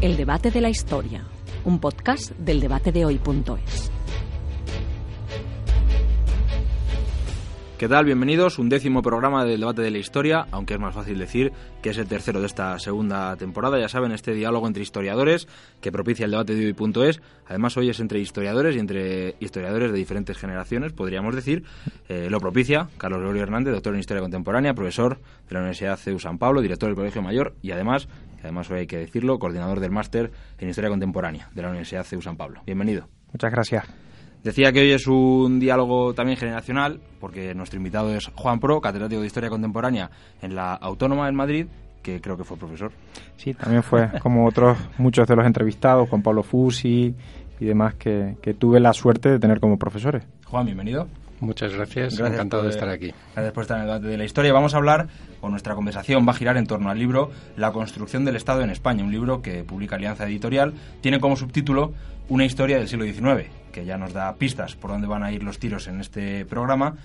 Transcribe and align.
El 0.00 0.16
debate 0.16 0.52
de 0.52 0.60
la 0.60 0.70
historia, 0.70 1.24
un 1.64 1.80
podcast 1.80 2.30
del 2.38 2.60
debate 2.60 2.92
de 2.92 3.04
hoy.es. 3.04 3.90
¿Qué 7.78 7.88
tal? 7.88 8.04
Bienvenidos. 8.04 8.60
Un 8.60 8.68
décimo 8.68 9.02
programa 9.02 9.44
del 9.44 9.58
debate 9.58 9.82
de 9.82 9.90
la 9.90 9.98
historia, 9.98 10.46
aunque 10.52 10.74
es 10.74 10.80
más 10.80 10.94
fácil 10.94 11.18
decir 11.18 11.52
que 11.82 11.90
es 11.90 11.98
el 11.98 12.06
tercero 12.06 12.40
de 12.40 12.46
esta 12.46 12.78
segunda 12.78 13.36
temporada. 13.36 13.78
Ya 13.78 13.88
saben, 13.88 14.12
este 14.12 14.34
diálogo 14.34 14.68
entre 14.68 14.82
historiadores 14.82 15.48
que 15.80 15.90
propicia 15.90 16.26
el 16.26 16.30
debate 16.30 16.54
de 16.54 16.66
hoy.es. 16.66 17.20
Además, 17.48 17.76
hoy 17.76 17.90
es 17.90 17.98
entre 17.98 18.20
historiadores 18.20 18.76
y 18.76 18.78
entre 18.78 19.36
historiadores 19.40 19.90
de 19.90 19.98
diferentes 19.98 20.38
generaciones, 20.38 20.92
podríamos 20.92 21.34
decir. 21.34 21.64
Eh, 22.08 22.28
lo 22.30 22.40
propicia 22.40 22.88
Carlos 22.98 23.18
Gregorio 23.20 23.42
Hernández, 23.42 23.74
doctor 23.74 23.94
en 23.94 24.00
Historia 24.00 24.22
Contemporánea, 24.22 24.74
profesor 24.74 25.18
de 25.48 25.54
la 25.54 25.60
Universidad 25.60 25.96
CEU 25.96 26.18
San 26.18 26.38
Pablo, 26.38 26.60
director 26.60 26.88
del 26.88 26.96
Colegio 26.96 27.22
Mayor 27.22 27.54
y 27.62 27.70
además, 27.70 28.08
y 28.38 28.40
además 28.42 28.70
hoy 28.70 28.80
hay 28.80 28.86
que 28.86 28.98
decirlo, 28.98 29.38
coordinador 29.38 29.80
del 29.80 29.90
máster 29.90 30.30
en 30.58 30.68
Historia 30.68 30.90
Contemporánea 30.90 31.48
de 31.54 31.62
la 31.62 31.68
Universidad 31.68 32.04
CEU 32.04 32.22
San 32.22 32.36
Pablo. 32.36 32.62
Bienvenido. 32.64 33.08
Muchas 33.32 33.50
gracias. 33.50 33.84
Decía 34.42 34.72
que 34.72 34.80
hoy 34.80 34.92
es 34.92 35.06
un 35.06 35.58
diálogo 35.58 36.14
también 36.14 36.38
generacional, 36.38 37.00
porque 37.20 37.54
nuestro 37.54 37.76
invitado 37.76 38.14
es 38.14 38.30
Juan 38.34 38.60
Pro, 38.60 38.80
catedrático 38.80 39.20
de 39.20 39.26
Historia 39.26 39.50
Contemporánea 39.50 40.10
en 40.40 40.54
la 40.54 40.74
Autónoma 40.74 41.28
en 41.28 41.34
Madrid, 41.34 41.66
que 42.02 42.20
creo 42.20 42.36
que 42.36 42.44
fue 42.44 42.56
profesor. 42.56 42.92
Sí, 43.36 43.52
también 43.54 43.82
fue, 43.82 44.08
como 44.20 44.46
otros 44.46 44.78
muchos 44.96 45.26
de 45.26 45.34
los 45.34 45.44
entrevistados, 45.44 46.08
Juan 46.08 46.22
Pablo 46.22 46.44
Fusi 46.44 47.14
y 47.58 47.64
demás, 47.64 47.94
que, 47.94 48.36
tuve 48.58 48.78
la 48.78 48.92
suerte 48.92 49.28
de 49.28 49.38
tener 49.40 49.58
como 49.58 49.76
profesores. 49.76 50.24
Juan, 50.46 50.66
bienvenido. 50.66 51.08
Muchas 51.40 51.72
gracias, 51.72 52.18
encantado 52.18 52.64
de 52.64 52.70
estar 52.70 52.88
aquí. 52.88 53.12
Gracias 53.34 53.52
por 53.52 53.62
estar 53.62 53.76
en 53.76 53.82
el 53.82 53.88
debate 53.88 54.08
de 54.08 54.18
la 54.18 54.24
historia. 54.24 54.52
Vamos 54.52 54.74
a 54.74 54.78
hablar, 54.78 55.08
o 55.40 55.48
nuestra 55.48 55.74
conversación 55.74 56.26
va 56.26 56.32
a 56.32 56.34
girar 56.34 56.56
en 56.56 56.66
torno 56.66 56.90
al 56.90 56.98
libro 56.98 57.30
La 57.56 57.72
construcción 57.72 58.24
del 58.24 58.36
Estado 58.36 58.62
en 58.62 58.70
España, 58.70 59.04
un 59.04 59.12
libro 59.12 59.40
que 59.40 59.62
publica 59.62 59.96
Alianza 59.96 60.26
Editorial. 60.26 60.74
Tiene 61.00 61.20
como 61.20 61.36
subtítulo 61.36 61.92
Una 62.28 62.44
historia 62.44 62.78
del 62.78 62.88
siglo 62.88 63.04
XIX 63.04 63.48
que 63.72 63.84
ya 63.84 63.96
nos 63.96 64.12
da 64.12 64.34
pistas 64.34 64.74
por 64.74 64.90
dónde 64.90 65.06
van 65.06 65.22
a 65.22 65.30
ir 65.30 65.42
los 65.42 65.58
tiros 65.58 65.86
en 65.86 66.00
este 66.00 66.44
programa. 66.44 66.96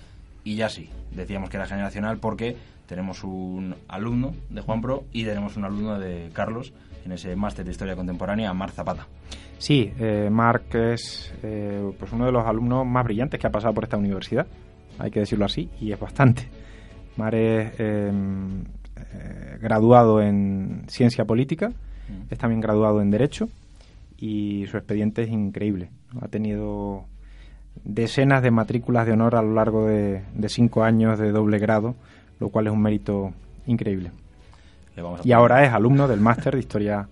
Y 0.43 0.55
ya 0.55 0.69
sí, 0.69 0.89
decíamos 1.11 1.49
que 1.49 1.57
era 1.57 1.67
generacional 1.67 2.17
porque 2.17 2.57
tenemos 2.87 3.23
un 3.23 3.75
alumno 3.87 4.33
de 4.49 4.61
Juan 4.61 4.81
Pro 4.81 5.03
y 5.11 5.23
tenemos 5.23 5.55
un 5.55 5.65
alumno 5.65 5.99
de 5.99 6.29
Carlos 6.33 6.73
en 7.05 7.11
ese 7.11 7.35
máster 7.35 7.65
de 7.65 7.71
Historia 7.71 7.95
Contemporánea, 7.95 8.53
Mar 8.53 8.71
Zapata. 8.71 9.07
Sí, 9.57 9.91
eh, 9.99 10.29
Marc 10.31 10.75
es 10.75 11.33
eh, 11.43 11.91
pues 11.97 12.11
uno 12.11 12.25
de 12.25 12.31
los 12.31 12.45
alumnos 12.45 12.85
más 12.85 13.03
brillantes 13.03 13.39
que 13.39 13.47
ha 13.47 13.51
pasado 13.51 13.73
por 13.73 13.83
esta 13.83 13.97
universidad, 13.97 14.47
hay 14.99 15.11
que 15.11 15.21
decirlo 15.21 15.45
así, 15.45 15.69
y 15.79 15.91
es 15.91 15.99
bastante. 15.99 16.47
Mar 17.17 17.35
es 17.35 17.79
em, 17.79 18.61
eh, 18.95 19.57
graduado 19.61 20.21
en 20.21 20.83
Ciencia 20.87 21.25
Política, 21.25 21.69
mm. 21.69 22.31
es 22.31 22.37
también 22.37 22.61
graduado 22.61 23.01
en 23.01 23.11
Derecho 23.11 23.49
y 24.17 24.65
su 24.67 24.77
expediente 24.77 25.23
es 25.23 25.29
increíble. 25.29 25.89
Ha 26.21 26.27
tenido 26.27 27.05
decenas 27.83 28.41
de 28.43 28.51
matrículas 28.51 29.05
de 29.05 29.13
honor 29.13 29.35
a 29.35 29.41
lo 29.41 29.53
largo 29.53 29.87
de, 29.87 30.23
cinco 30.47 30.83
años 30.83 31.19
de 31.19 31.31
doble 31.31 31.59
grado, 31.59 31.95
lo 32.39 32.49
cual 32.49 32.67
es 32.67 32.73
un 32.73 32.81
mérito 32.81 33.33
increíble. 33.65 34.11
Y 35.23 35.31
ahora 35.31 35.65
es 35.65 35.73
alumno 35.73 36.07
del 36.07 36.19
máster 36.19 36.53
de 36.53 36.59
Historia 36.59 37.07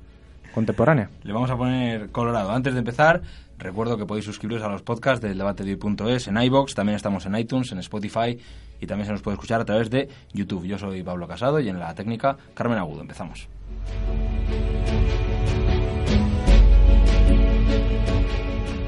Contemporánea. 0.54 1.10
Le 1.24 1.34
vamos 1.34 1.50
a 1.50 1.58
poner 1.58 2.10
colorado. 2.10 2.52
Antes 2.52 2.74
de 2.74 2.80
empezar, 2.80 3.22
recuerdo 3.58 3.98
que 3.98 4.06
podéis 4.06 4.26
suscribiros 4.26 4.64
a 4.64 4.68
los 4.68 4.82
podcasts 4.82 5.22
del 5.22 5.38
debate 5.38 5.64
de 5.64 5.74
hoy.es 5.74 6.28
en 6.28 6.38
iBox, 6.38 6.76
también 6.76 6.96
estamos 6.96 7.26
en 7.26 7.36
iTunes, 7.36 7.72
en 7.72 7.80
Spotify 7.80 8.38
y 8.80 8.88
también 8.88 9.06
se 9.06 9.12
nos 9.14 9.22
puede 9.22 9.36
escuchar 9.36 9.62
a 9.62 9.66
través 9.66 9.90
de 9.90 10.10
YouTube. 10.34 10.66
Yo 10.66 10.78
soy 10.78 11.04
Pablo 11.04 11.28
Casado 11.28 11.60
y 11.60 11.70
en 11.70 11.80
la 11.80 11.94
técnica 11.96 12.38
Carmen 12.54 12.78
Agudo. 12.78 13.02
Empezamos. 13.02 13.48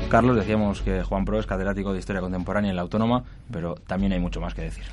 Carlos, 0.10 0.36
decíamos 0.36 0.81
que 0.84 1.02
Juan 1.02 1.25
Pro 1.25 1.40
es 1.40 1.48
catedrático 1.48 1.92
de 1.92 1.98
Historia 1.98 2.22
Contemporánea 2.22 2.70
en 2.70 2.75
la 2.75 2.84
Autónoma, 2.84 3.24
pero 3.52 3.75
también 3.88 4.14
hay 4.14 4.20
mucho 4.20 4.40
más 4.40 4.54
que 4.54 4.62
decir. 4.62 4.84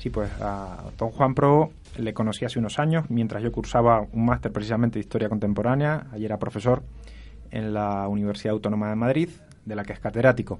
Sí, 0.00 0.08
pues 0.08 0.30
a 0.40 0.82
don 0.96 1.10
Juan 1.10 1.34
Pro 1.34 1.72
le 1.98 2.14
conocí 2.14 2.46
hace 2.46 2.58
unos 2.58 2.78
años, 2.78 3.10
mientras 3.10 3.42
yo 3.42 3.52
cursaba 3.52 4.06
un 4.12 4.24
máster 4.24 4.50
precisamente 4.50 4.98
de 4.98 5.00
Historia 5.00 5.28
Contemporánea, 5.28 6.06
ayer 6.12 6.24
era 6.24 6.38
profesor 6.38 6.82
en 7.50 7.74
la 7.74 8.08
Universidad 8.08 8.54
Autónoma 8.54 8.88
de 8.88 8.96
Madrid, 8.96 9.28
de 9.66 9.76
la 9.76 9.84
que 9.84 9.92
es 9.92 10.00
catedrático. 10.00 10.58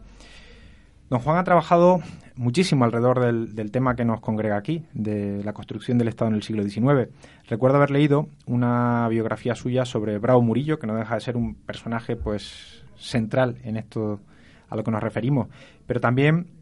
Don 1.08 1.20
Juan 1.20 1.38
ha 1.38 1.44
trabajado 1.44 2.02
muchísimo 2.36 2.84
alrededor 2.84 3.18
del, 3.18 3.54
del, 3.54 3.70
tema 3.70 3.96
que 3.96 4.04
nos 4.04 4.20
congrega 4.20 4.58
aquí, 4.58 4.84
de 4.92 5.42
la 5.42 5.54
construcción 5.54 5.96
del 5.96 6.08
Estado 6.08 6.28
en 6.28 6.34
el 6.34 6.42
siglo 6.42 6.62
XIX. 6.62 7.08
Recuerdo 7.48 7.78
haber 7.78 7.92
leído 7.92 8.28
una 8.44 9.08
biografía 9.08 9.54
suya 9.54 9.86
sobre 9.86 10.18
Bravo 10.18 10.42
Murillo, 10.42 10.78
que 10.78 10.86
no 10.86 10.94
deja 10.94 11.14
de 11.14 11.20
ser 11.22 11.38
un 11.38 11.54
personaje 11.54 12.14
pues 12.14 12.84
central 12.98 13.56
en 13.64 13.78
esto 13.78 14.20
a 14.68 14.76
lo 14.76 14.84
que 14.84 14.90
nos 14.90 15.02
referimos, 15.02 15.48
pero 15.86 15.98
también 15.98 16.59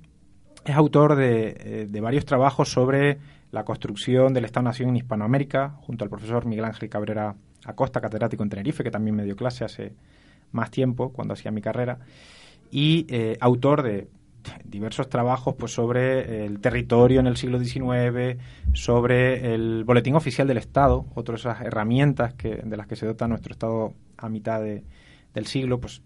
es 0.69 0.77
autor 0.77 1.17
de, 1.17 1.89
eh, 1.93 2.01
varios 2.01 2.25
trabajos 2.25 2.71
sobre 2.71 3.19
la 3.51 3.65
construcción 3.65 4.35
del 4.35 4.45
Estado-Nación 4.45 4.91
en 4.91 4.97
Hispanoamérica, 4.97 5.71
junto 5.81 6.05
al 6.05 6.11
profesor 6.11 6.45
Miguel 6.45 6.67
Ángel 6.67 6.91
Cabrera 6.91 7.35
Acosta, 7.65 8.01
catedrático 8.01 8.43
en 8.43 8.51
Tenerife, 8.51 8.85
que 8.85 8.91
también 8.91 9.17
me 9.17 9.25
dio 9.25 9.35
clase 9.35 9.65
hace 9.65 9.93
más 10.53 10.71
tiempo, 10.71 11.11
cuando 11.13 11.35
hacía 11.35 11.51
mi 11.51 11.63
carrera, 11.63 11.99
y 12.71 13.07
eh, 13.09 13.39
autor 13.41 13.83
de 13.83 14.09
diversos 14.65 15.09
trabajos 15.09 15.55
pues, 15.59 15.73
sobre 15.73 16.45
el 16.45 16.61
territorio 16.61 17.21
en 17.21 17.27
el 17.27 17.37
siglo 17.37 17.59
XIX, 17.59 18.39
sobre 18.75 19.55
el 19.55 19.85
Boletín 19.85 20.15
Oficial 20.15 20.47
del 20.47 20.59
Estado, 20.59 21.07
otras 21.15 21.41
esas 21.41 21.63
herramientas 21.63 22.35
que, 22.35 22.57
de 22.57 22.77
las 22.77 22.87
que 22.87 22.97
se 22.97 23.07
dota 23.07 23.27
nuestro 23.27 23.53
Estado 23.53 23.95
a 24.17 24.29
mitad 24.29 24.61
del 24.63 25.47
siglo, 25.47 25.81
pues 25.81 26.03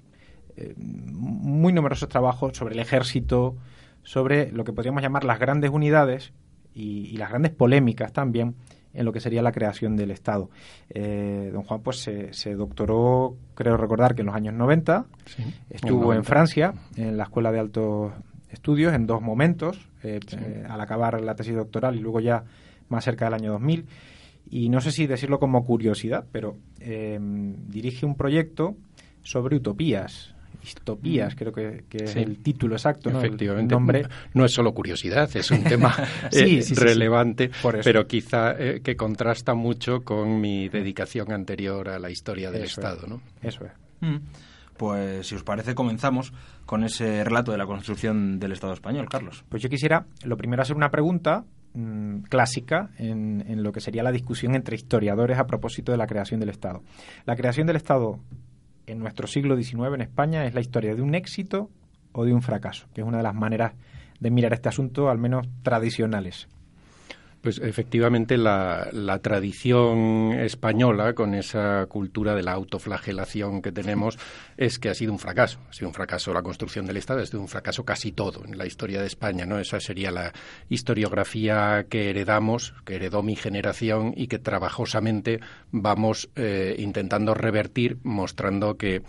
eh, 0.57 0.75
muy 0.77 1.73
numerosos 1.73 2.09
trabajos 2.09 2.57
sobre 2.57 2.75
el 2.75 2.81
ejército, 2.81 3.57
sobre 4.03 4.51
lo 4.53 4.65
que 4.65 4.73
podríamos 4.73 5.03
llamar 5.03 5.25
las 5.25 5.39
grandes 5.39 5.71
unidades 5.71 6.33
y, 6.75 7.17
las 7.17 7.31
grandes 7.31 7.53
polémicas 7.53 8.13
también 8.13 8.55
en 8.95 9.05
lo 9.05 9.13
que 9.13 9.21
sería 9.21 9.43
la 9.43 9.53
creación 9.53 9.97
del 9.97 10.11
Estado. 10.11 10.51
Eh, 10.91 11.51
don 11.53 11.63
Juan 11.63 11.81
pues 11.81 11.99
se, 11.99 12.55
doctoró, 12.55 13.37
creo 13.55 13.77
recordar 13.77 14.15
que 14.15 14.21
en 14.21 14.27
los 14.27 14.35
años 14.35 14.55
90, 14.55 15.07
estuvo 15.71 16.13
en, 16.13 16.25
Francia, 16.25 16.75
en 16.97 17.17
la 17.17 17.25
Escuela 17.25 17.53
de 17.53 17.61
Altos 17.61 18.13
Estudios, 18.51 18.93
en 18.93 19.07
dos 19.07 19.23
momentos, 19.23 19.89
eh, 20.03 20.21
al 20.69 20.81
acabar 20.81 21.21
la 21.23 21.35
tesis 21.35 21.55
doctoral 21.55 21.97
y 21.97 22.01
luego 22.01 22.21
ya 22.21 22.45
más 22.91 23.05
cerca 23.05 23.27
del 23.27 23.35
año 23.35 23.53
2000. 23.53 23.87
Y 24.51 24.69
no 24.69 24.83
sé 24.83 24.93
si 24.93 25.07
decirlo 25.07 25.39
como 25.39 25.65
curiosidad, 25.65 26.27
pero 26.31 26.57
dirige 26.79 28.05
un 28.05 28.17
proyecto 28.17 28.77
sobre 29.23 29.57
utopías 29.57 30.32
distopías, 30.63 31.35
creo 31.35 31.53
que, 31.53 31.85
es 31.93 32.17
el 32.17 32.39
título 32.39 32.77
exacto. 32.77 33.11
¿no? 33.11 33.19
Efectivamente. 33.19 33.75
nombre. 33.75 34.07
No 34.35 34.45
es 34.45 34.53
solo 34.53 34.73
curiosidad, 34.73 35.29
es 35.35 35.51
un 35.51 35.65
tema 35.65 35.95
eh, 36.33 36.63
relevante, 36.75 37.51
pero 37.83 38.07
quizá 38.07 38.53
eh, 38.53 38.81
que 38.83 38.97
contrasta 38.97 39.55
mucho 39.55 40.03
con 40.03 40.41
mi 40.41 40.69
dedicación 40.69 41.33
anterior 41.33 41.89
a 41.89 41.99
la 41.99 42.11
historia 42.11 42.51
del 42.51 42.65
Estado. 42.65 43.07
¿no? 43.07 43.21
Eso 43.43 43.65
es. 43.65 43.73
Mm. 44.01 44.17
Pues 44.77 45.27
si 45.27 45.35
os 45.35 45.45
parece, 45.45 45.75
comenzamos 45.75 46.33
con 46.65 46.85
ese 46.85 47.23
relato 47.25 47.53
de 47.53 47.59
la 47.59 47.67
construcción 47.67 48.39
del 48.41 48.53
Estado 48.53 48.73
español, 48.73 49.09
Carlos. 49.09 49.45
Pues 49.49 49.63
yo 49.63 49.69
quisiera, 49.69 50.07
lo 50.25 50.37
primero, 50.37 50.63
hacer 50.63 50.77
una 50.77 50.91
pregunta 50.91 51.45
mm, 51.75 52.23
clásica 52.23 52.91
en, 52.99 53.45
en, 53.47 53.63
lo 53.63 53.71
que 53.71 53.81
sería 53.81 54.03
la 54.03 54.11
discusión 54.11 54.55
entre 54.55 54.77
historiadores 54.77 55.39
a 55.39 55.47
propósito 55.47 55.93
de 55.93 55.99
la 55.99 56.07
creación 56.07 56.41
del 56.41 56.49
Estado. 56.49 56.83
La 57.27 57.37
creación 57.37 57.67
del 57.67 57.77
Estado 57.77 58.19
en 58.87 58.99
nuestro 58.99 59.27
siglo 59.27 59.57
XIX 59.57 59.95
en 59.95 60.01
España 60.03 60.47
es 60.47 60.55
la 60.55 60.61
historia 60.61 60.95
de 60.95 61.03
un 61.03 61.15
éxito 61.15 61.71
o 62.13 62.25
de 62.25 62.33
un 62.33 62.43
fracaso, 62.43 62.87
que 62.95 63.01
es 63.01 63.07
una 63.07 63.19
de 63.19 63.23
las 63.23 63.35
maneras 63.35 63.75
de 64.21 64.31
mirar 64.31 64.53
este 64.53 64.69
asunto, 64.69 65.11
al 65.11 65.19
menos 65.19 65.49
tradicionales. 65.63 66.49
Pues 67.43 67.59
efectivamente 67.59 68.37
la, 68.37 69.19
tradición 69.21 70.33
española, 70.33 71.13
con 71.13 71.35
esa 71.35 71.87
cultura 71.87 72.37
de 72.37 72.45
la 72.45 72.53
autoflagelación 72.53 73.63
que 73.63 73.73
tenemos, 73.73 74.17
es 74.57 74.79
que 74.79 74.89
ha 74.89 74.95
sido 74.95 75.13
un 75.13 75.19
fracaso. 75.19 75.59
Ha 75.69 75.73
sido 75.73 75.89
un 75.89 75.95
fracaso 75.95 76.33
la 76.33 76.43
construcción 76.43 76.87
del 76.87 76.99
Estado, 76.99 77.21
ha 77.21 77.27
sido 77.27 77.41
un 77.41 77.49
fracaso 77.49 77.85
casi 77.85 78.13
todo 78.13 78.45
en 78.45 78.57
la 78.57 78.65
historia 78.65 79.01
de 79.01 79.09
España. 79.09 79.45
¿no? 79.45 79.59
Esa 79.59 79.81
sería 79.81 80.13
la 80.13 80.33
historiografía 80.69 81.87
que 81.89 82.11
heredamos, 82.11 82.75
que 82.85 82.95
heredó 82.95 83.25
mi 83.25 83.35
generación 83.35 84.15
y 84.17 84.29
que 84.29 84.39
trabajosamente 84.39 85.41
vamos 85.73 86.31
eh, 86.37 86.77
intentando 86.79 87.35
revertir, 87.35 87.99
mostrando 88.05 88.77
que 88.77 89.03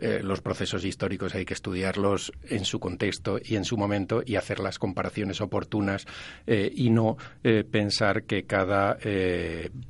eh, 0.00 0.22
los 0.22 0.40
procesos 0.40 0.84
históricos 0.84 1.34
hay 1.34 1.44
que 1.44 1.52
estudiarlos 1.52 2.32
en 2.48 2.64
su 2.64 2.80
contexto 2.80 3.38
y 3.42 3.56
en 3.56 3.64
su 3.64 3.76
momento 3.76 4.22
y 4.24 4.36
hacer 4.36 4.58
las 4.58 4.78
comparaciones 4.78 5.42
oportunas 5.42 6.06
eh, 6.46 6.72
y 6.74 6.88
no 6.88 7.18
eh, 7.44 7.64
pensar 7.70 8.22
que 8.22 8.44
cada 8.44 8.96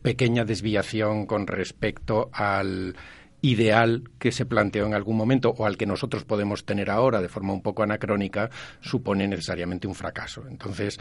pequeña 0.03 0.45
desviación 0.45 1.27
con 1.27 1.47
respecto 1.47 2.31
al 2.33 2.97
ideal 3.43 4.05
que 4.19 4.33
se 4.33 4.47
planteó 4.47 4.87
en 4.87 4.95
algún 4.95 5.17
momento 5.17 5.51
o 5.51 5.65
al 5.65 5.77
que 5.77 5.87
nosotros 5.87 6.25
podemos 6.25 6.65
tener 6.65 6.91
ahora 6.91 7.23
de 7.23 7.29
forma 7.29 7.53
un 7.53 7.63
poco 7.63 7.83
anacrónica 7.83 8.51
supone 8.81 9.27
necesariamente 9.29 9.87
un 9.87 9.95
fracaso. 9.95 10.45
Entonces, 10.49 10.99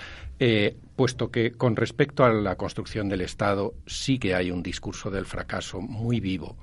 puesto 0.96 1.32
que 1.32 1.52
con 1.52 1.76
respecto 1.76 2.24
a 2.24 2.32
la 2.32 2.56
construcción 2.56 3.10
del 3.10 3.22
Estado 3.22 3.74
sí 3.86 4.20
que 4.20 4.36
hay 4.36 4.52
un 4.52 4.64
discurso 4.64 5.10
del 5.10 5.26
fracaso 5.26 5.82
muy 5.82 6.20
vivo, 6.20 6.58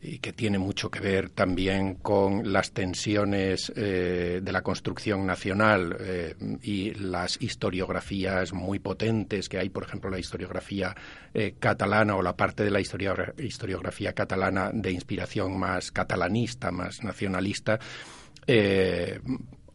y 0.00 0.18
que 0.18 0.32
tiene 0.32 0.58
mucho 0.58 0.90
que 0.90 1.00
ver 1.00 1.30
también 1.30 1.96
con 1.96 2.52
las 2.52 2.72
tensiones 2.72 3.72
eh, 3.74 4.40
de 4.42 4.52
la 4.52 4.62
construcción 4.62 5.26
nacional 5.26 5.96
eh, 5.98 6.34
y 6.62 6.94
las 6.94 7.40
historiografías 7.40 8.52
muy 8.52 8.78
potentes 8.78 9.48
que 9.48 9.58
hay, 9.58 9.70
por 9.70 9.84
ejemplo, 9.84 10.10
la 10.10 10.18
historiografía 10.18 10.94
eh, 11.34 11.54
catalana 11.58 12.14
o 12.14 12.22
la 12.22 12.36
parte 12.36 12.62
de 12.62 12.70
la 12.70 12.80
historiografía 12.80 14.12
catalana 14.12 14.70
de 14.72 14.92
inspiración 14.92 15.58
más 15.58 15.90
catalanista, 15.90 16.70
más 16.70 17.02
nacionalista. 17.02 17.78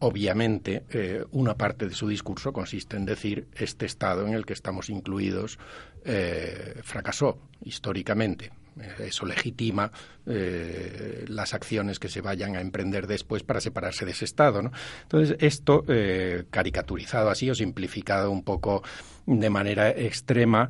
Obviamente, 0.00 0.84
una 1.30 1.54
parte 1.54 1.86
de 1.86 1.94
su 1.94 2.08
discurso 2.08 2.52
consiste 2.52 2.96
en 2.96 3.06
decir 3.06 3.46
este 3.54 3.86
Estado 3.86 4.26
en 4.26 4.34
el 4.34 4.44
que 4.44 4.52
estamos 4.52 4.90
incluidos 4.90 5.58
fracasó 6.82 7.38
históricamente 7.62 8.50
eso 8.98 9.26
legitima 9.26 9.90
eh, 10.26 11.24
las 11.28 11.54
acciones 11.54 11.98
que 11.98 12.08
se 12.08 12.20
vayan 12.20 12.56
a 12.56 12.60
emprender 12.60 13.06
después 13.06 13.42
para 13.42 13.60
separarse 13.60 14.04
de 14.04 14.12
ese 14.12 14.24
Estado. 14.24 14.70
Entonces, 15.02 15.36
esto, 15.40 15.84
eh, 15.88 16.44
caricaturizado 16.50 17.30
así 17.30 17.50
o 17.50 17.54
simplificado 17.54 18.30
un 18.30 18.42
poco 18.42 18.82
de 19.26 19.50
manera 19.50 19.90
extrema, 19.90 20.68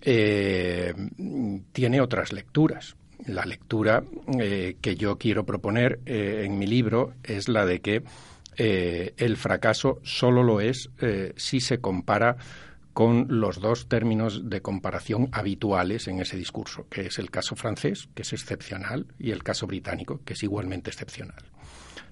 tiene 0.00 2.00
otras 2.00 2.32
lecturas. 2.32 2.96
La 3.26 3.44
lectura 3.44 4.02
que 4.36 4.96
yo 4.96 5.16
quiero 5.16 5.46
proponer 5.46 6.00
en 6.06 6.58
mi 6.58 6.66
libro 6.66 7.14
es 7.22 7.48
la 7.48 7.64
de 7.64 7.80
que 7.80 8.02
el 8.56 9.36
fracaso 9.36 10.00
solo 10.02 10.42
lo 10.42 10.60
es 10.60 10.90
si 11.36 11.60
se 11.60 11.78
compara 11.78 12.36
con 12.92 13.26
los 13.28 13.60
dos 13.60 13.88
términos 13.88 14.50
de 14.50 14.60
comparación 14.60 15.28
habituales 15.32 16.08
en 16.08 16.20
ese 16.20 16.36
discurso, 16.36 16.86
que 16.88 17.02
es 17.02 17.18
el 17.18 17.30
caso 17.30 17.56
francés, 17.56 18.08
que 18.14 18.22
es 18.22 18.32
excepcional, 18.32 19.06
y 19.18 19.30
el 19.30 19.42
caso 19.42 19.66
británico, 19.66 20.20
que 20.24 20.34
es 20.34 20.42
igualmente 20.42 20.90
excepcional. 20.90 21.42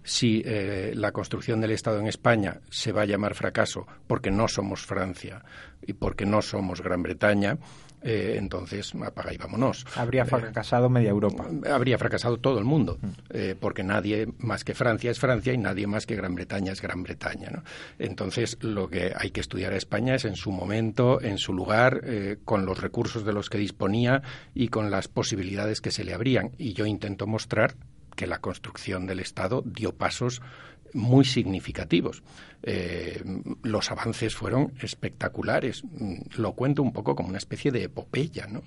Si 0.03 0.43
eh, 0.47 0.93
la 0.95 1.13
construcción 1.13 1.61
del 1.61 1.73
Estado 1.73 2.01
en 2.01 2.07
España 2.07 2.61
se 2.71 2.93
va 2.93 3.03
a 3.03 3.07
llamar 3.07 3.35
fracaso 3.35 3.87
porque 4.07 4.31
no 4.31 4.49
somos 4.49 4.87
Francia 4.87 5.45
y 5.83 5.93
porque 5.93 6.25
no 6.25 6.41
somos 6.41 6.81
Gran 6.81 7.03
Bretaña, 7.03 7.59
eh, 8.03 8.37
entonces 8.39 8.95
apaga 8.95 9.33
y 9.33 9.37
vámonos. 9.37 9.87
Habría 9.97 10.23
eh, 10.23 10.27
fracasado 10.27 10.89
media 10.89 11.11
Europa. 11.11 11.47
Habría 11.71 11.99
fracasado 11.99 12.39
todo 12.39 12.59
el 12.59 12.65
mundo, 12.65 12.99
mm. 13.01 13.09
eh, 13.31 13.57
porque 13.59 13.83
nadie 13.83 14.29
más 14.39 14.65
que 14.65 14.75
Francia 14.75 15.11
es 15.11 15.19
Francia 15.19 15.53
y 15.53 15.59
nadie 15.59 15.87
más 15.87 16.07
que 16.07 16.17
Gran 16.17 16.35
Bretaña 16.35 16.73
es 16.73 16.81
Gran 16.81 17.03
Bretaña. 17.03 17.51
¿no? 17.51 17.63
Entonces, 17.99 18.59
lo 18.61 18.89
que 18.89 19.13
hay 19.15 19.31
que 19.31 19.41
estudiar 19.41 19.73
a 19.73 19.77
España 19.77 20.15
es 20.15 20.25
en 20.25 20.37
su 20.37 20.51
momento, 20.53 21.21
en 21.21 21.39
su 21.39 21.53
lugar, 21.53 22.03
con 22.45 22.67
los 22.67 22.81
recursos 22.81 23.25
de 23.25 23.33
los 23.33 23.51
que 23.51 23.59
disponía 23.59 24.23
y 24.55 24.69
con 24.69 24.91
las 24.91 25.09
posibilidades 25.09 25.81
que 25.81 25.91
se 25.91 26.05
le 26.05 26.15
abrían. 26.15 26.53
Y 26.59 26.73
yo 26.73 26.87
intento 26.87 27.27
mostrar 27.27 27.75
que 28.17 28.27
la 28.27 28.39
construcción 28.39 29.07
del 29.07 29.21
Estado 29.21 29.63
dio 29.65 29.95
pasos 29.95 30.43
muy 30.95 31.25
significativos. 31.25 32.23
Eh, 32.63 33.23
los 33.63 33.91
avances 33.91 34.35
fueron 34.35 34.73
espectaculares. 34.81 35.83
Lo 36.37 36.53
cuento 36.53 36.83
un 36.83 36.93
poco 36.93 37.17
como 37.17 37.29
una 37.29 37.39
especie 37.39 37.71
de 37.71 37.85
epopeya, 37.85 38.47
¿no? 38.47 38.63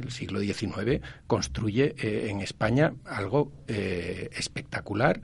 El 0.00 0.10
siglo 0.10 0.40
XIX 0.40 1.02
construye 1.26 1.94
eh, 1.98 2.30
en 2.30 2.40
España 2.40 2.94
algo 3.04 3.52
eh, 3.68 4.30
espectacular 4.32 5.20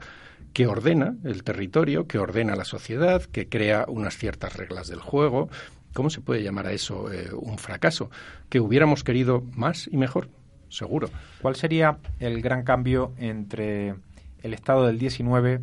que 0.52 0.66
ordena 0.66 1.16
el 1.24 1.42
territorio, 1.44 2.06
que 2.06 2.18
ordena 2.18 2.56
la 2.56 2.64
sociedad, 2.64 3.22
que 3.22 3.48
crea 3.48 3.86
unas 3.88 4.16
ciertas 4.16 4.56
reglas 4.56 4.88
del 4.88 5.00
juego. 5.00 5.48
¿Cómo 5.94 6.10
se 6.10 6.20
puede 6.20 6.42
llamar 6.42 6.66
a 6.66 6.72
eso 6.72 7.08
un 7.32 7.58
fracaso? 7.58 8.10
Que 8.48 8.60
hubiéramos 8.60 9.02
querido 9.02 9.42
más 9.54 9.88
y 9.90 9.96
mejor, 9.96 10.28
seguro. 10.68 11.10
¿Cuál 11.40 11.56
sería 11.56 11.98
el 12.20 12.42
gran 12.42 12.62
cambio 12.62 13.12
entre 13.18 13.94
el 14.42 14.54
Estado 14.54 14.86
del 14.86 14.98
XIX 14.98 15.62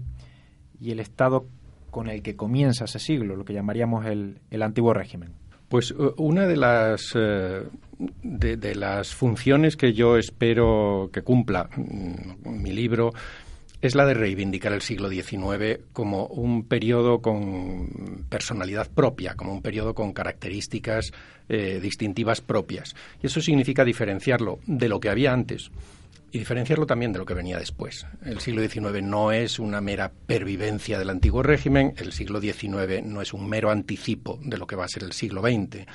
y 0.80 0.92
el 0.92 1.00
Estado 1.00 1.46
con 1.92 2.10
el 2.10 2.22
que 2.22 2.36
comienza 2.36 2.86
ese 2.86 3.00
siglo, 3.00 3.36
lo 3.36 3.46
que 3.46 3.54
llamaríamos 3.54 4.06
el, 4.06 4.40
el 4.52 4.62
antiguo 4.62 4.94
régimen? 4.94 5.32
Pues 5.70 5.92
eh, 5.92 5.96
una 6.18 6.46
de 6.46 6.58
las, 6.58 7.12
eh, 7.16 7.64
de, 8.24 8.76
las 8.76 9.14
funciones 9.14 9.76
que 9.76 9.94
yo 9.94 10.18
espero 10.18 11.10
que 11.12 11.22
cumpla 11.22 11.70
mm, 11.76 12.62
mi 12.62 12.72
libro 12.72 13.12
es 13.82 13.94
la 13.94 14.06
de 14.06 14.16
reivindicar 14.16 14.74
el 14.74 14.82
siglo 14.82 15.10
XIX 15.10 15.82
como 15.94 16.26
un 16.28 16.64
periodo 16.64 17.22
con 17.22 18.26
personalidad 18.30 18.90
propia, 18.90 19.36
como 19.36 19.54
un 19.54 19.62
periodo 19.62 19.94
con 19.94 20.14
características 20.14 21.12
eh, 21.48 21.80
distintivas 21.82 22.42
propias. 22.42 22.96
Y 23.22 23.28
eso 23.28 23.40
significa 23.40 23.86
diferenciarlo 23.86 24.60
de 24.66 24.90
lo 24.90 25.00
que 25.00 25.10
había 25.10 25.32
antes, 25.32 25.70
y 26.32 26.40
diferenciarlo 26.40 26.86
también 26.86 27.14
de 27.14 27.20
lo 27.20 27.26
que 27.26 27.34
venía 27.34 27.58
después. 27.58 28.06
El 28.24 28.40
siglo 28.40 28.68
XIX 28.68 29.02
no 29.02 29.32
es 29.32 29.60
una 29.60 29.80
mera 29.80 30.12
pervivencia 30.26 31.00
del 31.00 31.10
antiguo 31.10 31.42
régimen, 31.42 31.94
el 31.98 32.12
siglo 32.12 32.42
XIX 32.42 33.04
no 33.04 33.22
es 33.22 33.34
un 33.34 33.48
mero 33.48 33.72
anticipo 33.72 34.40
de 34.44 34.58
lo 34.58 34.68
que 34.68 34.76
va 34.76 34.86
a 34.86 34.90
ser 34.90 35.04
el 35.04 35.14
siglo 35.14 35.42
XX. 35.42 35.86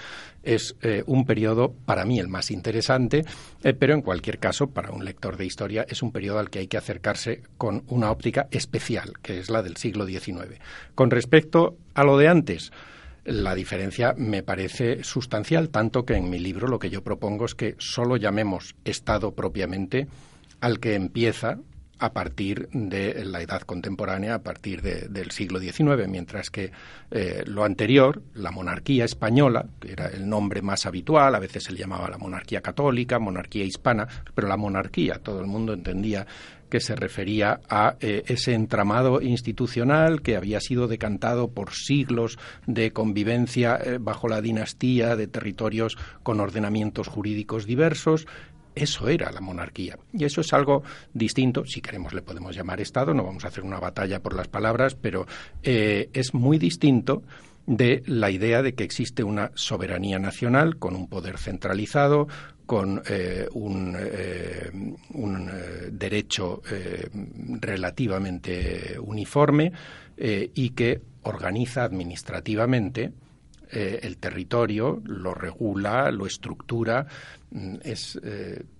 Es 0.43 0.75
eh, 0.83 1.05
un 1.07 1.27
periodo, 1.27 1.75
para 1.85 2.05
mí, 2.05 2.19
el 2.19 2.29
más 2.29 2.51
interesante, 2.51 3.25
eh, 3.63 3.75
pero 3.75 3.95
en 3.95 4.03
cualquier 4.03 4.39
caso, 4.39 4.71
para 4.71 4.91
un 4.91 5.05
lector 5.05 5.37
de 5.37 5.45
historia, 5.45 5.87
es 5.89 6.03
un 6.03 6.13
periodo 6.13 6.39
al 6.39 6.51
que 6.51 6.61
hay 6.61 6.67
que 6.67 6.79
acercarse 6.79 7.43
con 7.59 7.85
una 7.89 8.11
óptica 8.11 8.49
especial, 8.51 9.13
que 9.23 9.39
es 9.39 9.51
la 9.51 9.63
del 9.63 9.77
siglo 9.77 10.07
XIX. 10.07 10.59
Con 10.95 11.11
respecto 11.11 11.77
a 11.95 12.05
lo 12.05 12.17
de 12.17 12.29
antes, 12.29 12.73
la 13.25 13.55
diferencia 13.55 14.15
me 14.17 14.43
parece 14.43 15.05
sustancial, 15.05 15.71
tanto 15.71 16.05
que 16.05 16.15
en 16.15 16.29
mi 16.29 16.39
libro 16.39 16.69
lo 16.69 16.79
que 16.79 16.91
yo 16.91 17.03
propongo 17.03 17.45
es 17.45 17.55
que 17.55 17.77
solo 17.79 18.17
llamemos 18.17 18.75
Estado 18.85 19.33
propiamente 19.33 20.09
al 20.61 20.81
que 20.81 20.95
empieza 20.95 21.59
a 22.03 22.13
partir 22.13 22.69
de 22.73 23.25
la 23.25 23.43
edad 23.43 23.63
contemporánea, 23.63 24.35
a 24.35 24.43
partir 24.43 24.83
del 24.83 25.31
siglo 25.31 25.61
XIX, 25.61 26.09
mientras 26.09 26.51
que 26.51 26.73
eh, 27.13 27.45
lo 27.47 27.63
anterior, 27.63 28.23
la 28.35 28.51
monarquía 28.51 29.05
española, 29.05 29.67
que 29.79 29.93
era 29.93 30.07
el 30.09 30.29
nombre 30.29 30.63
más 30.63 30.85
habitual, 30.85 31.33
a 31.33 31.39
veces 31.39 31.63
se 31.63 31.73
le 31.73 31.79
llamaba 31.79 32.11
la 32.11 32.19
monarquía 32.19 32.61
católica, 32.61 33.21
monarquía 33.21 33.65
hispana, 33.65 34.09
pero 34.35 34.49
la 34.49 34.57
monarquía, 34.57 35.21
todo 35.23 35.41
el 35.41 35.47
mundo 35.47 35.75
entendía 35.75 36.27
que 36.73 36.81
se 36.81 36.97
refería 36.97 37.61
a 37.69 37.97
eh, 38.01 38.23
ese 38.29 38.55
entramado 38.55 39.21
institucional 39.21 40.23
que 40.23 40.37
había 40.37 40.59
sido 40.59 40.89
decantado 40.89 41.49
por 41.51 41.75
siglos 41.75 42.39
de 42.67 42.95
convivencia 42.95 43.77
eh, 43.77 43.99
bajo 44.01 44.27
la 44.27 44.41
dinastía 44.41 45.15
de 45.15 45.27
territorios 45.27 45.99
con 46.23 46.41
ordenamientos 46.41 47.09
jurídicos 47.09 47.67
diversos. 47.67 48.27
Eso 48.75 49.09
era 49.09 49.31
la 49.33 49.43
monarquía. 49.43 49.99
Y 50.15 50.25
eso 50.25 50.41
es 50.41 50.55
algo 50.55 50.83
distinto. 51.13 51.67
Si 51.67 51.83
queremos, 51.83 52.15
le 52.15 52.23
podemos 52.23 52.57
llamar 52.57 52.81
Estado. 52.81 53.13
No 53.13 53.23
vamos 53.23 53.45
a 53.45 53.49
hacer 53.49 53.65
una 53.65 53.79
batalla 53.79 54.23
por 54.23 54.35
las 54.35 54.49
palabras, 54.49 54.95
pero 54.95 55.27
eh, 55.63 56.09
es 56.15 56.33
muy 56.33 56.57
distinto 56.57 57.23
de 57.67 58.03
la 58.07 58.31
idea 58.31 58.63
de 58.63 58.75
que 58.75 58.85
existe 58.85 59.23
una 59.23 59.53
soberanía 59.55 60.19
nacional 60.19 60.79
con 60.79 60.97
un 60.97 61.09
poder 61.09 61.39
centralizado, 61.39 62.29
con 62.73 63.03
eh, 63.07 63.47
un, 63.53 63.95
eh, 64.01 64.71
eh, 64.73 65.89
derecho 65.93 66.63
relativamente 67.61 68.99
uniforme 68.99 69.71
y 70.17 70.71
que 70.71 71.03
organiza 71.25 71.85
administrativamente 71.85 73.13
el 73.71 74.17
territorio, 74.17 75.03
lo 75.05 75.35
regula, 75.35 76.11
lo 76.11 76.25
estructura, 76.25 77.07
mm, 77.51 77.75
es 77.83 78.19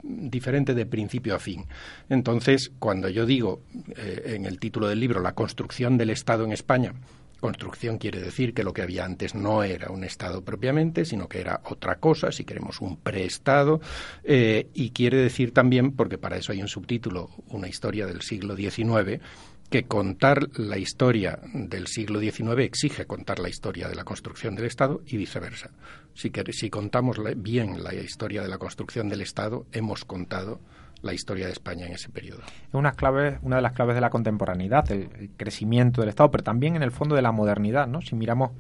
diferente 0.03 0.73
de 0.73 0.87
principio 0.87 1.35
a 1.35 1.39
fin. 1.39 1.67
Entonces, 2.09 2.73
cuando 2.79 3.11
yo 3.11 3.27
digo 3.27 3.61
en 3.95 4.47
el 4.47 4.59
título 4.59 4.89
del 4.89 5.01
libro 5.01 5.21
la 5.21 5.35
construcción 5.35 5.99
del 5.99 6.09
Estado 6.09 6.45
en 6.45 6.53
España, 6.53 6.95
Construcción 7.43 7.99
quiere 7.99 8.21
decir 8.21 8.55
que 8.55 8.63
lo 8.63 8.73
que 8.73 8.83
había 8.83 9.05
antes 9.05 9.35
no 9.35 9.65
era 9.65 9.91
un 9.91 10.05
Estado 10.05 10.45
propiamente, 10.45 11.05
sino 11.05 11.29
que 11.29 11.41
era 11.41 11.61
otra 11.65 11.97
cosa, 11.97 12.31
si 12.31 12.45
queremos 12.45 12.81
un 12.81 12.99
preestado, 12.99 13.81
eh, 14.23 14.69
y 14.75 14.91
quiere 14.91 15.17
decir 15.17 15.53
también, 15.53 15.91
porque 15.91 16.19
para 16.19 16.37
eso 16.37 16.53
hay 16.53 16.63
un 16.63 16.69
subtítulo, 16.69 17.31
una 17.49 17.67
historia 17.67 18.07
del 18.07 18.23
siglo 18.23 18.55
XIX, 18.55 19.21
que 19.69 19.83
contar 19.83 20.57
la 20.57 20.79
historia 20.79 21.41
del 21.53 21.89
siglo 21.89 22.21
XIX 22.21 22.61
exige 22.61 23.07
contar 23.07 23.41
la 23.41 23.49
historia 23.49 23.89
de 23.89 23.97
la 23.97 24.05
construcción 24.05 24.55
del 24.55 24.67
Estado 24.67 25.03
y 25.05 25.17
viceversa. 25.17 25.73
Si, 26.15 26.31
si 26.53 26.71
contamos 26.71 27.17
bien 27.39 27.83
la 27.83 27.93
historia 27.93 28.43
de 28.43 28.49
la 28.49 28.59
construcción 28.59 29.09
del 29.09 29.23
Estado, 29.23 29.67
hemos 29.73 30.05
contado 30.05 30.61
la 31.03 31.13
historia 31.13 31.47
de 31.47 31.53
España 31.53 31.87
en 31.87 31.93
ese 31.93 32.09
periodo. 32.09 32.41
Es 32.69 32.75
una, 32.75 32.93
clave, 32.93 33.39
una 33.43 33.57
de 33.57 33.63
las 33.63 33.73
claves 33.73 33.95
de 33.95 34.01
la 34.01 34.11
contemporaneidad, 34.11 34.91
el, 34.91 35.31
crecimiento 35.37 36.01
del 36.01 36.11
Estado, 36.11 36.31
pero 36.31 36.45
también 36.45 36.77
en 36.77 36.83
el 36.83 36.93
fondo 36.93 37.15
de 37.15 37.23
la 37.23 37.33
modernidad. 37.33 37.87
¿no? 37.87 38.01
Si 38.01 38.15
miramos 38.15 38.53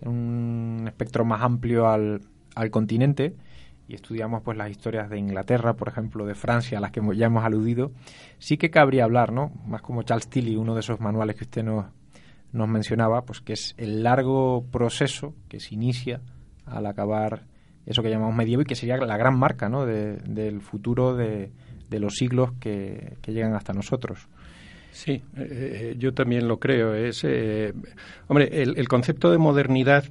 en 0.00 0.08
un 0.08 0.84
espectro 0.86 1.24
más 1.24 1.42
amplio 1.42 1.88
al, 1.88 2.20
al 2.54 2.70
continente 2.70 3.34
y 3.88 3.94
estudiamos 3.94 4.42
pues 4.42 4.58
las 4.58 4.70
historias 4.70 5.08
de 5.08 5.18
Inglaterra, 5.18 5.74
por 5.74 5.88
ejemplo, 5.88 6.26
de 6.26 6.34
Francia, 6.34 6.78
a 6.78 6.80
las 6.80 6.90
que 6.90 7.00
ya 7.14 7.26
hemos 7.26 7.44
aludido, 7.44 7.92
sí 8.38 8.56
que 8.56 8.70
cabría 8.70 9.04
hablar, 9.04 9.32
¿no? 9.32 9.52
Más 9.64 9.80
como 9.80 10.02
Charles 10.02 10.28
Tilly, 10.28 10.56
uno 10.56 10.74
de 10.74 10.80
esos 10.80 11.00
manuales 11.00 11.36
que 11.36 11.44
usted 11.44 11.62
nos, 11.62 11.86
nos 12.52 12.68
mencionaba, 12.68 13.22
pues 13.22 13.40
que 13.40 13.52
es 13.52 13.74
el 13.78 14.02
largo 14.02 14.64
proceso 14.72 15.34
que 15.48 15.60
se 15.60 15.74
inicia 15.74 16.20
al 16.64 16.86
acabar 16.86 17.44
eso 17.86 18.02
que 18.02 18.10
llamamos 18.10 18.34
medievo 18.34 18.62
y 18.62 18.64
que 18.64 18.74
sería 18.74 18.96
la 18.96 19.16
gran 19.16 19.38
marca 19.38 19.68
¿no? 19.68 19.86
del 19.86 20.60
futuro 20.60 21.14
de, 21.14 21.52
de 21.88 22.00
los 22.00 22.14
siglos 22.14 22.52
que, 22.60 23.16
llegan 23.26 23.54
hasta 23.54 23.72
nosotros. 23.72 24.26
Sí, 24.92 25.12
eh, 25.12 25.22
eh, 25.36 25.94
yo 25.98 26.14
también 26.14 26.48
lo 26.48 26.58
creo. 26.58 26.94
Es, 26.94 27.24
hombre, 28.28 28.62
el, 28.62 28.88
concepto 28.88 29.30
de 29.30 29.38
modernidad 29.38 30.04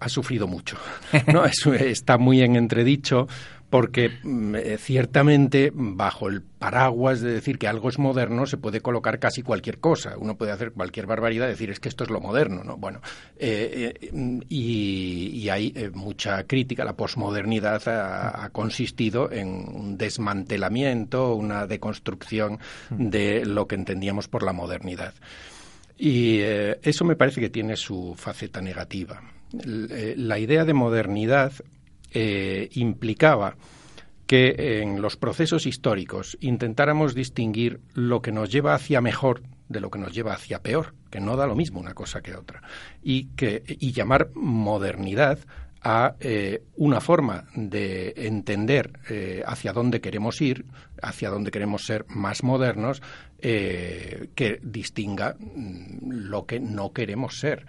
ha 0.00 0.08
sufrido 0.08 0.46
mucho. 0.46 0.76
¿no? 1.32 1.44
está 1.44 2.18
muy 2.18 2.42
en 2.42 2.56
entredicho 2.56 3.28
porque 3.76 4.10
mm, 4.22 4.54
eh, 4.54 4.78
ciertamente 4.78 5.70
bajo 5.70 6.28
el 6.28 6.40
paraguas 6.40 7.20
de 7.20 7.30
decir 7.30 7.58
que 7.58 7.68
algo 7.68 7.90
es 7.90 7.98
moderno 7.98 8.46
se 8.46 8.56
puede 8.56 8.80
colocar 8.80 9.18
casi 9.18 9.42
cualquier 9.42 9.80
cosa. 9.80 10.14
Uno 10.16 10.34
puede 10.38 10.52
hacer 10.52 10.72
cualquier 10.72 11.04
barbaridad, 11.04 11.46
decir 11.46 11.68
es 11.68 11.78
que 11.78 11.90
esto 11.90 12.02
es 12.02 12.08
lo 12.08 12.18
moderno, 12.18 12.64
¿no? 12.64 12.78
Bueno, 12.78 13.02
eh, 13.36 13.92
eh, 14.00 14.40
y, 14.48 15.46
hay 15.50 15.74
mucha 15.92 16.44
crítica. 16.44 16.86
La 16.86 16.96
posmodernidad 16.96 17.82
ha, 17.86 18.48
consistido 18.48 19.30
en 19.30 19.48
un 19.48 19.98
desmantelamiento, 19.98 21.34
una 21.34 21.66
deconstrucción 21.66 22.58
de 22.88 23.44
lo 23.44 23.66
que 23.66 23.74
entendíamos 23.74 24.26
por 24.26 24.42
la 24.42 24.54
modernidad. 24.54 25.12
Y 25.98 26.40
eso 26.40 27.04
me 27.04 27.14
parece 27.14 27.42
que 27.42 27.50
tiene 27.50 27.76
su 27.76 28.14
faceta 28.16 28.62
negativa. 28.62 29.22
La 29.52 30.38
idea 30.38 30.64
de 30.64 30.72
modernidad 30.72 31.52
eh, 32.12 32.68
implicaba 32.72 33.56
que 34.26 34.80
en 34.82 35.00
los 35.00 35.16
procesos 35.16 35.66
históricos 35.66 36.36
intentáramos 36.40 37.14
distinguir 37.14 37.80
lo 37.94 38.22
que 38.22 38.32
nos 38.32 38.50
lleva 38.50 38.74
hacia 38.74 39.00
mejor 39.00 39.42
de 39.68 39.80
lo 39.80 39.90
que 39.90 39.98
nos 39.98 40.12
lleva 40.12 40.32
hacia 40.32 40.62
peor, 40.62 40.94
que 41.10 41.20
no 41.20 41.36
da 41.36 41.46
lo 41.46 41.56
mismo 41.56 41.80
una 41.80 41.94
cosa 41.94 42.20
que 42.20 42.34
otra, 42.34 42.62
y, 43.02 43.26
que, 43.36 43.62
y 43.66 43.92
llamar 43.92 44.30
modernidad 44.34 45.38
a 45.82 46.16
eh, 46.18 46.62
una 46.76 47.00
forma 47.00 47.44
de 47.54 48.14
entender 48.16 48.98
eh, 49.08 49.42
hacia 49.46 49.72
dónde 49.72 50.00
queremos 50.00 50.40
ir, 50.40 50.66
hacia 51.00 51.30
dónde 51.30 51.50
queremos 51.50 51.84
ser 51.84 52.04
más 52.08 52.42
modernos, 52.42 53.02
que 53.38 54.58
distinga 54.62 55.36
mm, 55.38 56.10
lo 56.10 56.46
que 56.46 56.58
no 56.58 56.92
queremos 56.92 57.38
ser. 57.38 57.66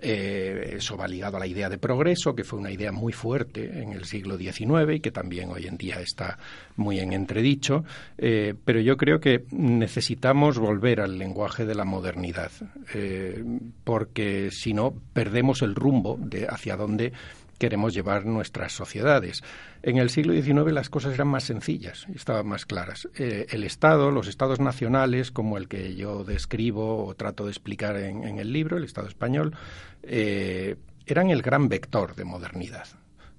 Eh, 0.00 0.74
eso 0.76 0.96
va 0.96 1.08
ligado 1.08 1.36
a 1.36 1.40
la 1.40 1.46
idea 1.46 1.68
de 1.68 1.78
progreso, 1.78 2.34
que 2.34 2.44
fue 2.44 2.58
una 2.58 2.70
idea 2.70 2.92
muy 2.92 3.12
fuerte 3.12 3.82
en 3.82 3.92
el 3.92 4.04
siglo 4.04 4.36
XIX 4.36 4.94
y 4.94 5.00
que 5.00 5.10
también 5.10 5.50
hoy 5.50 5.66
en 5.66 5.76
día 5.76 6.00
está 6.00 6.38
muy 6.76 7.00
en 7.00 7.12
entredicho. 7.12 7.84
Eh, 8.16 8.54
pero 8.64 8.80
yo 8.80 8.96
creo 8.96 9.20
que 9.20 9.44
necesitamos 9.50 10.58
volver 10.58 11.00
al 11.00 11.18
lenguaje 11.18 11.66
de 11.66 11.74
la 11.74 11.84
modernidad, 11.84 12.50
eh, 12.94 13.42
porque 13.84 14.50
si 14.52 14.72
no, 14.72 14.94
perdemos 15.12 15.62
el 15.62 15.74
rumbo 15.74 16.18
de 16.20 16.46
hacia 16.46 16.76
dónde 16.76 17.12
queremos 17.58 17.94
llevar 17.94 18.24
nuestras 18.24 18.72
sociedades. 18.72 19.42
En 19.82 19.98
el 19.98 20.10
siglo 20.10 20.32
XIX 20.32 20.72
las 20.72 20.90
cosas 20.90 21.14
eran 21.14 21.28
más 21.28 21.44
sencillas 21.44 22.06
estaban 22.14 22.46
más 22.46 22.66
claras. 22.66 23.08
Eh, 23.16 23.46
el 23.50 23.64
Estado, 23.64 24.10
los 24.10 24.28
Estados 24.28 24.60
nacionales, 24.60 25.30
como 25.30 25.58
el 25.58 25.68
que 25.68 25.94
yo 25.94 26.24
describo 26.24 27.04
o 27.06 27.14
trato 27.14 27.44
de 27.44 27.50
explicar 27.50 27.96
en, 27.96 28.38
el 28.38 28.52
libro, 28.52 28.76
el 28.76 28.84
Estado 28.84 29.08
español, 29.08 29.54
eh, 30.02 30.76
eran 31.06 31.30
el 31.30 31.42
gran 31.42 31.68
vector 31.68 32.14
de 32.14 32.24
modernidad. 32.24 32.86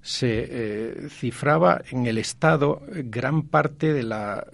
Se 0.02 0.46
eh, 0.48 1.08
cifraba 1.10 1.82
en 1.90 2.06
el 2.06 2.16
Estado 2.16 2.82
gran 2.90 3.42
parte 3.42 3.92
de 3.92 4.02
la 4.02 4.46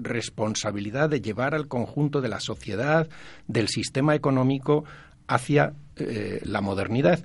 responsabilidad 0.00 1.10
de 1.10 1.20
llevar 1.20 1.54
al 1.54 1.66
conjunto 1.66 2.20
de 2.20 2.28
la 2.28 2.38
sociedad, 2.38 3.08
del 3.48 3.68
sistema 3.68 4.14
económico, 4.14 4.84
hacia 5.26 5.74
la 5.96 6.60
modernidad 6.60 7.24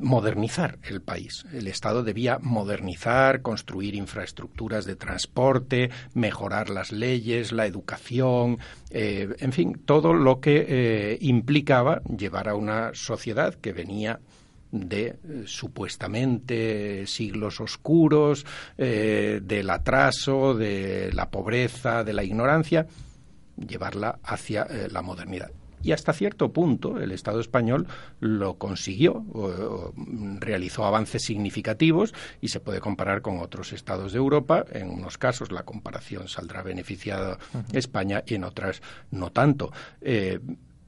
modernizar 0.00 0.78
el 0.82 1.00
país. 1.00 1.44
El 1.52 1.66
Estado 1.66 2.02
debía 2.02 2.38
modernizar, 2.40 3.42
construir 3.42 3.94
infraestructuras 3.94 4.84
de 4.84 4.96
transporte, 4.96 5.90
mejorar 6.14 6.70
las 6.70 6.92
leyes, 6.92 7.52
la 7.52 7.66
educación, 7.66 8.58
eh, 8.90 9.28
en 9.38 9.52
fin, 9.52 9.80
todo 9.84 10.14
lo 10.14 10.40
que 10.40 10.66
eh, 10.68 11.18
implicaba 11.20 12.02
llevar 12.02 12.48
a 12.48 12.54
una 12.54 12.90
sociedad 12.94 13.54
que 13.54 13.72
venía 13.72 14.20
de 14.72 15.06
eh, 15.06 15.16
supuestamente 15.46 17.06
siglos 17.06 17.60
oscuros, 17.60 18.44
del 18.76 19.70
atraso, 19.70 20.54
de 20.54 21.12
la 21.12 21.30
pobreza, 21.30 22.04
de 22.04 22.12
la 22.12 22.24
ignorancia, 22.24 22.86
llevarla 23.56 24.18
hacia 24.22 24.66
la 24.90 25.02
modernidad 25.02 25.50
y 25.82 25.92
hasta 25.92 26.12
cierto 26.12 26.52
punto 26.52 26.98
el 26.98 27.12
Estado 27.12 27.40
español 27.40 27.86
lo 28.20 28.54
consiguió, 28.54 29.24
realizó 30.40 30.84
avances 30.84 31.22
significativos 31.22 32.14
y 32.40 32.48
se 32.48 32.60
puede 32.60 32.80
comparar 32.80 33.22
con 33.22 33.38
otros 33.38 33.72
estados 33.72 34.12
de 34.12 34.18
Europa. 34.18 34.64
En 34.72 34.90
unos 34.90 35.18
casos 35.18 35.52
la 35.52 35.64
comparación 35.64 36.28
saldrá 36.28 36.62
beneficiada 36.62 37.38
España 37.72 38.22
y 38.26 38.34
en 38.34 38.44
otras 38.44 38.82
no 39.10 39.30
tanto. 39.30 39.72
Eh, 40.00 40.40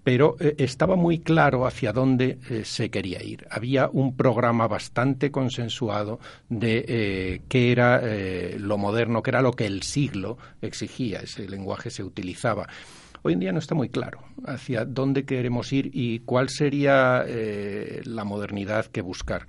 pero 0.05 0.37
eh, 0.41 0.55
estaba 0.59 0.97
muy 0.97 1.19
claro 1.19 1.67
hacia 1.67 1.93
dónde 1.93 2.39
eh, 2.49 2.65
se 2.65 2.91
quería 2.91 3.23
ir. 3.23 3.47
Había 3.51 3.91
un 3.93 4.17
programa 4.17 4.67
bastante 4.67 5.31
consensuado 5.31 6.19
de 6.49 7.43
qué 7.49 7.73
era 7.73 8.01
lo 8.57 8.79
moderno, 8.79 9.23
qué 9.23 9.31
era 9.31 9.43
lo 9.43 9.53
que 9.53 9.67
el 9.67 9.83
siglo 9.83 10.39
exigía. 10.63 11.21
Ese 11.21 11.47
lenguaje 11.47 11.91
se 11.91 12.03
utilizaba. 12.03 12.69
Hoy 13.23 13.33
en 13.33 13.41
día 13.41 13.53
no 13.53 13.59
está 13.59 13.75
muy 13.75 13.89
claro 13.89 14.21
hacia 14.47 14.85
dónde 14.85 15.25
queremos 15.25 15.73
ir 15.73 15.91
y 15.93 16.21
cuál 16.21 16.49
sería 16.49 17.25
eh, 17.27 18.01
la 18.05 18.25
modernidad 18.25 18.87
que 18.87 19.03
buscar. 19.03 19.47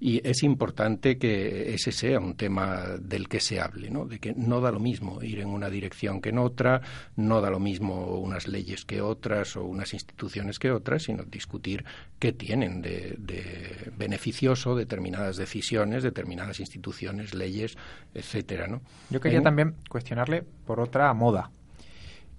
Y 0.00 0.26
es 0.28 0.42
importante 0.42 1.16
que 1.16 1.74
ese 1.74 1.92
sea 1.92 2.18
un 2.18 2.34
tema 2.34 2.96
del 3.00 3.28
que 3.28 3.38
se 3.38 3.60
hable, 3.60 3.88
¿no? 3.88 4.04
de 4.04 4.18
que 4.18 4.34
no 4.34 4.60
da 4.60 4.72
lo 4.72 4.80
mismo 4.80 5.22
ir 5.22 5.38
en 5.38 5.48
una 5.48 5.70
dirección 5.70 6.20
que 6.20 6.30
en 6.30 6.38
otra, 6.38 6.80
no 7.14 7.40
da 7.40 7.50
lo 7.50 7.60
mismo 7.60 8.18
unas 8.18 8.48
leyes 8.48 8.84
que 8.84 9.00
otras 9.00 9.56
o 9.56 9.64
unas 9.64 9.94
instituciones 9.94 10.58
que 10.58 10.72
otras, 10.72 11.04
sino 11.04 11.22
discutir 11.22 11.84
qué 12.18 12.32
tienen 12.32 12.82
de, 12.82 13.14
de 13.18 13.92
beneficioso 13.96 14.74
determinadas 14.74 15.36
decisiones, 15.36 16.02
determinadas 16.02 16.58
instituciones, 16.58 17.32
leyes, 17.32 17.78
etcétera. 18.12 18.66
¿no? 18.66 18.80
Yo 19.10 19.20
quería 19.20 19.40
también 19.40 19.76
cuestionarle 19.88 20.42
por 20.66 20.80
otra 20.80 21.12
moda 21.14 21.50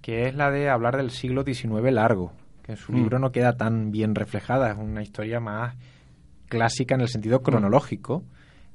que 0.03 0.27
es 0.27 0.35
la 0.35 0.51
de 0.51 0.69
hablar 0.69 0.97
del 0.97 1.11
siglo 1.11 1.43
XIX 1.43 1.91
largo, 1.91 2.33
que 2.61 2.73
en 2.73 2.77
su 2.77 2.91
mm. 2.91 2.95
libro 2.95 3.19
no 3.19 3.31
queda 3.31 3.55
tan 3.55 3.89
bien 3.89 4.13
reflejada, 4.13 4.69
es 4.69 4.77
una 4.77 5.01
historia 5.01 5.39
más 5.39 5.75
clásica 6.49 6.93
en 6.93 7.01
el 7.01 7.07
sentido 7.07 7.39
mm. 7.39 7.43
cronológico 7.43 8.23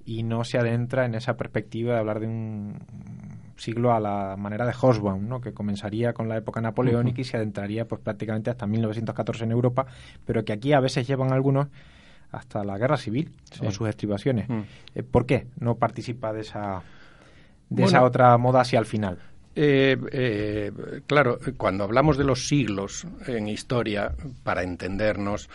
y 0.06 0.22
no 0.22 0.42
se 0.42 0.58
adentra 0.58 1.04
en 1.04 1.14
esa 1.14 1.36
perspectiva 1.36 1.92
de 1.92 1.98
hablar 2.00 2.20
de 2.20 2.26
un 2.26 2.78
siglo 3.56 3.92
a 3.92 4.00
la 4.00 4.36
manera 4.38 4.64
de 4.64 4.72
Hobsbawm, 4.72 5.28
¿no? 5.28 5.42
que 5.42 5.52
comenzaría 5.52 6.14
con 6.14 6.30
la 6.30 6.38
época 6.38 6.62
napoleónica 6.62 7.20
y 7.20 7.24
se 7.24 7.36
adentraría 7.36 7.86
pues 7.86 8.00
prácticamente 8.00 8.48
hasta 8.48 8.66
1914 8.66 9.44
en 9.44 9.52
Europa, 9.52 9.84
pero 10.24 10.46
que 10.46 10.54
aquí 10.54 10.72
a 10.72 10.80
veces 10.80 11.06
llevan 11.06 11.32
algunos 11.32 11.68
hasta 12.32 12.64
la 12.64 12.78
guerra 12.78 12.96
civil 12.96 13.32
o 13.60 13.70
sus 13.70 13.86
estribaciones. 13.86 14.48
Mm. 14.48 14.60
Eh, 14.94 15.02
¿Por 15.02 15.26
qué 15.26 15.46
no 15.60 15.74
participa 15.74 16.32
de 16.32 16.40
esa 16.40 16.82
de 17.68 17.84
esa 17.84 18.02
otra 18.02 18.38
moda 18.38 18.62
hacia 18.62 18.78
el 18.78 18.86
final? 18.86 19.18
Eh, 19.60 19.96
eh, 20.12 20.72
claro, 21.08 21.40
cuando 21.56 21.82
hablamos 21.82 22.16
de 22.16 22.22
los 22.22 22.46
siglos 22.46 23.04
en 23.26 23.48
historia, 23.48 24.14
para 24.44 24.62
entendernos, 24.62 25.50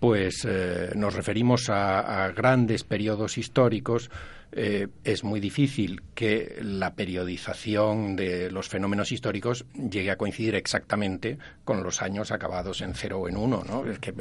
pues 0.00 0.44
eh, 0.44 0.90
nos 0.96 1.14
referimos 1.14 1.70
a, 1.70 2.32
grandes 2.34 2.82
periodos 2.82 3.38
históricos. 3.38 4.10
es 4.50 5.22
muy 5.22 5.38
difícil 5.38 6.02
que 6.16 6.58
la 6.62 6.94
periodización 6.94 8.16
de 8.16 8.50
los 8.50 8.68
fenómenos 8.68 9.12
históricos 9.12 9.66
llegue 9.74 10.10
a 10.10 10.16
coincidir 10.16 10.56
exactamente 10.56 11.38
con 11.64 11.84
los 11.84 12.02
años 12.02 12.32
acabados 12.32 12.80
en 12.80 12.94
cero 12.94 13.20
o 13.20 13.28
en 13.28 13.36
uno. 13.36 13.62
¿no? 13.64 13.88
Es 13.88 14.00
que 14.00 14.12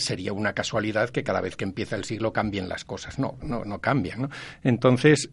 sería 0.00 0.34
una 0.34 0.52
casualidad 0.52 1.08
que 1.08 1.22
cada 1.22 1.40
vez 1.40 1.56
que 1.56 1.64
empieza 1.64 1.96
el 1.96 2.04
siglo 2.04 2.30
cambien 2.30 2.68
las 2.68 2.84
cosas. 2.84 3.18
No, 3.18 3.38
no, 3.42 3.64
no 3.64 3.78
cambian. 3.78 4.22
¿no? 4.22 4.28
Entonces, 4.64 5.30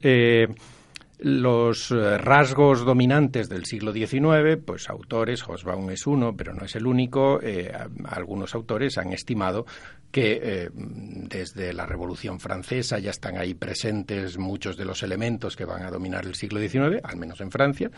los 1.21 1.91
eh, 1.91 2.17
rasgos 2.17 2.83
dominantes 2.83 3.47
del 3.47 3.65
siglo 3.65 3.93
XIX, 3.93 4.57
pues 4.65 4.89
autores, 4.89 5.43
Hobsbawm 5.43 5.91
es 5.91 6.07
uno, 6.07 6.35
pero 6.35 6.53
no 6.53 6.65
es 6.65 6.75
el 6.75 6.87
único, 6.87 7.39
eh, 7.43 7.71
algunos 8.05 8.55
autores 8.55 8.97
han 8.97 9.13
estimado 9.13 9.67
que 10.09 10.39
eh, 10.41 10.69
desde 10.73 11.73
la 11.73 11.85
Revolución 11.85 12.39
Francesa 12.39 12.97
ya 12.97 13.11
están 13.11 13.37
ahí 13.37 13.53
presentes 13.53 14.39
muchos 14.39 14.75
de 14.77 14.85
los 14.85 15.03
elementos 15.03 15.55
que 15.55 15.63
van 15.63 15.83
a 15.83 15.91
dominar 15.91 16.25
el 16.25 16.33
siglo 16.33 16.59
XIX, 16.59 16.99
al 17.03 17.17
menos 17.17 17.39
en 17.39 17.51
Francia, 17.51 17.91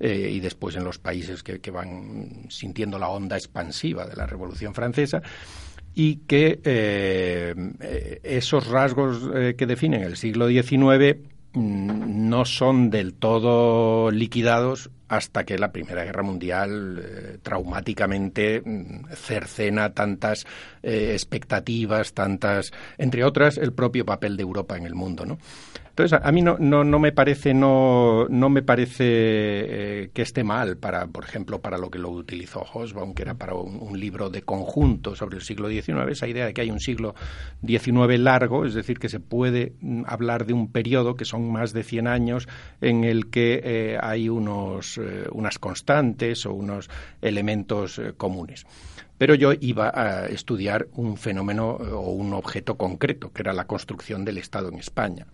y 0.00 0.40
después 0.40 0.74
en 0.74 0.84
los 0.84 0.98
países 0.98 1.42
que, 1.42 1.70
van 1.70 2.46
sintiendo 2.48 2.98
la 2.98 3.08
onda 3.08 3.36
expansiva 3.36 4.06
de 4.06 4.16
la 4.16 4.26
Revolución 4.26 4.74
Francesa 4.74 5.22
y 5.94 6.16
que 6.26 6.60
esos 8.24 8.66
rasgos 8.66 9.30
que 9.56 9.66
definen 9.66 10.02
el 10.02 10.16
siglo 10.16 10.48
XIX 10.48 11.18
no 11.54 12.44
son 12.44 12.90
del 12.90 13.14
todo 13.14 14.10
liquidados 14.10 14.90
hasta 15.08 15.44
que 15.44 15.58
la 15.58 15.72
Primera 15.72 16.04
Guerra 16.04 16.22
Mundial 16.22 17.02
eh, 17.04 17.38
traumáticamente 17.42 18.62
mm, 18.64 19.12
cercena 19.14 19.92
tantas 19.92 20.46
eh, 20.82 21.10
expectativas, 21.12 22.14
tantas, 22.14 22.70
entre 22.96 23.24
otras, 23.24 23.58
el 23.58 23.72
propio 23.72 24.06
papel 24.06 24.36
de 24.36 24.42
Europa 24.42 24.76
en 24.76 24.86
el 24.86 24.94
mundo, 24.94 25.26
¿no? 25.26 25.38
Entonces, 26.00 26.26
a, 26.26 26.32
mí 26.32 26.40
no, 26.40 26.98
me 26.98 27.12
parece, 27.12 27.52
no, 27.52 28.26
no 28.30 28.48
me 28.48 28.62
parece 28.62 29.04
eh, 29.04 30.10
que 30.14 30.22
esté 30.22 30.44
mal, 30.44 30.78
para, 30.78 31.06
por 31.08 31.24
ejemplo, 31.24 31.60
para 31.60 31.76
lo 31.76 31.90
que 31.90 31.98
lo 31.98 32.08
utilizó 32.08 32.64
Hosbaum, 32.72 33.12
que 33.12 33.20
era 33.20 33.34
para 33.34 33.54
un, 33.54 34.00
libro 34.00 34.30
de 34.30 34.40
conjunto 34.40 35.14
sobre 35.14 35.36
el 35.36 35.42
siglo 35.42 35.68
XIX, 35.68 36.08
esa 36.08 36.26
idea 36.26 36.46
de 36.46 36.54
que 36.54 36.62
hay 36.62 36.70
un 36.70 36.80
siglo 36.80 37.14
XIX 37.66 38.18
largo, 38.18 38.64
es 38.64 38.72
decir, 38.72 38.98
que 38.98 39.10
se 39.10 39.20
puede 39.20 39.74
mm, 39.80 40.04
hablar 40.06 40.46
de 40.46 40.54
un 40.54 40.72
periodo 40.72 41.16
que 41.16 41.26
son 41.26 41.52
más 41.52 41.74
de 41.74 41.82
100 41.82 42.06
años 42.06 42.48
en 42.80 43.04
el 43.04 43.28
que 43.28 43.60
eh, 43.62 43.98
hay 44.00 44.30
unos, 44.30 44.96
eh, 44.96 45.26
unas 45.32 45.58
constantes 45.58 46.46
o 46.46 46.54
unos 46.54 46.88
elementos 47.20 48.00
comunes 48.16 48.64
pero 49.18 49.34
yo 49.34 49.52
iba 49.60 49.92
a 49.94 50.28
estudiar 50.28 50.88
un 50.94 51.18
fenómeno 51.18 51.72
o 51.72 52.10
un 52.10 52.32
objeto 52.32 52.78
concreto, 52.78 53.30
que 53.34 53.42
era 53.42 53.52
la 53.52 53.66
construcción 53.66 54.24
del 54.24 54.38
Estado 54.38 54.70
en 54.70 54.78
España. 54.78 55.26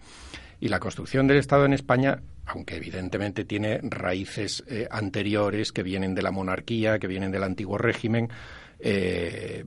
Y 0.61 0.69
la 0.69 0.81
construcción 0.81 1.27
del 1.27 1.39
Estado 1.39 1.65
en 1.65 1.73
España, 1.73 2.23
aunque 2.47 2.77
evidentemente 2.77 3.45
tiene 3.45 3.81
raíces 3.83 4.65
eh, 4.69 4.89
anteriores 4.91 5.73
que 5.73 5.83
vienen 5.83 6.15
de 6.15 6.23
la 6.23 6.31
monarquía, 6.31 6.99
que 6.99 7.07
vienen 7.07 7.31
del 7.31 7.43
antiguo 7.43 7.79
régimen, 7.79 8.31
eh, 8.79 9.65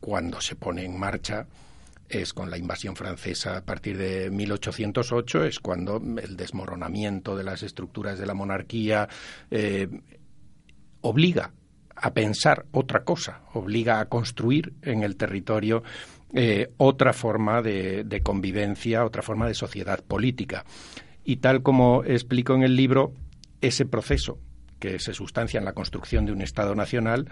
cuando 0.00 0.40
se 0.40 0.56
pone 0.56 0.84
en 0.84 0.98
marcha 0.98 1.46
es 2.08 2.32
con 2.32 2.50
la 2.50 2.58
invasión 2.58 2.94
francesa 2.96 3.56
a 3.56 3.64
partir 3.64 3.98
de 3.98 4.30
1808, 4.30 5.44
es 5.44 5.58
cuando 5.58 5.96
el 5.96 6.36
desmoronamiento 6.36 7.36
de 7.36 7.44
las 7.44 7.62
estructuras 7.62 8.18
de 8.18 8.26
la 8.26 8.34
monarquía 8.34 9.08
eh, 9.50 9.88
obliga 11.00 11.52
a 11.96 12.12
pensar 12.12 12.66
otra 12.72 13.04
cosa, 13.04 13.40
obliga 13.54 14.00
a 14.00 14.08
construir 14.08 14.74
en 14.82 15.02
el 15.02 15.16
territorio 15.16 15.82
eh, 16.34 16.72
otra 16.76 17.12
forma 17.12 17.62
de, 17.62 18.20
convivencia, 18.22 19.04
otra 19.04 19.22
forma 19.22 19.46
de 19.46 19.54
sociedad 19.54 20.02
política. 20.02 20.64
Y 21.24 21.36
tal 21.36 21.62
como 21.62 22.04
explico 22.04 22.54
en 22.54 22.62
el 22.62 22.76
libro, 22.76 23.12
ese 23.60 23.86
proceso 23.86 24.38
que 24.78 24.98
se 24.98 25.14
sustancia 25.14 25.58
en 25.58 25.64
la 25.64 25.72
construcción 25.72 26.26
de 26.26 26.32
un 26.32 26.42
Estado 26.42 26.74
nacional 26.74 27.30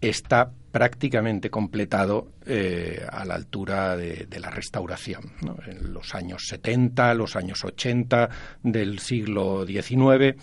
está 0.00 0.50
prácticamente 0.72 1.48
completado 1.48 2.32
eh, 2.44 3.06
a 3.08 3.24
la 3.24 3.34
altura 3.34 3.96
de, 3.96 4.26
la 4.40 4.50
restauración. 4.50 5.32
En 5.66 5.92
los 5.92 6.14
años 6.14 6.46
70, 6.48 7.14
los 7.14 7.36
años 7.36 7.64
80 7.64 8.28
del 8.62 8.98
siglo 8.98 9.64
XIX, 9.64 10.34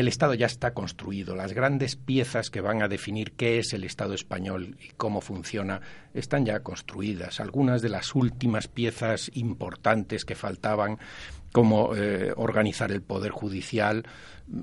el 0.00 0.08
Estado 0.08 0.34
ya 0.34 0.46
está 0.46 0.74
construido. 0.74 1.36
Las 1.36 1.52
grandes 1.52 1.96
piezas 1.96 2.50
que 2.50 2.60
van 2.60 2.82
a 2.82 2.88
definir 2.88 3.32
qué 3.32 3.58
es 3.58 3.72
el 3.72 3.84
Estado 3.84 4.14
español 4.14 4.76
y 4.80 4.88
cómo 4.96 5.20
funciona 5.20 5.80
están 6.14 6.44
ya 6.44 6.60
construidas. 6.60 7.40
Algunas 7.40 7.82
de 7.82 7.90
las 7.90 8.14
últimas 8.14 8.68
piezas 8.68 9.30
importantes 9.34 10.24
que 10.24 10.34
faltaban, 10.34 10.98
como 11.52 11.94
eh, 11.94 12.32
organizar 12.36 12.90
el 12.92 13.02
poder 13.02 13.30
judicial, 13.30 14.04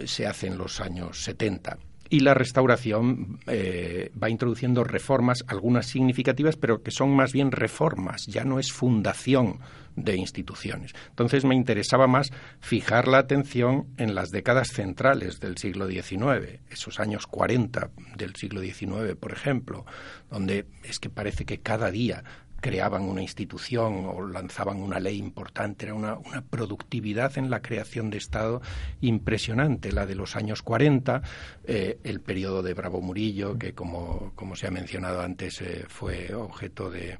se 0.06 0.28
hacen 0.28 0.54
en 0.54 0.58
los 0.58 0.82
años 0.82 1.24
70 1.24 1.78
y 2.10 2.22
la 2.22 2.34
restauración 2.34 3.40
eh, 3.48 4.12
va 4.22 4.30
introduciendo 4.30 4.84
reformas, 4.84 5.44
algunas 5.48 5.88
significativas, 5.88 6.56
pero 6.56 6.82
que 6.82 6.92
son 6.92 7.16
más 7.16 7.34
bien 7.34 7.52
reformas, 7.52 8.26
ya 8.28 8.44
no 8.44 8.60
es 8.60 8.72
fundación 8.72 9.60
de 9.96 10.16
instituciones. 10.16 10.94
Entonces 11.10 11.44
me 11.44 11.56
interesaba 11.56 12.08
más 12.08 12.32
fijar 12.60 13.08
la 13.08 13.18
atención 13.18 13.88
en 13.98 14.16
las 14.16 14.30
décadas 14.30 14.70
centrales 14.70 15.40
del 15.40 15.58
siglo 15.58 15.88
XIX, 15.88 16.60
esos 16.70 17.00
años 17.00 17.26
40 17.28 17.90
del 18.16 18.36
siglo 18.36 18.62
XIX, 18.62 19.16
por 19.20 19.34
ejemplo, 19.34 19.86
donde 20.30 20.66
es 20.84 21.00
que 21.00 21.10
parece 21.10 21.46
que 21.46 21.60
cada 21.60 21.90
día 21.90 22.24
creaban 22.60 23.04
una 23.04 23.22
institución 23.22 24.06
o 24.06 24.28
lanzaban 24.28 24.78
una 24.78 25.00
ley 25.00 25.18
importante. 25.18 25.86
Era 25.86 25.94
una, 25.94 26.18
productividad 26.50 27.38
en 27.38 27.50
la 27.50 27.62
creación 27.62 28.10
de 28.10 28.18
Estado 28.18 28.62
impresionante, 29.02 29.92
la 29.92 30.06
de 30.06 30.16
los 30.16 30.36
años 30.36 30.62
40, 30.64 31.22
eh, 31.66 32.00
el 32.04 32.20
periodo 32.22 32.64
de 32.64 32.74
Bravo 32.74 33.02
Murillo, 33.02 33.58
que 33.58 33.74
como, 33.74 34.32
como 34.36 34.56
se 34.56 34.68
ha 34.68 34.72
mencionado 34.72 35.22
antes 35.22 35.62
eh, 35.62 35.86
fue 35.88 36.34
objeto 36.34 36.90
de, 36.90 37.20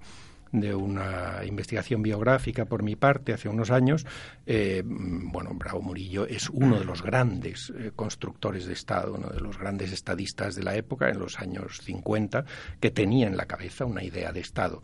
de 0.52 0.74
una 0.74 1.42
investigación 1.46 2.02
biográfica 2.02 2.66
por 2.66 2.84
mi 2.84 2.96
parte 2.96 3.34
hace 3.34 3.50
unos 3.50 3.70
años, 3.70 4.06
eh, 4.46 4.82
bueno, 4.86 5.52
Bravo 5.54 5.82
Murillo 5.82 6.26
es 6.26 6.50
uno 6.50 6.80
de 6.80 6.86
los 6.86 7.04
grandes 7.04 7.72
constructores 7.96 8.66
de 8.66 8.74
Estado, 8.74 9.14
uno 9.14 9.30
de 9.30 9.42
los 9.42 9.58
grandes 9.58 9.92
estadistas 9.92 10.56
de 10.56 10.64
la 10.64 10.76
época, 10.76 11.10
en 11.10 11.20
los 11.20 11.40
años 11.40 11.82
50, 11.84 12.46
que 12.80 12.92
tenía 12.92 13.28
en 13.28 13.38
la 13.38 13.46
cabeza 13.46 13.86
una 13.86 14.04
idea 14.04 14.32
de 14.32 14.40
Estado 14.40 14.82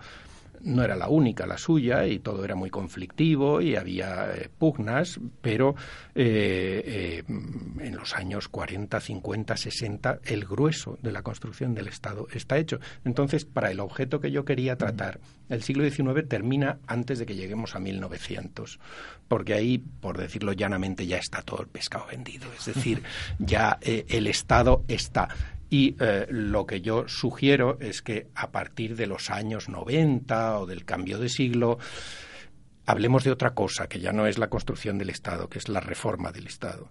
no 0.64 0.84
era 0.84 0.96
la 0.96 1.10
única 1.10 1.46
la 1.46 1.58
suya 1.58 2.06
y 2.08 2.20
todo 2.20 2.44
era 2.44 2.56
muy 2.56 2.70
conflictivo 2.70 3.62
y 3.62 3.76
había 3.76 4.32
eh, 4.34 4.50
pugnas, 4.58 5.20
pero 5.42 5.76
eh, 6.16 6.82
eh, 6.86 7.24
en 7.28 7.96
los 7.96 8.16
años 8.16 8.48
40, 8.48 9.00
50, 9.00 9.58
60 9.58 10.20
el 10.24 10.46
grueso 10.46 10.98
de 11.02 11.12
la 11.12 11.22
construcción 11.22 11.76
del 11.76 11.88
Estado 11.88 12.28
está 12.34 12.58
hecho. 12.58 12.80
Entonces, 13.04 13.46
para 13.46 13.72
el 13.72 13.80
objeto 13.80 14.20
que 14.20 14.32
yo 14.32 14.46
quería 14.46 14.78
tratar, 14.78 15.20
el 15.50 15.64
siglo 15.64 15.90
XIX 15.90 16.28
termina 16.28 16.80
antes 16.88 17.20
de 17.20 17.26
que 17.26 17.36
lleguemos 17.36 17.76
a 17.76 17.80
1900, 17.80 18.80
porque 19.28 19.54
ahí, 19.54 19.78
por 19.78 20.18
decirlo 20.18 20.54
llanamente, 20.54 21.06
ya 21.06 21.18
está 21.18 21.42
todo 21.42 21.62
el 21.62 21.68
pescado 21.68 22.08
vendido. 22.08 22.48
Es 22.58 22.74
decir, 22.74 23.04
ya 23.40 23.78
el 23.82 24.28
Estado 24.28 24.84
está. 24.88 25.30
Y 25.74 25.96
eh, 26.00 26.28
lo 26.30 26.68
que 26.68 26.82
yo 26.82 27.08
sugiero 27.08 27.80
es 27.80 28.04
que 28.04 28.28
a 28.36 28.52
partir 28.52 28.96
de 28.96 29.08
los 29.08 29.32
años 29.32 29.70
90 29.70 30.60
o 30.60 30.68
del 30.68 30.86
cambio 30.86 31.18
de 31.18 31.30
siglo, 31.30 31.80
hablemos 32.86 33.24
de 33.24 33.32
otra 33.32 33.56
cosa, 33.56 33.88
que 33.88 34.00
ya 34.00 34.12
no 34.12 34.28
es 34.28 34.38
la 34.38 34.52
construcción 34.52 35.00
del 35.00 35.10
Estado, 35.10 35.50
que 35.50 35.58
es 35.58 35.70
la 35.70 35.80
reforma 35.80 36.32
del 36.32 36.46
Estado 36.46 36.90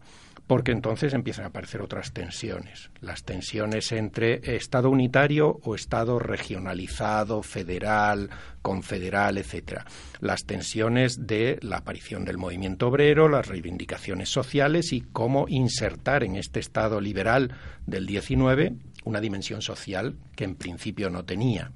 porque 0.53 0.73
entonces 0.73 1.15
empiezan 1.15 1.47
a 1.47 1.49
aparecer 1.49 1.81
otras 1.81 2.13
tensiones, 2.13 2.91
las 3.01 3.25
tensiones 3.25 3.91
entre 3.91 4.55
Estado 4.55 4.91
unitario 4.91 5.59
o 5.63 5.75
Estado 5.75 6.19
regionalizado, 6.19 7.43
federal, 7.43 8.29
confederal, 8.61 9.39
etcétera, 9.39 9.87
las 10.21 10.45
tensiones 10.45 11.27
de 11.27 11.59
la 11.63 11.79
aparición 11.79 12.27
del 12.27 12.37
movimiento 12.37 12.89
obrero, 12.89 13.31
las 13.31 13.49
reivindicaciones 13.49 14.29
sociales 14.29 14.93
y 14.93 15.01
cómo 15.01 15.47
insertar 15.49 16.23
en 16.23 16.37
este 16.37 16.61
Estado 16.61 17.01
liberal 17.01 17.55
del 17.87 18.05
19 18.05 18.75
una 19.05 19.23
dimensión 19.23 19.63
social 19.63 20.17
que 20.37 20.45
en 20.45 20.57
principio 20.57 21.09
no 21.09 21.25
tenía. 21.25 21.73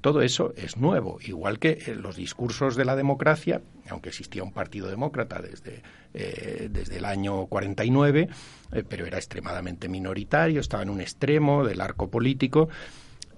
Todo 0.00 0.22
eso 0.22 0.54
es 0.56 0.78
nuevo, 0.78 1.18
igual 1.22 1.58
que 1.58 1.72
eh, 1.86 1.94
los 1.94 2.16
discursos 2.16 2.74
de 2.74 2.86
la 2.86 2.96
democracia, 2.96 3.60
aunque 3.90 4.08
existía 4.08 4.42
un 4.42 4.52
partido 4.52 4.88
demócrata 4.88 5.42
desde, 5.42 5.82
eh, 6.14 6.68
desde 6.70 6.96
el 6.96 7.04
año 7.04 7.46
49, 7.46 8.28
eh, 8.72 8.84
pero 8.88 9.04
era 9.04 9.18
extremadamente 9.18 9.88
minoritario, 9.90 10.60
estaba 10.60 10.82
en 10.82 10.90
un 10.90 11.02
extremo 11.02 11.66
del 11.66 11.82
arco 11.82 12.08
político. 12.08 12.70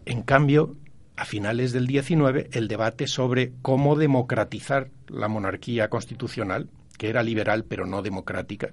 En 0.07 0.22
cambio, 0.22 0.77
a 1.16 1.25
finales 1.25 1.72
del 1.72 1.88
19, 1.88 2.51
el 2.53 2.68
debate 2.68 3.09
sobre 3.09 3.53
cómo 3.62 3.96
democratizar 3.96 4.90
la 5.09 5.27
monarquía 5.27 5.88
constitucional, 5.88 6.68
que 6.96 7.09
era 7.09 7.25
liberal 7.25 7.64
pero 7.64 7.87
no 7.87 8.03
democrática, 8.03 8.72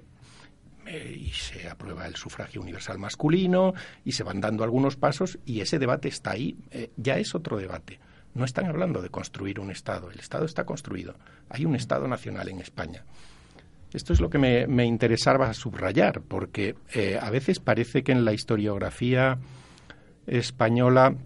y 0.88 1.30
se 1.30 1.68
aprueba 1.68 2.06
el 2.06 2.16
sufragio 2.16 2.60
universal 2.60 2.98
masculino 2.98 3.74
y 4.04 4.12
se 4.12 4.22
van 4.22 4.40
dando 4.40 4.64
algunos 4.64 4.96
pasos 4.96 5.38
y 5.44 5.60
ese 5.60 5.78
debate 5.78 6.08
está 6.08 6.32
ahí. 6.32 6.56
Eh, 6.70 6.90
ya 6.96 7.18
es 7.18 7.34
otro 7.34 7.56
debate. 7.56 8.00
No 8.34 8.44
están 8.44 8.66
hablando 8.66 9.02
de 9.02 9.08
construir 9.08 9.60
un 9.60 9.70
Estado. 9.70 10.10
El 10.10 10.20
Estado 10.20 10.44
está 10.44 10.64
construido. 10.64 11.16
Hay 11.48 11.64
un 11.64 11.74
Estado 11.74 12.06
nacional 12.06 12.48
en 12.48 12.60
España. 12.60 13.04
Esto 13.92 14.12
es 14.12 14.20
lo 14.20 14.30
que 14.30 14.38
me, 14.38 14.84
interesaba 14.84 15.52
subrayar, 15.52 16.22
porque 16.22 16.76
eh, 16.94 17.18
a 17.20 17.28
veces 17.30 17.58
parece 17.58 18.04
que 18.04 18.12
en 18.12 18.24
la 18.24 18.32
historiografía 18.32 19.38
española 20.28 21.16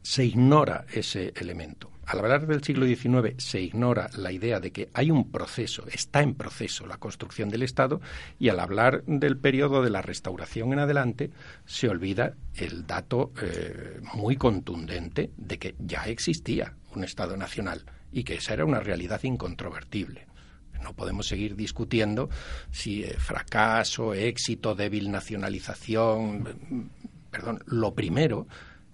se 0.00 0.24
ignora 0.24 0.86
ese 0.94 1.34
elemento 1.36 1.90
al 2.10 2.18
hablar 2.18 2.48
del 2.48 2.64
siglo 2.64 2.86
XIX 2.86 3.34
se 3.38 3.60
ignora 3.60 4.10
la 4.16 4.32
idea 4.32 4.58
de 4.58 4.72
que 4.72 4.90
hay 4.94 5.12
un 5.12 5.30
proceso, 5.30 5.84
está 5.86 6.22
en 6.22 6.34
proceso 6.34 6.84
la 6.84 6.96
construcción 6.96 7.50
del 7.50 7.62
Estado, 7.62 8.00
y 8.36 8.48
al 8.48 8.58
hablar 8.58 9.04
del 9.04 9.36
periodo 9.36 9.80
de 9.80 9.90
la 9.90 10.02
restauración 10.02 10.72
en 10.72 10.80
adelante 10.80 11.30
se 11.66 11.88
olvida 11.88 12.34
el 12.56 12.84
dato 12.84 13.32
eh, 13.40 14.00
muy 14.14 14.34
contundente 14.34 15.30
de 15.36 15.58
que 15.60 15.76
ya 15.78 16.02
existía 16.06 16.74
un 16.96 17.04
Estado 17.04 17.36
nacional 17.36 17.84
y 18.10 18.24
que 18.24 18.34
esa 18.34 18.54
era 18.54 18.64
una 18.64 18.80
realidad 18.80 19.22
incontrovertible. 19.22 20.26
No 20.82 20.94
podemos 20.94 21.28
seguir 21.28 21.54
discutiendo 21.54 22.28
si 22.72 23.04
eh, 23.04 23.14
fracaso, 23.18 24.14
éxito, 24.14 24.74
débil 24.74 25.12
nacionalización. 25.12 26.90
Perdón, 27.30 27.62
lo 27.66 27.94
primero 27.94 28.48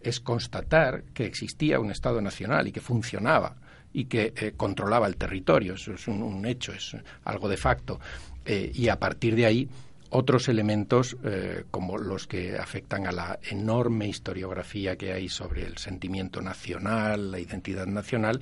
es 0.08 0.20
constatar 0.20 1.02
que 1.12 1.24
existía 1.24 1.80
un 1.80 1.90
Estado 1.90 2.20
nacional 2.20 2.68
y 2.68 2.72
que 2.72 2.80
funcionaba 2.80 3.56
y 3.92 4.04
que 4.04 4.32
eh, 4.36 4.52
controlaba 4.56 5.06
el 5.06 5.16
territorio. 5.16 5.74
Eso 5.74 5.94
es 5.94 6.06
un, 6.06 6.44
hecho, 6.46 6.72
es 6.72 6.96
algo 7.24 7.48
de 7.48 7.56
facto. 7.56 7.98
Eh, 8.44 8.70
y 8.74 8.88
a 8.88 8.98
partir 8.98 9.34
de 9.34 9.46
ahí, 9.46 9.68
otros 10.10 10.48
elementos 10.48 11.16
eh, 11.24 11.64
como 11.70 11.98
los 11.98 12.26
que 12.26 12.56
afectan 12.56 13.06
a 13.06 13.12
la 13.12 13.38
enorme 13.50 14.06
historiografía 14.06 14.96
que 14.96 15.12
hay 15.12 15.28
sobre 15.28 15.64
el 15.64 15.78
sentimiento 15.78 16.40
nacional, 16.40 17.32
la 17.32 17.40
identidad 17.40 17.86
nacional, 17.86 18.38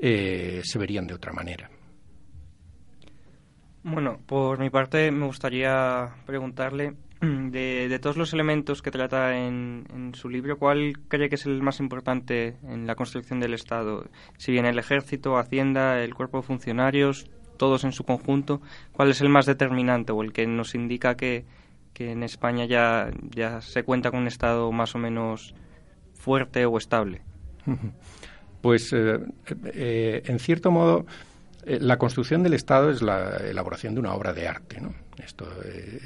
se 0.00 0.78
verían 0.78 1.08
de 1.08 1.14
otra 1.14 1.32
manera. 1.32 1.68
Bueno, 3.82 4.20
por 4.26 4.60
mi 4.60 4.70
parte 4.70 5.10
me 5.10 5.26
gustaría 5.26 6.08
preguntarle 6.24 6.94
de, 7.20 7.98
todos 8.00 8.16
los 8.16 8.32
elementos 8.32 8.82
que 8.82 8.90
trata 8.90 9.36
en, 9.36 10.12
su 10.14 10.28
libro, 10.28 10.58
¿cuál 10.58 10.94
cree 11.08 11.28
que 11.28 11.34
es 11.34 11.46
el 11.46 11.62
más 11.62 11.80
importante 11.80 12.56
en 12.62 12.86
la 12.86 12.94
construcción 12.94 13.40
del 13.40 13.54
Estado? 13.54 14.06
Si 14.36 14.52
bien 14.52 14.66
el 14.66 14.78
ejército, 14.78 15.36
Hacienda, 15.36 16.02
el 16.02 16.14
cuerpo 16.14 16.38
de 16.38 16.46
funcionarios, 16.46 17.30
todos 17.56 17.84
en 17.84 17.92
su 17.92 18.04
conjunto, 18.04 18.60
¿cuál 18.92 19.10
es 19.10 19.20
el 19.20 19.28
más 19.28 19.46
determinante 19.46 20.12
o 20.12 20.22
el 20.22 20.32
que 20.32 20.46
nos 20.46 20.74
indica 20.74 21.16
que, 21.16 21.44
que 21.92 22.12
en 22.12 22.22
España 22.22 22.64
ya, 22.66 23.10
ya 23.30 23.60
se 23.60 23.82
cuenta 23.82 24.10
con 24.10 24.20
un 24.20 24.28
Estado 24.28 24.70
más 24.70 24.94
o 24.94 24.98
menos 24.98 25.54
fuerte 26.14 26.64
o 26.66 26.78
estable? 26.78 27.22
Pues, 28.60 28.92
eh, 28.92 29.18
eh, 29.66 30.22
en 30.24 30.38
cierto 30.38 30.70
modo, 30.70 31.06
eh, 31.68 31.78
la 31.80 31.98
construcción 31.98 32.42
del 32.42 32.54
Estado 32.54 32.90
es 32.90 33.02
la 33.02 33.36
elaboración 33.36 33.94
de 33.94 34.00
una 34.00 34.14
obra 34.14 34.32
de 34.32 34.48
arte. 34.48 34.80
¿no? 34.80 34.94
Esto 35.22 35.46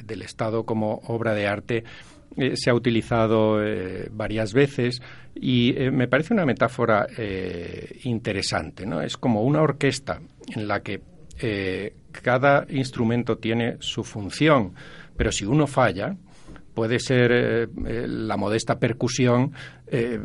del 0.04 0.22
Estado 0.22 0.64
como 0.64 1.00
obra 1.06 1.34
de 1.34 1.46
arte 1.46 1.84
se 2.54 2.70
ha 2.70 2.74
utilizado 2.74 3.58
varias 4.10 4.54
veces 4.54 5.02
y 5.34 5.74
me 5.92 6.08
parece 6.08 6.32
una 6.32 6.46
metáfora 6.46 7.06
interesante. 8.04 8.86
¿no? 8.86 9.02
Es 9.02 9.18
como 9.18 9.42
una 9.42 9.60
orquesta 9.60 10.22
en 10.56 10.66
la 10.66 10.80
que 10.80 11.02
cada 12.10 12.64
instrumento 12.70 13.36
tiene 13.36 13.76
su 13.80 14.02
función, 14.02 14.74
pero 15.14 15.30
si 15.30 15.44
uno 15.44 15.66
falla, 15.66 16.16
puede 16.74 16.98
ser 16.98 17.32
eh, 17.32 17.62
eh, 17.86 18.06
la 18.08 18.36
modesta 18.36 18.78
percusión, 18.78 19.52
eh, 19.86 20.18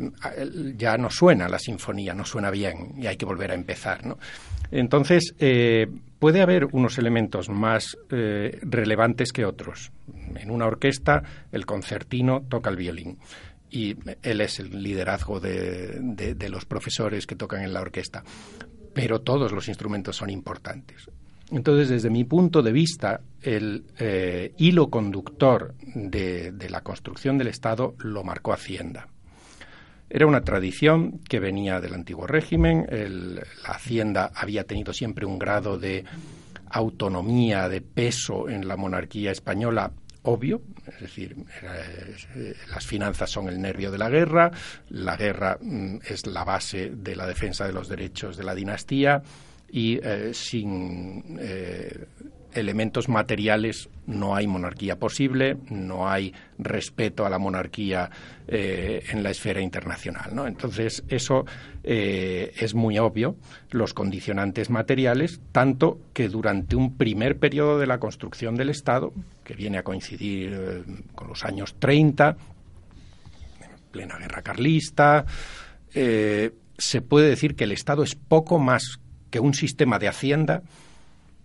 ya 0.76 0.96
no 0.96 1.10
suena 1.10 1.48
la 1.48 1.58
sinfonía, 1.58 2.14
no 2.14 2.24
suena 2.24 2.50
bien 2.50 2.94
y 2.96 3.06
hay 3.06 3.16
que 3.16 3.26
volver 3.26 3.50
a 3.50 3.54
empezar. 3.54 4.04
¿no? 4.06 4.18
Entonces, 4.70 5.34
puede 6.18 6.42
haber 6.42 6.66
unos 6.72 6.98
elementos 6.98 7.48
más 7.48 7.96
relevantes 8.08 9.32
que 9.32 9.44
otros. 9.44 9.92
En 10.36 10.50
una 10.50 10.66
orquesta, 10.66 11.22
el 11.52 11.64
concertino 11.66 12.42
toca 12.48 12.70
el 12.70 12.76
violín 12.76 13.18
y 13.70 13.96
él 14.22 14.40
es 14.40 14.60
el 14.60 14.82
liderazgo 14.82 15.40
de, 15.40 16.00
de 16.34 16.48
los 16.48 16.64
profesores 16.64 17.26
que 17.26 17.36
tocan 17.36 17.62
en 17.62 17.72
la 17.72 17.80
orquesta. 17.80 18.22
Pero 18.94 19.20
todos 19.20 19.52
los 19.52 19.68
instrumentos 19.68 20.16
son 20.16 20.30
importantes. 20.30 21.08
Entonces, 21.50 21.88
desde 21.88 22.10
mi 22.10 22.24
punto 22.24 22.62
de 22.62 22.72
vista, 22.72 23.20
el 23.42 23.84
eh, 23.98 24.52
hilo 24.58 24.90
conductor 24.90 25.74
de, 25.94 26.52
la 26.68 26.82
construcción 26.82 27.38
del 27.38 27.48
Estado 27.48 27.94
lo 27.98 28.22
marcó 28.22 28.52
Hacienda. 28.52 29.08
Era 30.10 30.26
una 30.26 30.42
tradición 30.42 31.20
que 31.28 31.38
venía 31.38 31.80
del 31.80 31.94
antiguo 31.94 32.26
régimen. 32.26 32.86
la 32.90 33.74
Hacienda 33.74 34.30
había 34.34 34.64
tenido 34.64 34.92
siempre 34.92 35.26
un 35.26 35.38
grado 35.38 35.78
de 35.78 36.04
autonomía, 36.70 37.68
de 37.68 37.80
peso 37.80 38.48
en 38.48 38.66
la 38.68 38.76
monarquía 38.76 39.30
española 39.30 39.90
obvio, 40.22 40.60
es 40.86 41.00
decir, 41.00 41.36
eh, 41.62 42.54
las 42.70 42.86
finanzas 42.86 43.30
son 43.30 43.48
el 43.48 43.60
nervio 43.60 43.90
de 43.90 43.98
la 43.98 44.10
guerra, 44.10 44.50
la 44.90 45.16
guerra 45.16 45.58
mm, 45.60 45.98
es 46.06 46.26
la 46.26 46.44
base 46.44 46.90
de 46.94 47.16
la 47.16 47.26
defensa 47.26 47.66
de 47.66 47.72
los 47.72 47.88
derechos 47.88 48.36
de 48.36 48.44
la 48.44 48.54
dinastía, 48.54 49.22
y 49.70 49.98
eh, 50.02 50.32
sin 50.32 51.38
eh, 51.40 52.06
elementos 52.52 53.08
materiales 53.08 53.88
no 54.06 54.34
hay 54.34 54.46
monarquía 54.46 54.98
posible, 54.98 55.56
no 55.70 56.08
hay 56.08 56.32
respeto 56.58 57.26
a 57.26 57.30
la 57.30 57.38
monarquía 57.38 58.10
eh, 58.46 59.04
en 59.10 59.22
la 59.22 59.30
esfera 59.30 59.60
internacional. 59.60 60.32
Entonces, 60.46 61.04
eso 61.08 61.44
es 61.82 62.74
muy 62.74 62.98
obvio, 62.98 63.36
los 63.70 63.94
condicionantes 63.94 64.68
materiales, 64.68 65.40
tanto 65.52 65.98
que 66.12 66.28
durante 66.28 66.76
un 66.76 66.98
primer 66.98 67.38
periodo 67.38 67.78
de 67.78 67.86
la 67.86 67.98
construcción 67.98 68.56
del 68.56 68.68
Estado, 68.68 69.12
que 69.42 69.54
viene 69.54 69.78
a 69.78 69.82
coincidir 69.82 70.84
con 71.14 71.28
los 71.28 71.44
años 71.46 71.76
30, 71.78 72.36
en 73.62 73.90
plena 73.90 74.18
guerra 74.18 74.42
carlista, 74.42 75.24
se 76.78 77.00
puede 77.02 77.28
decir 77.28 77.56
que 77.56 77.64
el 77.64 77.72
Estado 77.72 78.02
es 78.02 78.14
poco 78.14 78.58
más 78.58 79.00
que 79.30 79.40
un 79.40 79.54
sistema 79.54 79.98
de 79.98 80.08
hacienda 80.08 80.62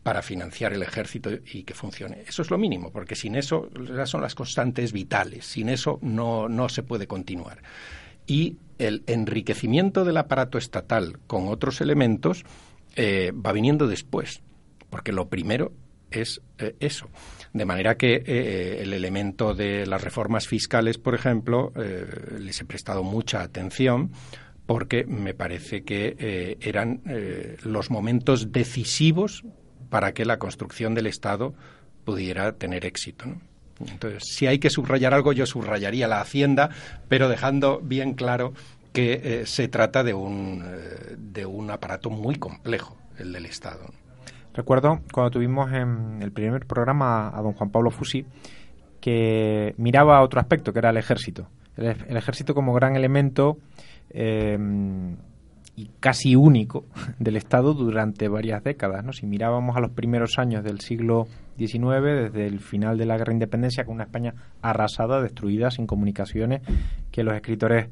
para 0.03 0.21
financiar 0.21 0.73
el 0.73 0.83
ejército 0.83 1.31
y 1.31 1.63
que 1.63 1.73
funcione. 1.73 2.23
Eso 2.27 2.41
es 2.41 2.51
lo 2.51 2.57
mínimo, 2.57 2.91
porque 2.91 3.15
sin 3.15 3.35
eso 3.35 3.69
son 4.05 4.21
las 4.21 4.35
constantes 4.35 4.91
vitales. 4.91 5.45
Sin 5.45 5.69
eso 5.69 5.97
no, 6.01 6.49
no 6.49 6.67
se 6.67 6.83
puede 6.83 7.07
continuar. 7.07 7.63
Y 8.27 8.57
el 8.77 9.03
enriquecimiento 9.07 10.03
del 10.03 10.17
aparato 10.17 10.57
estatal 10.57 11.19
con 11.25 11.47
otros 11.47 11.79
elementos 11.79 12.43
eh, 12.95 13.31
va 13.33 13.53
viniendo 13.53 13.87
después, 13.87 14.41
porque 14.89 15.13
lo 15.13 15.29
primero 15.29 15.71
es 16.11 16.41
eh, 16.57 16.75
eso. 16.79 17.09
De 17.53 17.65
manera 17.65 17.95
que 17.95 18.23
eh, 18.25 18.81
el 18.81 18.93
elemento 18.93 19.53
de 19.53 19.85
las 19.85 20.03
reformas 20.03 20.47
fiscales, 20.47 20.97
por 20.97 21.15
ejemplo, 21.15 21.71
les 22.39 22.59
he 22.59 22.65
prestado 22.65 23.03
mucha 23.03 23.41
atención 23.41 24.11
porque 24.65 25.05
me 25.05 25.33
parece 25.33 25.83
que 25.83 26.57
eran 26.61 27.01
los 27.63 27.91
momentos 27.91 28.51
decisivos 28.53 29.43
para 29.93 30.11
que 30.13 30.25
la 30.25 30.39
construcción 30.39 30.95
del 30.95 31.05
Estado 31.05 31.53
pudiera 32.03 32.53
tener 32.53 32.83
éxito. 32.83 33.25
Entonces, 33.79 34.23
si 34.25 34.47
hay 34.47 34.57
que 34.57 34.71
subrayar 34.71 35.13
algo, 35.13 35.33
yo 35.33 35.45
subrayaría 35.45 36.07
la 36.07 36.19
Hacienda, 36.19 36.71
pero 37.07 37.29
dejando 37.29 37.79
bien 37.79 38.15
claro 38.15 38.53
que 38.91 39.21
eh, 39.23 39.45
se 39.45 39.67
trata 39.67 40.03
de 40.03 40.15
un, 40.15 40.65
de 41.15 41.45
un 41.45 41.69
aparato 41.69 42.09
muy 42.09 42.37
complejo, 42.37 42.97
el 43.19 43.33
del 43.33 43.45
Estado. 43.45 43.85
Recuerdo 44.55 45.01
cuando 45.11 45.29
tuvimos 45.29 45.71
en 45.71 46.23
el 46.23 46.31
primer 46.31 46.65
programa 46.65 47.27
a 47.27 47.39
don 47.43 47.53
Juan 47.53 47.69
Pablo 47.69 47.91
Fusi, 47.91 48.25
que 48.99 49.75
miraba 49.77 50.23
otro 50.23 50.39
aspecto, 50.39 50.73
que 50.73 50.79
era 50.79 50.89
el 50.89 50.97
ejército. 50.97 51.49
el 51.77 52.17
ejército 52.17 52.55
como 52.55 52.73
gran 52.73 52.95
elemento 52.95 53.59
Em, 54.13 55.17
y 55.75 55.89
casi 55.99 56.35
único 56.35 56.85
del 57.19 57.35
Estado 57.35 57.73
durante 57.73 58.27
varias 58.27 58.63
décadas. 58.63 59.03
¿no? 59.03 59.13
Si 59.13 59.25
mirábamos 59.25 59.75
a 59.75 59.79
los 59.79 59.91
primeros 59.91 60.37
años 60.37 60.63
del 60.63 60.79
siglo 60.79 61.27
XIX, 61.57 62.31
desde 62.31 62.47
el 62.47 62.59
final 62.59 62.97
de 62.97 63.05
la 63.05 63.17
Guerra 63.17 63.31
de 63.31 63.35
Independencia, 63.35 63.85
con 63.85 63.95
una 63.95 64.03
España 64.03 64.33
arrasada, 64.61 65.21
destruida, 65.21 65.71
sin 65.71 65.87
comunicaciones, 65.87 66.61
que 67.11 67.23
los 67.23 67.35
escritores, 67.35 67.89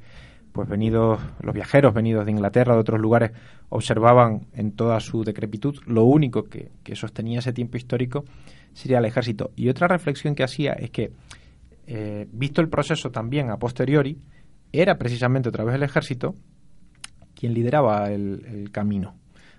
pues 0.51 0.67
venidos, 0.67 1.19
los 1.41 1.53
viajeros 1.53 1.93
venidos 1.93 2.25
de 2.25 2.31
Inglaterra, 2.31 2.73
de 2.73 2.81
otros 2.81 2.99
lugares, 2.99 3.31
observaban 3.69 4.47
en 4.53 4.73
toda 4.73 4.99
su 4.99 5.23
decrepitud, 5.23 5.77
lo 5.85 6.03
único 6.03 6.43
que, 6.43 6.71
sostenía 6.93 7.39
ese 7.39 7.53
tiempo 7.53 7.77
histórico 7.77 8.25
sería 8.73 8.99
el 8.99 9.05
ejército. 9.05 9.51
Y 9.55 9.69
otra 9.69 9.87
reflexión 9.87 10.35
que 10.35 10.43
hacía 10.43 10.73
es 10.73 10.91
que, 10.91 11.11
eh, 11.87 12.27
visto 12.31 12.61
el 12.61 12.69
proceso 12.69 13.11
también 13.11 13.49
a 13.49 13.57
posteriori, 13.57 14.19
era 14.73 14.97
precisamente 14.97 15.49
otra 15.49 15.63
vez 15.63 15.75
el 15.75 15.83
ejército 15.83 16.35
quien 17.41 17.55
lideraba 17.55 18.11
el, 18.11 18.69
camino. 18.71 19.15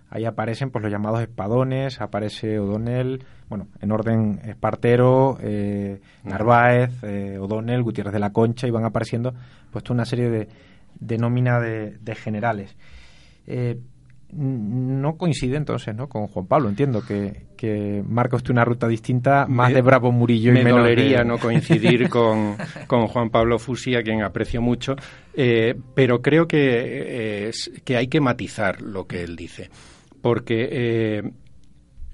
Ahí 0.09 0.25
aparecen 0.25 0.71
pues 0.71 0.85
los 0.85 0.93
llamados 0.93 1.21
espadones, 1.21 2.01
aparece 2.01 2.61
O'Donnell, 2.61 3.25
bueno, 3.49 3.67
en 3.81 3.91
orden 3.91 4.41
Espartero, 4.45 5.37
eh, 5.41 6.01
Narváez, 6.23 7.03
eh, 7.03 7.39
O'Donnell, 7.41 7.83
Gutiérrez 7.83 8.13
de 8.13 8.21
la 8.21 8.31
Concha, 8.31 8.69
y 8.69 8.71
van 8.71 8.85
apareciendo 8.85 9.35
pues 9.73 9.83
toda 9.83 9.95
una 9.95 10.05
serie 10.05 10.31
de, 10.31 10.49
de 11.01 11.19
nómina 11.19 11.59
de, 11.59 12.15
generales. 12.15 12.77
Eh, 13.49 13.81
no 14.33 15.17
coincide 15.17 15.57
entonces 15.57 15.95
¿no? 15.95 16.09
con 16.09 16.27
Juan 16.27 16.47
Pablo. 16.47 16.69
Entiendo 16.69 17.03
que, 17.03 17.47
que 17.57 18.03
marca 18.07 18.37
usted 18.37 18.51
una 18.51 18.65
ruta 18.65 18.89
distinta, 18.89 19.47
más 19.47 19.73
de 19.75 19.83
Bravo 19.83 20.11
Murillo 20.11 20.51
y 20.51 20.55
menos 20.55 20.81
dolería 20.81 21.23
no 21.23 21.39
coincidir 21.39 22.09
con, 22.11 22.57
con, 22.87 23.07
Juan 23.09 23.31
Pablo 23.31 23.59
Fusi, 23.59 23.95
a 23.95 24.03
quien 24.03 24.23
aprecio 24.23 24.63
mucho, 24.63 24.97
eh, 25.35 25.75
pero 25.95 26.23
creo 26.23 26.49
que, 26.49 27.49
eh, 27.49 27.51
que 27.85 27.97
hay 27.97 28.09
que 28.09 28.21
matizar 28.21 28.81
lo 28.81 29.07
que 29.07 29.23
él 29.23 29.37
dice. 29.37 29.71
Porque 30.23 30.69
eh, 30.71 31.23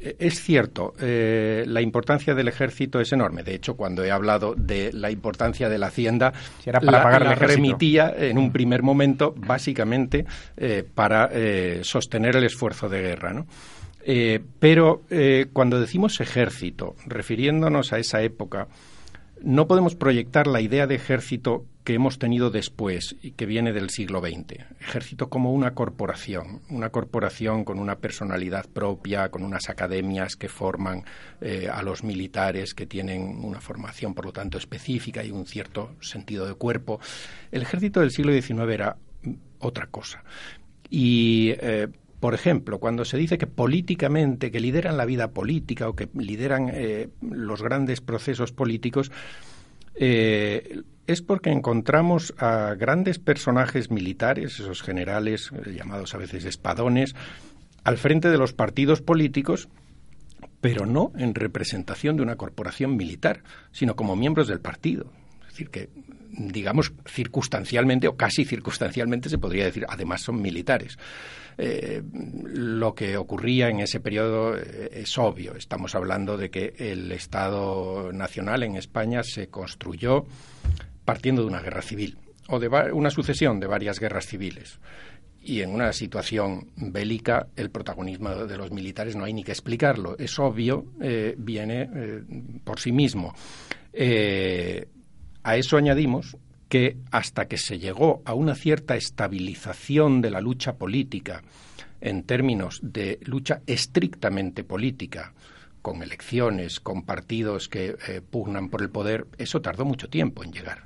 es 0.00 0.40
cierto, 0.40 0.94
eh, 1.00 1.64
la 1.66 1.80
importancia 1.80 2.34
del 2.34 2.48
ejército 2.48 3.00
es 3.00 3.12
enorme. 3.12 3.42
De 3.42 3.54
hecho, 3.54 3.74
cuando 3.74 4.04
he 4.04 4.10
hablado 4.10 4.54
de 4.56 4.92
la 4.92 5.10
importancia 5.10 5.68
de 5.68 5.78
la 5.78 5.88
hacienda, 5.88 6.32
era 6.64 6.80
para 6.80 7.02
pagar 7.02 7.24
la 7.24 7.34
remitía 7.34 8.14
en 8.16 8.38
un 8.38 8.52
primer 8.52 8.82
momento 8.82 9.34
básicamente 9.36 10.24
eh, 10.56 10.84
para 10.94 11.28
eh, 11.32 11.80
sostener 11.82 12.36
el 12.36 12.44
esfuerzo 12.44 12.88
de 12.88 13.02
guerra. 13.02 13.32
¿no? 13.32 13.46
pero 14.58 15.02
cuando 15.52 15.78
decimos 15.78 16.18
ejército, 16.22 16.94
refiriéndonos 17.04 17.92
a 17.92 17.98
esa 17.98 18.22
época, 18.22 18.68
no 19.42 19.66
podemos 19.66 19.94
proyectar 19.94 20.46
la 20.46 20.60
idea 20.60 20.86
de 20.86 20.96
ejército 20.96 21.64
que 21.84 21.94
hemos 21.94 22.18
tenido 22.18 22.50
después 22.50 23.16
y 23.22 23.30
que 23.30 23.46
viene 23.46 23.72
del 23.72 23.90
siglo 23.90 24.20
XX. 24.20 24.64
Ejército 24.80 25.30
como 25.30 25.52
una 25.52 25.74
corporación, 25.74 26.60
una 26.68 26.90
corporación 26.90 27.64
con 27.64 27.78
una 27.78 27.96
personalidad 27.96 28.66
propia, 28.66 29.30
con 29.30 29.42
unas 29.42 29.70
academias 29.70 30.36
que 30.36 30.48
forman 30.48 31.04
eh, 31.40 31.68
a 31.72 31.82
los 31.82 32.04
militares, 32.04 32.74
que 32.74 32.86
tienen 32.86 33.42
una 33.44 33.60
formación, 33.60 34.12
por 34.12 34.26
lo 34.26 34.32
tanto, 34.32 34.58
específica 34.58 35.24
y 35.24 35.30
un 35.30 35.46
cierto 35.46 35.94
sentido 36.00 36.46
de 36.46 36.54
cuerpo. 36.54 37.00
El 37.50 37.62
ejército 37.62 38.00
del 38.00 38.10
siglo 38.10 38.32
XIX 38.32 38.70
era 38.70 38.96
otra 39.60 39.86
cosa. 39.86 40.22
Y 40.90 41.54
eh, 41.60 41.88
por 42.20 42.34
ejemplo, 42.34 42.78
cuando 42.78 43.04
se 43.04 43.16
dice 43.16 43.38
que 43.38 43.46
políticamente, 43.46 44.50
que 44.50 44.60
lideran 44.60 44.96
la 44.96 45.04
vida 45.04 45.28
política 45.28 45.88
o 45.88 45.94
que 45.94 46.08
lideran 46.14 46.70
eh, 46.72 47.08
los 47.20 47.62
grandes 47.62 48.00
procesos 48.00 48.52
políticos, 48.52 49.12
eh, 49.94 50.82
es 51.06 51.22
porque 51.22 51.50
encontramos 51.50 52.34
a 52.38 52.74
grandes 52.74 53.18
personajes 53.18 53.90
militares, 53.90 54.60
esos 54.60 54.82
generales 54.82 55.50
eh, 55.52 55.74
llamados 55.74 56.14
a 56.14 56.18
veces 56.18 56.44
espadones, 56.44 57.14
al 57.84 57.98
frente 57.98 58.28
de 58.30 58.38
los 58.38 58.52
partidos 58.52 59.00
políticos, 59.00 59.68
pero 60.60 60.86
no 60.86 61.12
en 61.16 61.34
representación 61.34 62.16
de 62.16 62.22
una 62.22 62.36
corporación 62.36 62.96
militar, 62.96 63.42
sino 63.70 63.94
como 63.96 64.16
miembros 64.16 64.48
del 64.48 64.60
partido. 64.60 65.10
Decir, 65.58 65.70
que 65.70 65.88
digamos, 66.30 66.92
circunstancialmente 67.06 68.06
o 68.06 68.16
casi 68.16 68.44
circunstancialmente 68.44 69.28
se 69.28 69.38
podría 69.38 69.64
decir, 69.64 69.84
además 69.88 70.22
son 70.22 70.40
militares. 70.40 70.98
Eh, 71.56 72.02
lo 72.12 72.94
que 72.94 73.16
ocurría 73.16 73.68
en 73.68 73.80
ese 73.80 73.98
periodo 74.00 74.56
eh, 74.56 74.90
es 74.92 75.18
obvio. 75.18 75.56
Estamos 75.56 75.94
hablando 75.94 76.36
de 76.36 76.50
que 76.50 76.74
el 76.78 77.10
Estado 77.10 78.12
Nacional 78.12 78.62
en 78.62 78.76
España 78.76 79.22
se 79.24 79.48
construyó 79.48 80.26
partiendo 81.04 81.42
de 81.42 81.48
una 81.48 81.60
guerra 81.60 81.82
civil 81.82 82.18
o 82.48 82.60
de 82.60 82.68
una 82.68 83.10
sucesión 83.10 83.58
de 83.58 83.66
varias 83.66 83.98
guerras 83.98 84.26
civiles. 84.26 84.78
Y 85.42 85.62
en 85.62 85.70
una 85.70 85.92
situación 85.92 86.68
bélica, 86.76 87.48
el 87.56 87.70
protagonismo 87.70 88.30
de 88.30 88.56
los 88.56 88.70
militares 88.70 89.16
no 89.16 89.24
hay 89.24 89.32
ni 89.32 89.42
que 89.42 89.52
explicarlo. 89.52 90.16
Es 90.18 90.38
obvio, 90.38 90.84
eh, 91.00 91.34
viene 91.38 91.88
por 92.64 92.80
sí 92.80 92.92
mismo. 92.92 93.34
A 95.42 95.56
eso 95.56 95.76
añadimos 95.76 96.36
que 96.68 96.98
hasta 97.10 97.48
que 97.48 97.58
se 97.58 97.78
llegó 97.78 98.22
a 98.24 98.34
una 98.34 98.54
cierta 98.54 98.96
estabilización 98.96 100.20
de 100.20 100.30
la 100.30 100.40
lucha 100.40 100.74
política 100.74 101.42
en 102.00 102.22
términos 102.22 102.80
de 102.82 103.18
lucha 103.22 103.62
estrictamente 103.66 104.64
política, 104.64 105.32
con 105.82 106.02
elecciones, 106.02 106.80
con 106.80 107.02
partidos 107.02 107.68
que 107.68 107.96
eh, 108.08 108.20
pugnan 108.20 108.68
por 108.68 108.82
el 108.82 108.90
poder, 108.90 109.26
eso 109.38 109.60
tardó 109.60 109.84
mucho 109.84 110.08
tiempo 110.08 110.44
en 110.44 110.52
llegar. 110.52 110.84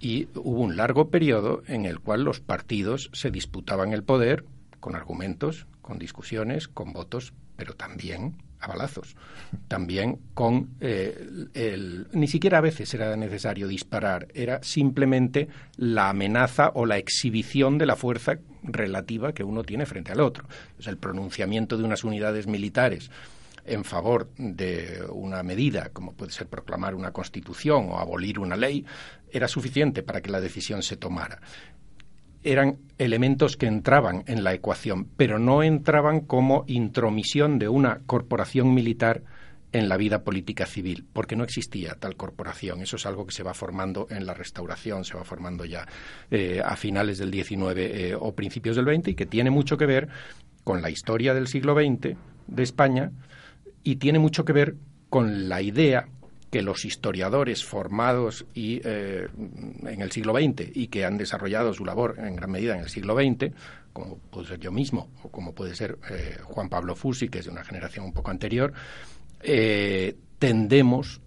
Y 0.00 0.28
hubo 0.34 0.60
un 0.60 0.76
largo 0.76 1.10
periodo 1.10 1.62
en 1.66 1.86
el 1.86 2.00
cual 2.00 2.24
los 2.24 2.40
partidos 2.40 3.10
se 3.12 3.30
disputaban 3.30 3.92
el 3.92 4.02
poder 4.02 4.44
con 4.80 4.94
argumentos, 4.94 5.66
con 5.82 5.98
discusiones, 5.98 6.68
con 6.68 6.92
votos, 6.92 7.32
pero 7.56 7.74
también 7.74 8.34
a 8.60 8.68
balazos. 8.68 9.16
También 9.68 10.18
con 10.34 10.70
eh, 10.80 11.48
el, 11.54 12.08
Ni 12.12 12.26
siquiera 12.28 12.58
a 12.58 12.62
veces 12.62 12.92
era 12.94 13.16
necesario 13.16 13.68
disparar, 13.68 14.28
era 14.34 14.62
simplemente 14.62 15.48
la 15.76 16.10
amenaza 16.10 16.70
o 16.74 16.86
la 16.86 16.98
exhibición 16.98 17.78
de 17.78 17.86
la 17.86 17.96
fuerza 17.96 18.38
relativa 18.62 19.32
que 19.32 19.44
uno 19.44 19.62
tiene 19.62 19.86
frente 19.86 20.12
al 20.12 20.20
otro. 20.20 20.48
el 20.84 20.98
pronunciamiento 20.98 21.76
de 21.76 21.84
unas 21.84 22.04
unidades 22.04 22.46
militares 22.46 23.10
en 23.64 23.84
favor 23.84 24.30
de 24.38 25.02
una 25.10 25.42
medida, 25.42 25.90
como 25.92 26.12
puede 26.12 26.30
ser 26.32 26.46
proclamar 26.46 26.94
una 26.94 27.12
constitución 27.12 27.88
o 27.90 27.98
abolir 27.98 28.38
una 28.38 28.56
ley, 28.56 28.84
era 29.30 29.48
suficiente 29.48 30.04
para 30.04 30.20
que 30.20 30.30
la 30.30 30.40
decisión 30.40 30.82
se 30.82 30.96
tomara 30.96 31.40
eran 32.46 32.78
elementos 32.98 33.56
que 33.56 33.66
entraban 33.66 34.22
en 34.26 34.44
la 34.44 34.54
ecuación, 34.54 35.08
pero 35.16 35.38
no 35.38 35.62
entraban 35.62 36.20
como 36.20 36.64
intromisión 36.68 37.58
de 37.58 37.68
una 37.68 38.00
corporación 38.06 38.72
militar 38.72 39.22
en 39.72 39.88
la 39.88 39.96
vida 39.96 40.22
política 40.22 40.64
civil, 40.64 41.04
porque 41.12 41.36
no 41.36 41.44
existía 41.44 41.96
tal 41.98 42.16
corporación. 42.16 42.80
Eso 42.80 42.96
es 42.96 43.04
algo 43.04 43.26
que 43.26 43.34
se 43.34 43.42
va 43.42 43.52
formando 43.52 44.06
en 44.10 44.24
la 44.24 44.32
restauración, 44.32 45.04
se 45.04 45.16
va 45.16 45.24
formando 45.24 45.64
ya 45.64 45.86
eh, 46.30 46.62
a 46.64 46.76
finales 46.76 47.18
del 47.18 47.32
XIX 47.32 47.74
eh, 47.76 48.16
o 48.18 48.34
principios 48.34 48.76
del 48.76 48.86
XX 48.86 49.08
y 49.08 49.14
que 49.14 49.26
tiene 49.26 49.50
mucho 49.50 49.76
que 49.76 49.86
ver 49.86 50.08
con 50.64 50.80
la 50.82 50.88
historia 50.88 51.34
del 51.34 51.48
siglo 51.48 51.74
XX 51.74 52.16
de 52.46 52.62
España 52.62 53.10
y 53.82 53.96
tiene 53.96 54.18
mucho 54.18 54.44
que 54.44 54.52
ver 54.52 54.76
con 55.10 55.48
la 55.48 55.60
idea 55.62 56.08
que 56.50 56.62
los 56.62 56.84
historiadores 56.84 57.64
formados 57.64 58.46
y, 58.54 58.80
eh, 58.84 59.28
en 59.84 60.00
el 60.00 60.12
siglo 60.12 60.32
XX 60.34 60.70
y 60.74 60.88
que 60.88 61.04
han 61.04 61.18
desarrollado 61.18 61.72
su 61.72 61.84
labor 61.84 62.16
en 62.18 62.36
gran 62.36 62.50
medida 62.50 62.74
en 62.74 62.82
el 62.82 62.88
siglo 62.88 63.14
XX, 63.14 63.52
como 63.92 64.18
puede 64.18 64.46
ser 64.46 64.60
yo 64.60 64.70
mismo 64.70 65.10
o 65.22 65.30
como 65.30 65.54
puede 65.54 65.74
ser 65.74 65.98
eh, 66.10 66.38
Juan 66.44 66.68
Pablo 66.68 66.94
Fusi, 66.94 67.28
que 67.28 67.40
es 67.40 67.46
de 67.46 67.50
una 67.50 67.64
generación 67.64 68.04
un 68.04 68.12
poco 68.12 68.30
anterior, 68.30 68.72
eh, 69.40 70.16
tendemos 70.38 71.20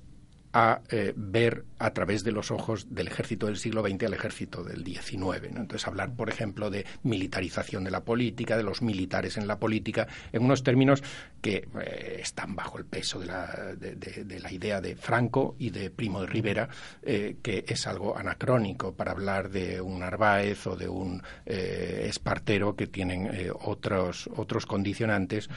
a 0.53 0.81
eh, 0.89 1.13
ver 1.15 1.65
a 1.77 1.91
través 1.91 2.23
de 2.23 2.31
los 2.31 2.49
ojos 2.49 2.87
del 2.89 3.07
ejército 3.07 3.45
del 3.45 3.57
siglo 3.57 3.83
XX 3.87 4.05
al 4.05 4.13
ejército 4.13 4.63
del 4.63 4.83
XIX. 4.83 5.43
Entonces, 5.43 5.87
hablar, 5.87 6.15
por 6.15 6.29
ejemplo, 6.29 6.69
de 6.69 6.85
militarización 7.03 7.83
de 7.83 7.91
la 7.91 8.03
política, 8.03 8.57
de 8.57 8.63
los 8.63 8.81
militares 8.81 9.37
en 9.37 9.47
la 9.47 9.59
política, 9.59 10.07
en 10.33 10.43
unos 10.43 10.63
términos 10.63 11.03
que 11.41 11.67
eh, 11.81 12.17
están 12.19 12.55
bajo 12.55 12.79
el 12.79 12.85
peso 12.85 13.19
de 13.19 13.27
la, 13.27 13.75
de, 13.75 14.39
la, 14.39 14.51
idea 14.51 14.81
de 14.81 14.95
Franco 14.95 15.55
y 15.59 15.69
de 15.69 15.91
Primo 15.91 16.21
de 16.21 16.27
Rivera, 16.27 16.67
eh, 17.03 17.37
que 17.43 17.63
es 17.67 17.85
algo 17.85 18.17
anacrónico 18.17 18.93
para 18.93 19.11
hablar 19.11 19.49
de 19.49 19.79
un 19.79 19.99
Narváez 19.99 20.65
o 20.67 20.75
de 20.75 20.89
un 20.89 21.21
Espartero 21.45 22.75
que 22.75 22.87
tienen 22.87 23.29
otros, 23.61 24.29
otros 24.35 24.65
condicionantes 24.65 25.49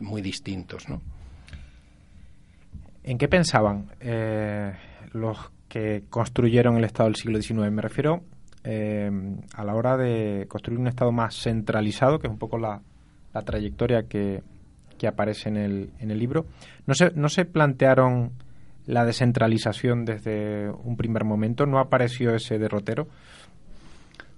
muy 0.00 0.22
distintos. 0.22 0.88
¿no? 0.88 1.02
¿En 3.04 3.18
qué 3.18 3.28
pensaban 3.28 3.90
eh, 4.00 4.72
los 5.12 5.38
que 5.68 6.04
construyeron 6.08 6.78
el 6.78 6.84
Estado 6.84 7.10
del 7.10 7.16
siglo 7.16 7.40
XIX? 7.40 7.70
Me 7.70 7.82
refiero 7.82 8.22
eh, 8.64 9.10
a 9.54 9.64
la 9.64 9.74
hora 9.74 9.98
de 9.98 10.46
construir 10.48 10.80
un 10.80 10.88
Estado 10.88 11.12
más 11.12 11.36
centralizado, 11.36 12.18
que 12.18 12.28
es 12.28 12.32
un 12.32 12.38
poco 12.38 12.56
la, 12.56 12.80
trayectoria 13.44 14.04
que, 14.04 14.42
aparece 15.06 15.50
en 15.50 15.58
el, 15.58 15.90
en 15.98 16.10
el 16.10 16.18
libro. 16.18 16.46
¿No 16.86 16.94
se, 16.94 17.10
¿No 17.14 17.28
se 17.28 17.44
plantearon 17.44 18.32
la 18.86 19.04
descentralización 19.04 20.06
desde 20.06 20.70
un 20.70 20.96
primer 20.96 21.24
momento? 21.24 21.66
¿No 21.66 21.78
apareció 21.78 22.34
ese 22.34 22.58
derrotero? 22.58 23.06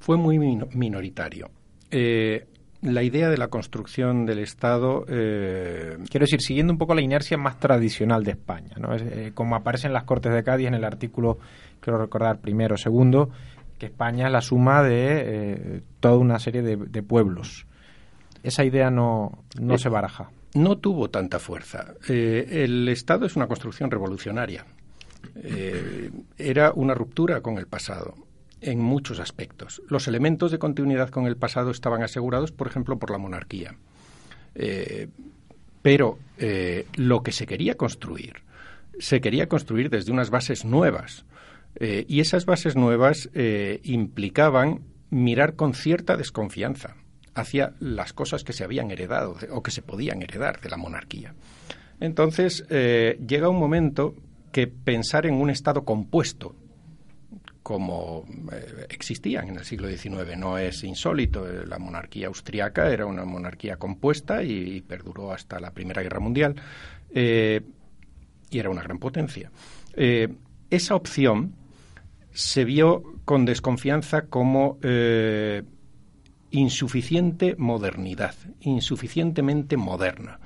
Fue 0.00 0.16
muy 0.16 0.38
minoritario. 0.38 1.50
Eh, 1.92 2.46
la 2.86 3.02
idea 3.02 3.28
de 3.28 3.36
la 3.36 3.48
construcción 3.48 4.26
del 4.26 4.38
Estado. 4.38 5.04
Eh, 5.08 5.98
Quiero 6.08 6.24
decir, 6.24 6.40
siguiendo 6.40 6.72
un 6.72 6.78
poco 6.78 6.94
la 6.94 7.02
inercia 7.02 7.36
más 7.36 7.58
tradicional 7.58 8.24
de 8.24 8.32
España, 8.32 8.76
¿no? 8.78 8.94
Eh, 8.94 9.32
como 9.34 9.56
aparece 9.56 9.86
en 9.86 9.92
las 9.92 10.04
Cortes 10.04 10.32
de 10.32 10.42
Cádiz 10.42 10.68
en 10.68 10.74
el 10.74 10.84
artículo, 10.84 11.38
quiero 11.80 11.98
recordar, 11.98 12.40
primero, 12.40 12.76
segundo, 12.76 13.30
que 13.78 13.86
España 13.86 14.26
es 14.26 14.32
la 14.32 14.40
suma 14.40 14.82
de 14.82 15.06
eh, 15.08 15.82
toda 16.00 16.16
una 16.16 16.38
serie 16.38 16.62
de, 16.62 17.02
pueblos. 17.02 17.66
Esa 18.42 18.64
idea 18.64 18.90
no, 18.90 19.44
no 19.60 19.76
se 19.76 19.88
baraja. 19.88 20.30
No 20.54 20.78
tuvo 20.78 21.10
tanta 21.10 21.38
fuerza. 21.38 21.94
el 22.08 22.88
Estado 22.88 23.26
es 23.26 23.36
una 23.36 23.46
construcción 23.46 23.90
revolucionaria. 23.90 24.64
era 26.38 26.72
una 26.72 26.94
ruptura 26.94 27.40
con 27.40 27.58
el 27.58 27.66
pasado 27.66 28.25
en 28.66 28.80
muchos 28.80 29.20
aspectos. 29.20 29.80
Los 29.88 30.08
elementos 30.08 30.50
de 30.50 30.58
continuidad 30.58 31.08
con 31.08 31.26
el 31.26 31.36
pasado 31.36 31.70
estaban 31.70 32.02
asegurados, 32.02 32.52
por 32.52 32.66
ejemplo, 32.66 32.98
por 32.98 33.10
la 33.10 33.18
monarquía. 33.18 33.76
Eh, 34.54 35.08
pero 35.82 36.18
eh, 36.36 36.86
lo 36.96 37.22
que 37.22 37.30
se 37.30 37.46
quería 37.46 37.76
construir, 37.76 38.42
se 38.98 39.20
quería 39.20 39.48
construir 39.48 39.88
desde 39.88 40.12
unas 40.12 40.30
bases 40.30 40.64
nuevas. 40.64 41.24
Eh, 41.76 42.04
y 42.08 42.20
esas 42.20 42.44
bases 42.44 42.74
nuevas 42.74 43.30
implicaban 43.82 44.80
mirar 45.10 45.54
con 45.54 45.74
cierta 45.74 46.16
desconfianza 46.16 46.96
hacia 47.34 47.74
las 47.78 48.12
cosas 48.12 48.42
que 48.44 48.52
se 48.52 48.64
habían 48.64 48.90
heredado 48.90 49.36
o 49.52 49.62
que 49.62 49.70
se 49.70 49.82
podían 49.82 50.22
heredar 50.22 50.60
de 50.60 50.70
la 50.70 50.76
monarquía. 50.76 51.34
Entonces, 52.00 52.66
llega 52.68 53.48
un 53.48 53.58
momento 53.58 54.14
que 54.52 54.66
pensar 54.66 55.26
en 55.26 55.34
un 55.34 55.50
Estado 55.50 55.84
compuesto 55.84 56.56
como 57.66 58.24
eh, 58.52 58.86
existían 58.90 59.48
en 59.48 59.56
el 59.56 59.64
siglo 59.64 59.88
XIX. 59.88 60.38
No 60.38 60.56
es 60.56 60.84
insólito. 60.84 61.48
Eh, 61.48 61.66
la 61.66 61.80
monarquía 61.80 62.28
austriaca 62.28 62.88
era 62.92 63.06
una 63.06 63.24
monarquía 63.24 63.76
compuesta 63.76 64.40
y, 64.44 64.82
perduró 64.82 65.32
hasta 65.32 65.58
la 65.58 65.72
Primera 65.72 66.00
Guerra 66.00 66.20
Mundial 66.20 66.54
eh, 67.12 67.60
y 68.50 68.58
era 68.60 68.70
una 68.70 68.84
gran 68.84 69.00
potencia. 69.00 69.50
esa 69.96 70.94
opción 70.94 71.56
se 72.30 72.64
vio 72.64 73.02
con 73.24 73.44
desconfianza 73.44 74.26
como 74.26 74.78
insuficiente 76.50 77.56
modernidad, 77.58 78.36
insuficientemente 78.60 79.76
moderna. 79.76 80.38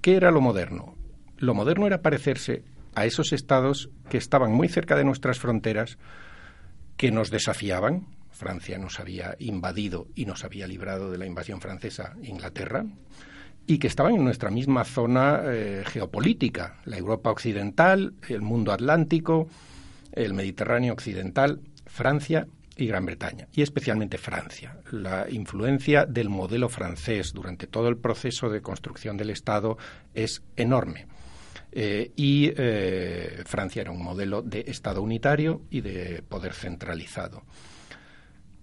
¿Qué 0.00 0.14
era 0.14 0.30
lo 0.30 0.40
moderno? 0.40 0.94
Lo 1.38 1.54
moderno 1.54 1.88
era 1.88 2.02
parecerse 2.02 2.62
a 2.94 3.04
esos 3.04 3.32
estados 3.32 3.90
que 4.08 4.18
estaban 4.18 4.52
muy 4.52 4.68
cerca 4.68 4.94
de 4.94 5.02
nuestras 5.02 5.40
fronteras, 5.40 5.98
que 6.98 7.10
nos 7.10 7.30
desafiaban. 7.30 8.06
Francia 8.30 8.76
nos 8.76 9.00
había 9.00 9.36
invadido 9.38 10.08
y 10.14 10.26
nos 10.26 10.44
había 10.44 10.66
librado 10.66 11.10
de 11.10 11.16
la 11.16 11.26
invasión 11.26 11.62
francesa 11.62 12.14
Inglaterra 12.22 12.84
y 13.66 13.78
que 13.78 13.86
estaban 13.86 14.14
en 14.14 14.24
nuestra 14.24 14.50
misma 14.50 14.84
zona 14.84 15.42
eh, 15.44 15.84
geopolítica, 15.86 16.80
la 16.84 16.96
Europa 16.96 17.30
occidental, 17.30 18.14
el 18.28 18.42
mundo 18.42 18.72
atlántico, 18.72 19.48
el 20.12 20.34
Mediterráneo 20.34 20.92
occidental, 20.92 21.60
Francia 21.86 22.46
y 22.76 22.86
Gran 22.86 23.04
Bretaña, 23.06 23.48
y 23.52 23.62
especialmente 23.62 24.18
Francia. 24.18 24.78
La 24.90 25.26
influencia 25.28 26.06
del 26.06 26.30
modelo 26.30 26.68
francés 26.68 27.32
durante 27.34 27.66
todo 27.66 27.88
el 27.88 27.98
proceso 27.98 28.48
de 28.48 28.62
construcción 28.62 29.16
del 29.16 29.30
Estado 29.30 29.76
es 30.14 30.42
enorme. 30.56 31.06
Eh, 31.72 32.12
y 32.16 32.50
eh, 32.56 33.42
Francia 33.44 33.82
era 33.82 33.90
un 33.90 34.02
modelo 34.02 34.42
de 34.42 34.64
Estado 34.66 35.02
unitario 35.02 35.62
y 35.70 35.80
de 35.80 36.22
poder 36.22 36.54
centralizado. 36.54 37.42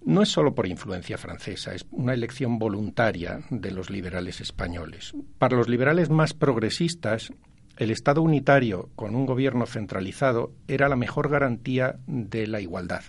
No 0.04 0.22
es 0.22 0.28
solo 0.28 0.54
por 0.54 0.66
influencia 0.66 1.18
francesa, 1.18 1.74
es 1.74 1.84
una 1.90 2.14
elección 2.14 2.58
voluntaria 2.58 3.40
de 3.50 3.72
los 3.72 3.90
liberales 3.90 4.40
españoles. 4.40 5.14
Para 5.38 5.56
los 5.56 5.68
liberales 5.68 6.10
más 6.10 6.32
progresistas, 6.32 7.32
el 7.76 7.90
Estado 7.90 8.22
unitario 8.22 8.90
con 8.94 9.14
un 9.16 9.26
gobierno 9.26 9.66
centralizado 9.66 10.52
era 10.68 10.88
la 10.88 10.96
mejor 10.96 11.28
garantía 11.28 11.96
de 12.06 12.46
la 12.46 12.60
igualdad 12.60 13.02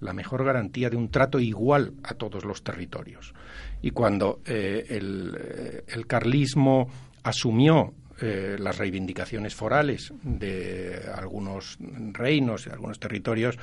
la 0.00 0.12
mejor 0.12 0.44
garantía 0.44 0.90
de 0.90 0.96
un 0.96 1.10
trato 1.10 1.38
igual 1.40 1.94
a 2.02 2.14
todos 2.14 2.44
los 2.44 2.62
territorios. 2.62 3.34
Y 3.82 3.90
cuando 3.90 4.40
eh, 4.44 4.84
el, 4.88 6.06
carlismo 6.06 6.88
asumió 7.22 7.92
eh, 8.20 8.56
las 8.58 8.78
reivindicaciones 8.78 9.54
forales 9.54 10.12
de 10.22 11.00
algunos 11.14 11.78
reinos 12.12 12.66
y 12.66 12.70
algunos 12.70 12.98
territorios, 12.98 13.58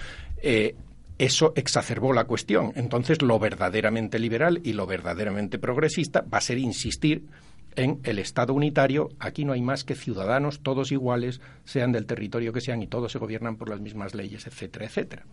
eso 1.17 1.53
exacerbó 1.55 2.13
la 2.13 2.25
cuestión. 2.25 2.73
Entonces, 2.75 3.21
lo 3.21 3.39
verdaderamente 3.39 4.19
liberal 4.19 4.59
y 4.63 4.73
lo 4.73 4.85
verdaderamente 4.85 5.59
progresista 5.59 6.21
va 6.21 6.39
a 6.39 6.41
ser 6.41 6.57
insistir 6.57 7.23
en 7.75 7.99
el 8.03 8.19
Estado 8.19 8.53
unitario. 8.53 9.09
Aquí 9.19 9.45
no 9.45 9.53
hay 9.53 9.61
más 9.61 9.83
que 9.83 9.95
ciudadanos, 9.95 10.61
todos 10.61 10.91
iguales, 10.91 11.41
sean 11.63 11.91
del 11.91 12.05
territorio 12.05 12.53
que 12.53 12.61
sean, 12.61 12.81
y 12.81 12.87
todos 12.87 13.11
se 13.11 13.19
gobiernan 13.19 13.57
por 13.57 13.69
las 13.69 13.79
mismas 13.79 14.13
leyes, 14.13 14.47
etcétera, 14.47 14.85
etcétera. 14.85 15.23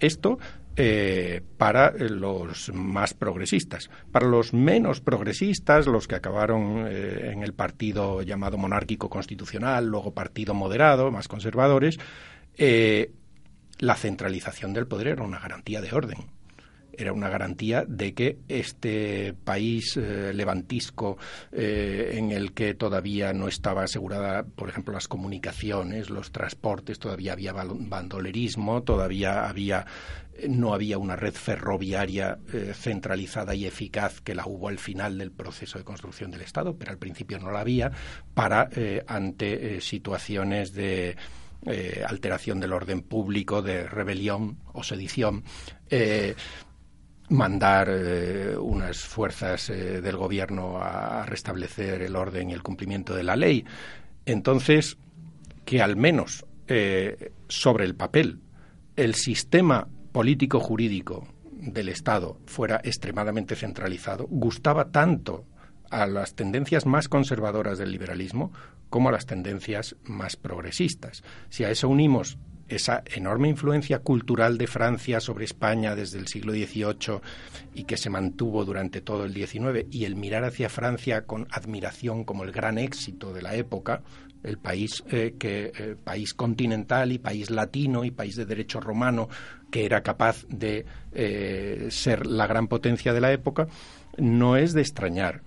Esto 0.00 0.38
eh, 0.76 1.42
para 1.58 1.92
los 1.92 2.72
más 2.72 3.12
progresistas. 3.14 3.90
Para 4.10 4.26
los 4.26 4.54
menos 4.54 5.00
progresistas, 5.00 5.86
los 5.86 6.08
que 6.08 6.14
acabaron 6.14 6.86
eh, 6.88 7.32
en 7.32 7.42
el 7.42 7.52
partido 7.52 8.22
llamado 8.22 8.56
monárquico 8.56 9.10
constitucional, 9.10 9.86
luego 9.86 10.14
partido 10.14 10.54
moderado, 10.54 11.10
más 11.10 11.28
conservadores, 11.28 11.98
eh, 12.56 13.12
la 13.78 13.94
centralización 13.96 14.72
del 14.72 14.86
poder 14.86 15.08
era 15.08 15.22
una 15.22 15.38
garantía 15.38 15.80
de 15.80 15.92
orden 15.92 16.39
era 17.00 17.12
una 17.12 17.28
garantía 17.28 17.84
de 17.86 18.14
que 18.14 18.38
este 18.48 19.34
país 19.44 19.96
eh, 19.96 20.32
levantisco 20.34 21.18
eh, 21.52 22.12
en 22.14 22.30
el 22.30 22.52
que 22.52 22.74
todavía 22.74 23.32
no 23.32 23.48
estaba 23.48 23.84
asegurada, 23.84 24.44
por 24.44 24.68
ejemplo, 24.68 24.92
las 24.92 25.08
comunicaciones, 25.08 26.10
los 26.10 26.30
transportes, 26.30 26.98
todavía 26.98 27.32
había 27.32 27.52
bandolerismo, 27.52 28.82
todavía 28.82 29.48
había 29.48 29.86
no 30.48 30.72
había 30.72 30.96
una 30.96 31.16
red 31.16 31.34
ferroviaria 31.34 32.38
eh, 32.52 32.72
centralizada 32.74 33.54
y 33.54 33.66
eficaz 33.66 34.22
que 34.22 34.34
la 34.34 34.46
hubo 34.46 34.68
al 34.68 34.78
final 34.78 35.18
del 35.18 35.32
proceso 35.32 35.76
de 35.76 35.84
construcción 35.84 36.30
del 36.30 36.40
Estado, 36.40 36.76
pero 36.78 36.92
al 36.92 36.98
principio 36.98 37.38
no 37.38 37.50
la 37.50 37.60
había 37.60 37.92
para 38.32 38.70
ante 39.06 39.80
situaciones 39.82 40.72
de 40.72 41.16
alteración 42.06 42.58
del 42.58 42.72
orden 42.72 43.02
público, 43.02 43.60
de 43.60 43.86
rebelión 43.86 44.56
o 44.72 44.82
sedición, 44.82 45.44
mandar 47.30 47.88
eh, 47.90 48.56
unas 48.58 48.98
fuerzas 48.98 49.70
eh, 49.70 50.00
del 50.00 50.16
gobierno 50.16 50.78
a, 50.82 51.24
restablecer 51.24 52.02
el 52.02 52.16
orden 52.16 52.50
y 52.50 52.52
el 52.52 52.62
cumplimiento 52.62 53.14
de 53.14 53.22
la 53.22 53.36
ley. 53.36 53.64
Entonces, 54.26 54.98
que 55.64 55.80
al 55.80 55.96
menos 55.96 56.44
eh, 56.66 57.32
sobre 57.48 57.84
el 57.84 57.94
papel 57.94 58.40
el 58.96 59.14
sistema 59.14 59.88
político 60.12 60.60
jurídico 60.60 61.28
del 61.52 61.88
Estado 61.88 62.38
fuera 62.46 62.80
extremadamente 62.82 63.54
centralizado, 63.54 64.26
gustaba 64.28 64.90
tanto 64.90 65.46
a 65.90 66.06
las 66.06 66.34
tendencias 66.34 66.86
más 66.86 67.08
conservadoras 67.08 67.78
del 67.78 67.92
liberalismo 67.92 68.52
como 68.88 69.08
a 69.08 69.12
las 69.12 69.26
tendencias 69.26 69.96
más 70.04 70.36
progresistas. 70.36 71.22
Si 71.48 71.64
a 71.64 71.70
eso 71.70 71.88
unimos 71.88 72.38
esa 72.70 73.02
enorme 73.14 73.48
influencia 73.48 73.98
cultural 73.98 74.56
de 74.56 74.66
Francia 74.66 75.20
sobre 75.20 75.44
España 75.44 75.94
desde 75.94 76.18
el 76.18 76.28
siglo 76.28 76.52
XVIII 76.52 77.20
y 77.74 77.84
que 77.84 77.96
se 77.96 78.10
mantuvo 78.10 78.64
durante 78.64 79.00
todo 79.00 79.24
el 79.24 79.34
XIX 79.34 79.86
y 79.90 80.04
el 80.04 80.16
mirar 80.16 80.44
hacia 80.44 80.68
Francia 80.68 81.26
con 81.26 81.46
admiración 81.50 82.24
como 82.24 82.44
el 82.44 82.52
gran 82.52 82.78
éxito 82.78 83.32
de 83.32 83.42
la 83.42 83.54
época, 83.54 84.02
el 84.42 84.58
país 84.58 85.04
eh, 85.10 85.34
que 85.38 85.72
eh, 85.76 85.96
país 86.02 86.32
continental 86.32 87.12
y 87.12 87.18
país 87.18 87.50
latino 87.50 88.04
y 88.04 88.10
país 88.10 88.36
de 88.36 88.46
derecho 88.46 88.80
romano 88.80 89.28
que 89.70 89.84
era 89.84 90.02
capaz 90.02 90.46
de 90.48 90.86
eh, 91.12 91.88
ser 91.90 92.26
la 92.26 92.46
gran 92.46 92.68
potencia 92.68 93.12
de 93.12 93.20
la 93.20 93.32
época, 93.32 93.68
no 94.16 94.56
es 94.56 94.72
de 94.72 94.80
extrañar 94.80 95.42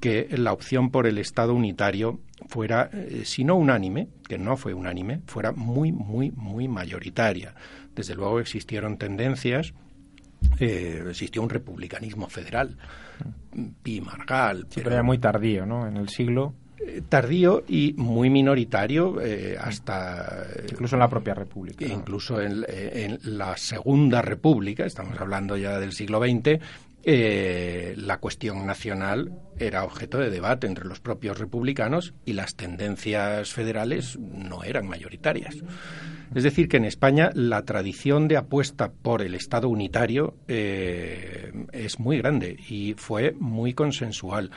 que 0.00 0.28
la 0.36 0.52
opción 0.52 0.90
por 0.90 1.06
el 1.06 1.18
Estado 1.18 1.54
unitario 1.54 2.20
fuera, 2.54 2.88
eh, 2.92 3.22
si 3.24 3.42
no 3.42 3.56
unánime, 3.56 4.06
que 4.28 4.38
no 4.38 4.56
fue 4.56 4.74
unánime, 4.74 5.22
fuera 5.26 5.50
muy, 5.50 5.90
muy, 5.90 6.30
muy 6.30 6.68
mayoritaria. 6.68 7.52
Desde 7.96 8.14
luego 8.14 8.38
existieron 8.38 8.96
tendencias, 8.96 9.74
eh, 10.60 11.02
existió 11.08 11.42
un 11.42 11.50
republicanismo 11.50 12.28
federal, 12.28 12.76
Pi 13.82 14.00
Margal. 14.00 14.68
pero, 14.72 14.92
era 14.92 15.02
muy 15.02 15.18
tardío, 15.18 15.66
¿no? 15.66 15.88
En 15.88 15.96
el 15.96 16.08
siglo 16.10 16.54
eh, 16.78 17.02
tardío 17.08 17.64
y 17.66 17.92
muy 17.94 18.30
minoritario 18.30 19.16
hasta 19.58 20.46
incluso 20.70 20.94
en 20.94 21.00
la 21.00 21.08
propia 21.08 21.34
república 21.34 21.86
incluso 21.86 22.40
en, 22.40 22.64
la 23.24 23.56
segunda 23.56 24.20
república 24.22 24.84
estamos 24.84 25.18
hablando 25.20 25.56
ya 25.56 25.78
del 25.78 25.92
siglo 25.92 26.20
XX 26.20 26.60
eh, 27.04 27.94
la 27.96 28.18
cuestión 28.18 28.66
nacional 28.66 29.32
era 29.58 29.84
objeto 29.84 30.18
de 30.18 30.30
debate 30.30 30.66
entre 30.66 30.86
los 30.86 31.00
propios 31.00 31.38
republicanos 31.38 32.14
y 32.24 32.32
las 32.32 32.54
tendencias 32.54 33.52
federales 33.52 34.18
no 34.18 34.64
eran 34.64 34.86
mayoritarias. 34.86 35.56
Es 36.34 36.42
decir, 36.42 36.68
que 36.68 36.78
en 36.78 36.84
España 36.84 37.30
la 37.34 37.62
tradición 37.64 38.26
de 38.26 38.36
apuesta 38.36 38.90
por 38.90 39.22
el 39.22 39.34
Estado 39.34 39.68
unitario 39.68 40.34
eh, 40.48 41.52
es 41.72 42.00
muy 42.00 42.18
grande 42.18 42.56
y 42.68 42.94
fue 42.94 43.32
muy 43.38 43.74
consensual. 43.74 44.50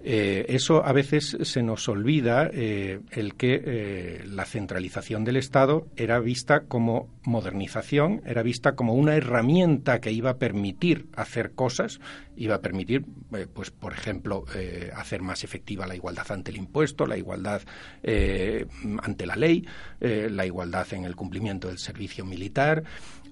Eh, 0.00 0.46
eso 0.48 0.84
a 0.84 0.92
veces 0.92 1.36
se 1.42 1.62
nos 1.62 1.88
olvida 1.88 2.48
eh, 2.52 3.00
el 3.10 3.34
que 3.34 3.60
eh, 3.64 4.24
la 4.26 4.44
centralización 4.44 5.24
del 5.24 5.36
Estado 5.36 5.88
era 5.96 6.20
vista 6.20 6.60
como 6.60 7.08
modernización, 7.24 8.22
era 8.24 8.44
vista 8.44 8.76
como 8.76 8.94
una 8.94 9.16
herramienta 9.16 10.00
que 10.00 10.12
iba 10.12 10.30
a 10.30 10.38
permitir 10.38 11.08
hacer 11.16 11.52
cosas, 11.52 11.98
iba 12.36 12.54
a 12.54 12.60
permitir, 12.60 13.04
pues 13.52 13.72
por 13.72 13.92
ejemplo, 13.92 14.44
hacer 14.94 15.22
más 15.22 15.42
efectiva 15.42 15.86
la 15.86 15.96
igualdad 15.96 16.30
ante 16.30 16.52
el 16.52 16.58
impuesto, 16.58 17.04
la 17.04 17.18
igualdad 17.18 17.62
ante 19.02 19.26
la 19.26 19.34
ley, 19.34 19.66
la 20.00 20.46
igualdad 20.46 20.86
en 20.92 21.04
el 21.04 21.16
cumplimiento 21.16 21.66
del 21.68 21.78
servicio 21.78 22.24
militar, 22.24 22.84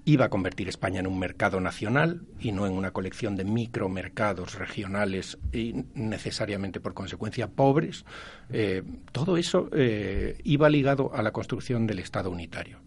iba 0.07 0.27
a 0.27 0.31
convertir 0.31 0.69
España 0.69 1.01
en 1.01 1.09
un 1.09 1.19
mercado 1.19 1.61
nacional 1.61 2.23
y 2.39 2.53
no 2.53 2.65
en 2.67 2.75
una 2.75 2.93
colección 2.93 3.35
de 3.35 3.45
micromercados 3.45 4.55
regionales 4.55 5.37
y 5.53 5.85
necesariamente 5.95 6.79
por 6.79 6.95
consecuencia 6.95 7.49
pobres. 7.49 8.05
Eh, 8.49 8.85
todo 9.11 9.37
eso 9.37 9.69
eh, 9.73 10.39
iba 10.45 10.71
ligado 10.71 11.13
a 11.13 11.23
la 11.23 11.33
construcción 11.33 11.89
del 11.89 11.99
Estado 11.99 12.31
unitario. 12.31 12.79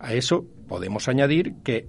A 0.00 0.12
eso 0.12 0.44
podemos 0.66 1.06
añadir 1.06 1.54
que, 1.62 1.88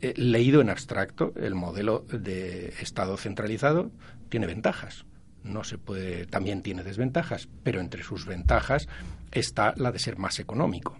eh, 0.00 0.14
leído 0.16 0.60
en 0.60 0.70
abstracto, 0.70 1.32
el 1.34 1.56
modelo 1.56 2.04
de 2.08 2.68
Estado 2.80 3.16
centralizado 3.16 3.90
tiene 4.28 4.46
ventajas. 4.46 5.06
No 5.42 5.64
se 5.64 5.76
puede, 5.76 6.26
también 6.26 6.62
tiene 6.62 6.84
desventajas, 6.84 7.48
pero 7.64 7.80
entre 7.80 8.04
sus 8.04 8.26
ventajas 8.26 8.88
está 9.32 9.74
la 9.76 9.90
de 9.90 9.98
ser 9.98 10.18
más 10.18 10.38
económico. 10.38 10.96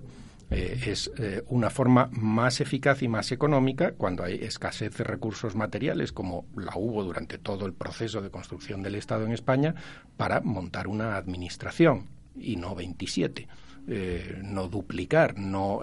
Eh, 0.50 0.80
es 0.86 1.10
eh, 1.18 1.42
una 1.48 1.68
forma 1.68 2.08
más 2.10 2.60
eficaz 2.60 3.02
y 3.02 3.08
más 3.08 3.32
económica 3.32 3.92
cuando 3.92 4.24
hay 4.24 4.36
escasez 4.36 4.96
de 4.96 5.04
recursos 5.04 5.54
materiales, 5.54 6.10
como 6.10 6.46
la 6.56 6.72
hubo 6.76 7.04
durante 7.04 7.36
todo 7.36 7.66
el 7.66 7.74
proceso 7.74 8.22
de 8.22 8.30
construcción 8.30 8.82
del 8.82 8.94
Estado 8.94 9.26
en 9.26 9.32
España, 9.32 9.74
para 10.16 10.40
montar 10.40 10.88
una 10.88 11.16
administración 11.16 12.06
y 12.34 12.56
no 12.56 12.74
27. 12.74 13.46
Eh, 13.90 14.40
no 14.42 14.68
duplicar, 14.68 15.38
no 15.38 15.80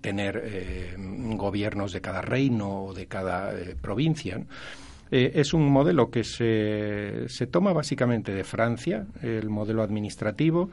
tener 0.00 0.96
gobiernos 1.36 1.92
de 1.92 2.00
cada 2.00 2.20
reino 2.20 2.84
o 2.86 2.94
de 2.94 3.06
cada 3.06 3.52
provincia. 3.80 4.44
es 5.10 5.54
un 5.54 5.68
modelo 5.70 6.10
que 6.10 6.24
se, 6.24 7.28
se, 7.28 7.46
toma 7.46 7.72
básicamente 7.72 8.32
de 8.32 8.42
Francia, 8.42 9.06
el 9.22 9.48
modelo 9.48 9.82
administrativo, 9.84 10.70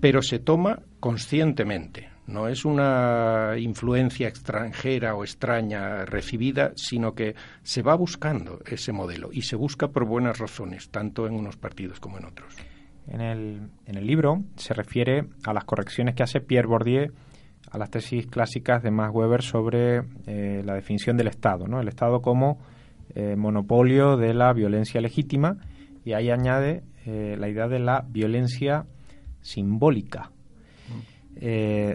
pero 0.00 0.22
se 0.22 0.38
toma 0.38 0.80
conscientemente. 1.00 2.10
No 2.26 2.48
es 2.48 2.64
una 2.64 3.54
influencia 3.58 4.28
extranjera 4.28 5.14
o 5.14 5.24
extraña 5.24 6.06
recibida, 6.06 6.72
sino 6.74 7.14
que 7.14 7.34
se 7.62 7.82
va 7.82 7.94
buscando 7.94 8.60
ese 8.64 8.92
modelo 8.92 9.28
y 9.30 9.42
se 9.42 9.56
busca 9.56 9.88
por 9.88 10.06
buenas 10.06 10.38
razones, 10.38 10.88
tanto 10.90 11.26
en 11.26 11.34
unos 11.34 11.56
partidos 11.56 12.00
como 12.00 12.18
en 12.18 12.24
otros. 12.24 12.54
En 13.06 13.20
el, 13.20 13.68
en 13.84 13.96
el 13.96 14.06
libro 14.06 14.42
se 14.56 14.72
refiere 14.72 15.26
a 15.44 15.52
las 15.52 15.64
correcciones 15.64 16.14
que 16.14 16.22
hace 16.22 16.40
Pierre 16.40 16.66
Bourdieu 16.66 17.12
a 17.70 17.78
las 17.78 17.90
tesis 17.90 18.26
clásicas 18.26 18.82
de 18.82 18.90
Max 18.90 19.12
Weber 19.14 19.42
sobre 19.42 20.02
eh, 20.26 20.62
la 20.64 20.74
definición 20.74 21.16
del 21.16 21.28
Estado, 21.28 21.66
¿no? 21.66 21.80
El 21.80 21.88
Estado 21.88 22.22
como 22.22 22.58
eh, 23.14 23.36
monopolio 23.36 24.16
de 24.16 24.32
la 24.32 24.52
violencia 24.52 25.00
legítima 25.00 25.58
y 26.04 26.12
ahí 26.12 26.30
añade 26.30 26.84
la 27.06 27.50
idea 27.50 27.68
de 27.68 27.80
la 27.80 28.06
violencia 28.08 28.86
simbólica. 29.44 30.30
Mm. 30.88 31.92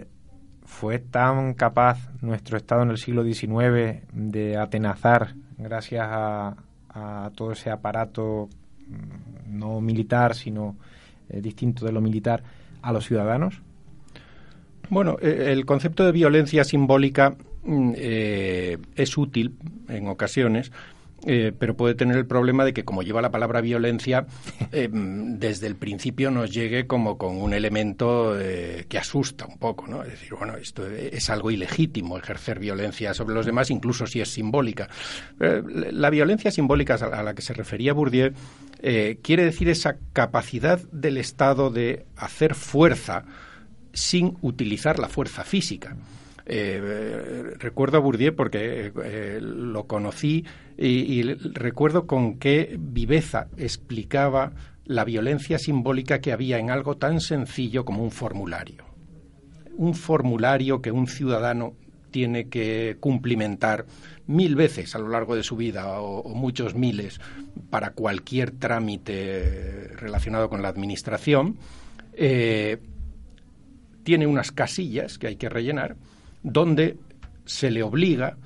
¿Fue 0.64 0.98
tan 1.00 1.54
capaz 1.54 1.98
nuestro 2.22 2.56
Estado 2.56 2.82
en 2.82 2.90
el 2.90 2.96
siglo 2.96 3.24
XIX 3.24 4.04
de 4.12 4.56
atenazar, 4.56 5.34
gracias 5.58 6.06
a, 6.08 6.56
todo 7.34 7.52
ese 7.52 7.70
aparato 7.70 8.48
mm, 8.86 9.58
no 9.58 9.80
militar, 9.80 10.34
sino 10.34 10.76
distinto 11.28 11.84
de 11.84 11.92
lo 11.92 12.00
militar, 12.00 12.42
a 12.82 12.92
los 12.92 13.04
ciudadanos? 13.06 13.60
Bueno, 14.90 15.18
eh, 15.22 15.52
el 15.52 15.64
concepto 15.64 16.04
de 16.04 16.12
violencia 16.12 16.64
simbólica 16.64 17.36
mm, 17.64 17.92
eh, 17.96 18.78
es 18.96 19.16
útil 19.16 19.54
en 19.88 20.08
ocasiones, 20.08 20.72
eh, 21.26 21.52
pero 21.58 21.76
puede 21.76 21.94
tener 21.94 22.16
el 22.16 22.26
problema 22.26 22.64
de 22.64 22.72
que 22.72 22.84
como 22.84 23.02
lleva 23.02 23.22
la 23.22 23.30
palabra 23.30 23.60
violencia, 23.60 24.26
mm, 24.72 25.34
desde 25.38 25.66
el 25.66 25.76
principio 25.76 26.30
nos 26.30 26.50
llegue 26.50 26.86
como 26.86 27.18
con 27.18 27.36
un 27.36 27.52
elemento 27.52 28.36
que 28.88 28.98
asusta 28.98 29.46
un 29.46 29.58
poco, 29.58 29.86
¿no? 29.86 30.02
Es 30.02 30.10
decir, 30.10 30.34
bueno, 30.34 30.56
esto 30.56 30.86
es 30.86 31.30
algo 31.30 31.50
ilegítimo 31.50 32.18
ejercer 32.18 32.58
violencia 32.58 33.14
sobre 33.14 33.34
los 33.34 33.46
demás, 33.46 33.70
incluso 33.70 34.06
si 34.06 34.20
es 34.20 34.28
simbólica. 34.28 34.88
la 35.38 36.10
violencia 36.10 36.50
simbólica 36.50 36.94
a 36.94 37.22
la 37.22 37.34
que 37.34 37.42
se 37.42 37.54
refería 37.54 37.92
Bourdieu 37.92 38.32
quiere 39.22 39.44
decir 39.44 39.68
esa 39.68 39.96
capacidad 40.12 40.80
del 40.92 41.18
Estado 41.18 41.70
de 41.70 42.06
hacer 42.16 42.54
fuerza 42.54 43.24
sin 43.92 44.36
utilizar 44.42 44.98
la 44.98 45.08
fuerza 45.08 45.44
física. 45.44 45.96
Eh, 46.46 47.54
recuerdo 47.58 47.98
a 47.98 48.00
Bourdieu 48.00 48.34
porque 48.34 48.92
eh, 49.04 49.38
lo 49.40 49.86
conocí 49.86 50.44
y, 50.80 51.22
recuerdo 51.22 52.06
con 52.06 52.38
qué 52.38 52.76
viveza 52.78 53.48
explicaba 53.56 54.52
la 54.86 55.04
violencia 55.04 55.58
simbólica 55.58 56.20
que 56.20 56.32
había 56.32 56.58
en 56.58 56.70
algo 56.70 56.96
tan 56.96 57.20
sencillo 57.20 57.84
como 57.84 58.02
un 58.02 58.10
formulario. 58.10 58.84
Un 59.76 59.94
formulario 59.94 60.80
que 60.80 60.90
un 60.90 61.06
ciudadano 61.06 61.74
tiene 62.10 62.48
que 62.48 62.96
cumplimentar 62.98 63.86
mil 64.26 64.56
veces 64.56 64.94
a 64.94 64.98
lo 64.98 65.08
largo 65.08 65.36
de 65.36 65.42
su 65.42 65.56
vida 65.56 66.00
o, 66.00 66.34
muchos 66.34 66.74
miles 66.74 67.20
para 67.68 67.90
cualquier 67.92 68.50
trámite 68.52 69.92
relacionado 69.96 70.48
con 70.48 70.62
la 70.62 70.68
administración. 70.68 71.56
Eh, 72.14 72.78
tiene 74.02 74.26
unas 74.26 74.50
casillas 74.50 75.18
que 75.18 75.28
hay 75.28 75.36
que 75.36 75.48
rellenar 75.48 75.96
donde 76.42 76.96
se 77.44 77.70
le 77.70 77.82
obliga 77.82 78.38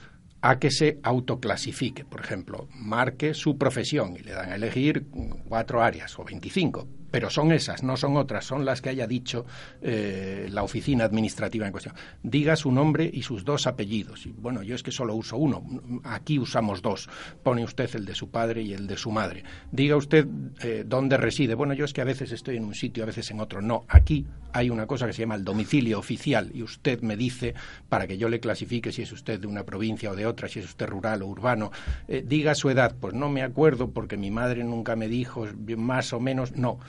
a 0.44 0.58
que 0.58 0.70
se 0.70 0.98
autoclasifique. 1.02 2.04
Por 2.04 2.20
ejemplo, 2.20 2.68
marque 2.74 3.32
su 3.32 3.56
profesión 3.56 4.14
y 4.14 4.18
le 4.18 4.32
dan 4.32 4.52
a 4.52 4.56
elegir 4.56 5.06
cuatro 5.48 5.82
áreas 5.82 6.18
o 6.18 6.24
veinticinco 6.24 6.86
pero 7.14 7.30
son 7.30 7.52
esas, 7.52 7.84
no 7.84 7.96
son 7.96 8.16
otras, 8.16 8.44
son 8.44 8.64
las 8.64 8.82
que 8.82 8.88
haya 8.88 9.06
dicho 9.06 9.46
eh, 9.80 10.48
la 10.50 10.64
oficina 10.64 11.04
administrativa 11.04 11.64
en 11.64 11.70
cuestión. 11.70 11.94
Diga 12.24 12.56
su 12.56 12.72
nombre 12.72 13.08
y 13.08 13.22
sus 13.22 13.44
dos 13.44 13.68
apellidos. 13.68 14.26
Y 14.26 14.32
bueno, 14.32 14.64
yo 14.64 14.74
es 14.74 14.82
que 14.82 14.90
solo 14.90 15.14
uso 15.14 15.36
uno, 15.36 15.64
aquí 16.02 16.40
usamos 16.40 16.82
dos. 16.82 17.08
Pone 17.44 17.62
usted 17.62 17.88
el 17.94 18.04
de 18.04 18.16
su 18.16 18.30
padre 18.30 18.62
y 18.62 18.72
el 18.72 18.88
de 18.88 18.96
su 18.96 19.12
madre. 19.12 19.44
Diga 19.70 19.94
usted 19.94 20.26
eh, 20.60 20.82
dónde 20.84 21.16
reside. 21.16 21.54
Bueno, 21.54 21.72
yo 21.72 21.84
es 21.84 21.92
que 21.92 22.00
a 22.00 22.04
veces 22.04 22.32
estoy 22.32 22.56
en 22.56 22.64
un 22.64 22.74
sitio, 22.74 23.04
a 23.04 23.06
veces 23.06 23.30
en 23.30 23.38
otro. 23.38 23.62
No, 23.62 23.84
aquí 23.86 24.26
hay 24.52 24.68
una 24.68 24.88
cosa 24.88 25.06
que 25.06 25.12
se 25.12 25.22
llama 25.22 25.36
el 25.36 25.44
domicilio 25.44 26.00
oficial 26.00 26.50
y 26.52 26.64
usted 26.64 27.00
me 27.02 27.16
dice, 27.16 27.54
para 27.88 28.08
que 28.08 28.18
yo 28.18 28.28
le 28.28 28.40
clasifique 28.40 28.90
si 28.90 29.02
es 29.02 29.12
usted 29.12 29.38
de 29.38 29.46
una 29.46 29.62
provincia 29.62 30.10
o 30.10 30.16
de 30.16 30.26
otra, 30.26 30.48
si 30.48 30.58
es 30.58 30.64
usted 30.64 30.88
rural 30.88 31.22
o 31.22 31.28
urbano, 31.28 31.70
eh, 32.08 32.24
diga 32.26 32.56
su 32.56 32.70
edad. 32.70 32.96
Pues 33.00 33.14
no 33.14 33.28
me 33.28 33.44
acuerdo 33.44 33.92
porque 33.92 34.16
mi 34.16 34.32
madre 34.32 34.64
nunca 34.64 34.96
me 34.96 35.06
dijo 35.06 35.46
más 35.76 36.12
o 36.12 36.18
menos. 36.18 36.56
No 36.56 36.80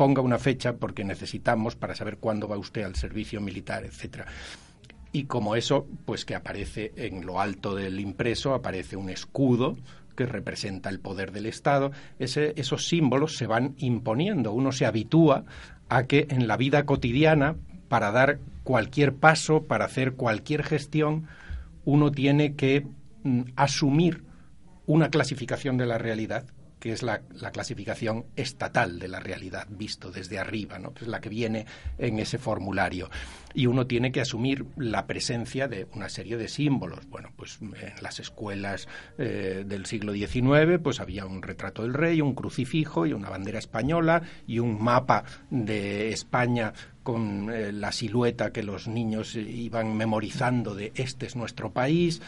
ponga 0.00 0.22
una 0.22 0.38
fecha 0.38 0.76
porque 0.76 1.04
necesitamos 1.04 1.76
para 1.76 1.94
saber 1.94 2.16
cuándo 2.16 2.48
va 2.48 2.56
usted 2.56 2.84
al 2.84 2.94
servicio 2.94 3.38
militar, 3.38 3.84
etcétera. 3.84 4.24
Y 5.12 5.24
como 5.24 5.56
eso, 5.56 5.86
pues 6.06 6.24
que 6.24 6.34
aparece 6.34 6.92
en 6.96 7.26
lo 7.26 7.38
alto 7.38 7.74
del 7.74 8.00
impreso, 8.00 8.54
aparece 8.54 8.96
un 8.96 9.10
escudo 9.10 9.76
que 10.16 10.24
representa 10.24 10.88
el 10.88 11.00
poder 11.00 11.32
del 11.32 11.44
Estado, 11.44 11.92
esos 12.18 12.88
símbolos 12.88 13.36
se 13.36 13.46
van 13.46 13.74
imponiendo. 13.76 14.52
Uno 14.52 14.72
se 14.72 14.86
habitúa 14.86 15.44
a 15.90 16.04
que 16.04 16.26
en 16.30 16.48
la 16.48 16.56
vida 16.56 16.86
cotidiana, 16.86 17.56
para 17.90 18.10
dar 18.10 18.38
cualquier 18.64 19.12
paso, 19.12 19.64
para 19.64 19.84
hacer 19.84 20.14
cualquier 20.14 20.62
gestión, 20.62 21.26
uno 21.84 22.10
tiene 22.10 22.54
que 22.54 22.86
mm, 23.22 23.42
asumir 23.54 24.24
una 24.86 25.10
clasificación 25.10 25.76
de 25.76 25.84
la 25.84 25.98
realidad 25.98 26.46
que 26.80 26.92
es 26.92 27.02
la, 27.02 27.20
clasificación 27.52 28.26
estatal 28.36 28.98
de 28.98 29.08
la 29.08 29.20
realidad, 29.20 29.66
visto 29.70 30.10
desde 30.10 30.38
arriba, 30.38 30.78
¿no? 30.78 30.94
que 30.94 31.04
es 31.04 31.08
la 31.08 31.20
que 31.20 31.28
viene 31.28 31.66
en 31.98 32.18
ese 32.18 32.38
formulario. 32.38 33.10
Y 33.52 33.66
uno 33.66 33.86
tiene 33.86 34.12
que 34.12 34.20
asumir 34.20 34.64
la 34.76 35.06
presencia 35.06 35.68
de 35.68 35.86
una 35.94 36.08
serie 36.08 36.36
de 36.36 36.48
símbolos. 36.48 37.06
Bueno, 37.08 37.30
pues 37.36 37.58
en 37.60 37.74
las 38.00 38.18
escuelas 38.20 38.88
eh, 39.18 39.64
del 39.66 39.86
siglo 39.86 40.12
XIX 40.12 40.78
pues 40.82 41.00
había 41.00 41.26
un 41.26 41.42
retrato 41.42 41.82
del 41.82 41.94
rey, 41.94 42.20
un 42.20 42.34
crucifijo 42.34 43.06
y 43.06 43.12
una 43.12 43.28
bandera 43.28 43.58
española 43.58 44.22
y 44.46 44.58
un 44.58 44.82
mapa 44.82 45.24
de 45.50 46.10
España 46.12 46.72
con 47.10 47.50
eh, 47.52 47.72
la 47.72 47.90
silueta 47.90 48.52
que 48.52 48.62
los 48.62 48.86
niños 48.86 49.34
iban 49.34 49.96
memorizando 49.96 50.76
de 50.76 50.92
este 50.94 51.26
es 51.26 51.34
nuestro 51.34 51.72
país, 51.72 52.22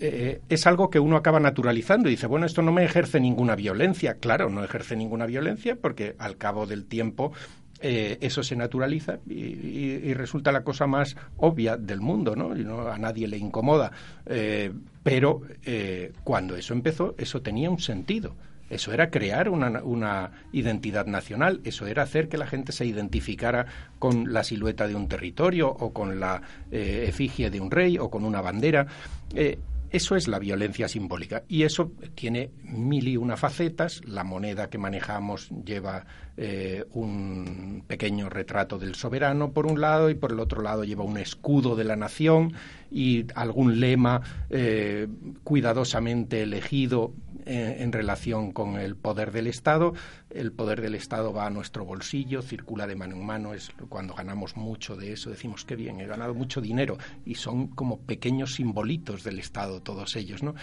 eh, 0.00 0.42
es 0.50 0.66
algo 0.66 0.90
que 0.90 1.00
uno 1.00 1.16
acaba 1.16 1.40
naturalizando 1.40 2.10
y 2.10 2.12
dice, 2.12 2.26
bueno, 2.26 2.44
esto 2.44 2.60
no 2.60 2.72
me 2.72 2.84
ejerce 2.84 3.20
ninguna 3.20 3.56
violencia. 3.56 4.18
Claro, 4.20 4.50
no 4.50 4.62
ejerce 4.62 4.96
ninguna 4.96 5.24
violencia 5.24 5.76
porque 5.80 6.14
al 6.18 6.36
cabo 6.36 6.66
del 6.66 6.84
tiempo 6.84 7.32
eh, 7.80 8.18
eso 8.20 8.42
se 8.42 8.54
naturaliza 8.54 9.18
y, 9.26 10.12
resulta 10.12 10.52
la 10.52 10.62
cosa 10.62 10.86
más 10.86 11.16
obvia 11.38 11.78
del 11.78 12.02
mundo, 12.02 12.36
¿no? 12.36 12.54
Y 12.54 12.64
no 12.64 12.86
a 12.88 12.98
nadie 12.98 13.26
le 13.26 13.38
incomoda. 13.38 13.92
pero 15.02 15.40
cuando 16.22 16.54
eso 16.54 16.74
empezó, 16.74 17.14
eso 17.16 17.40
tenía 17.40 17.70
un 17.70 17.78
sentido. 17.78 18.34
Eso 18.72 18.92
era 18.92 19.10
crear 19.10 19.50
una, 19.50 20.30
identidad 20.50 21.06
nacional, 21.06 21.60
eso 21.64 21.86
era 21.86 22.04
hacer 22.04 22.28
que 22.28 22.38
la 22.38 22.46
gente 22.46 22.72
se 22.72 22.86
identificara 22.86 23.66
con 23.98 24.32
la 24.32 24.44
silueta 24.44 24.88
de 24.88 24.94
un 24.94 25.08
territorio 25.08 25.68
o 25.68 25.92
con 25.92 26.18
la 26.18 26.40
eh, 26.70 27.04
efigie 27.06 27.50
de 27.50 27.60
un 27.60 27.70
rey 27.70 27.98
o 27.98 28.10
con 28.10 28.24
una 28.24 28.40
bandera. 28.40 28.86
Eh, 29.34 29.58
eso 29.92 30.16
es 30.16 30.26
la 30.26 30.38
violencia 30.38 30.88
simbólica 30.88 31.42
y 31.48 31.64
eso 31.64 31.92
tiene 32.14 32.50
mil 32.62 33.06
y 33.08 33.18
una 33.18 33.36
facetas. 33.36 34.00
La 34.06 34.24
moneda 34.24 34.70
que 34.70 34.78
manejamos 34.78 35.50
lleva 35.66 36.06
eh, 36.38 36.86
un 36.92 37.84
pequeño 37.86 38.30
retrato 38.30 38.78
del 38.78 38.94
soberano 38.94 39.52
por 39.52 39.66
un 39.66 39.82
lado 39.82 40.08
y 40.08 40.14
por 40.14 40.32
el 40.32 40.40
otro 40.40 40.62
lado 40.62 40.84
lleva 40.84 41.04
un 41.04 41.18
escudo 41.18 41.76
de 41.76 41.84
la 41.84 41.96
nación 41.96 42.54
y 42.92 43.26
algún 43.34 43.80
lema 43.80 44.20
cuidadosamente 45.44 46.42
elegido 46.42 47.14
en, 47.44 47.92
relación 47.92 48.52
con 48.52 48.78
el 48.78 48.96
poder 48.96 49.32
del 49.32 49.46
Estado. 49.46 49.94
El 50.30 50.52
poder 50.52 50.80
del 50.80 50.94
Estado 50.94 51.32
va 51.32 51.46
a 51.46 51.50
nuestro 51.50 51.84
bolsillo, 51.84 52.42
circula 52.42 52.86
de 52.86 52.96
mano 52.96 53.16
en 53.16 53.24
mano. 53.24 53.54
Es 53.54 53.70
cuando 53.88 54.14
ganamos 54.14 54.56
mucho 54.56 54.96
de 54.96 55.12
eso, 55.12 55.30
decimos 55.30 55.64
que 55.64 55.76
bien, 55.76 56.00
he 56.00 56.06
ganado 56.06 56.34
mucho 56.34 56.60
dinero 56.60 56.98
y 57.24 57.34
son 57.34 57.68
como 57.68 58.00
pequeños 58.00 58.54
simbolitos 58.54 59.24
del 59.24 59.38
Estado 59.38 59.82
todos 59.82 60.16
ellos, 60.16 60.42
¿no? 60.42 60.54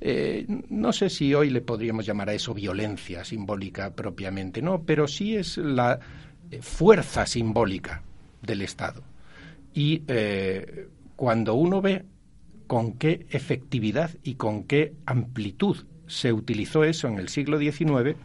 Eh, 0.00 0.46
no 0.68 0.92
sé 0.92 1.10
si 1.10 1.34
hoy 1.34 1.50
le 1.50 1.60
podríamos 1.60 2.06
llamar 2.06 2.28
a 2.30 2.34
eso 2.34 2.54
violencia 2.54 3.24
simbólica 3.24 3.94
propiamente, 3.94 4.62
no, 4.62 4.82
pero 4.82 5.08
sí 5.08 5.36
es 5.36 5.56
la 5.56 5.98
eh, 6.50 6.60
fuerza 6.62 7.26
simbólica 7.26 8.02
del 8.42 8.62
Estado. 8.62 9.02
Y 9.74 10.02
eh, 10.08 10.88
cuando 11.18 11.54
uno 11.54 11.82
ve 11.82 12.04
con 12.68 12.92
qué 12.92 13.26
efectividad 13.30 14.12
y 14.22 14.36
con 14.36 14.62
qué 14.62 14.94
amplitud 15.04 15.78
se 16.06 16.32
utilizó 16.32 16.84
eso 16.84 17.08
en 17.08 17.18
el 17.18 17.28
siglo 17.28 17.58
XIX, 17.58 18.16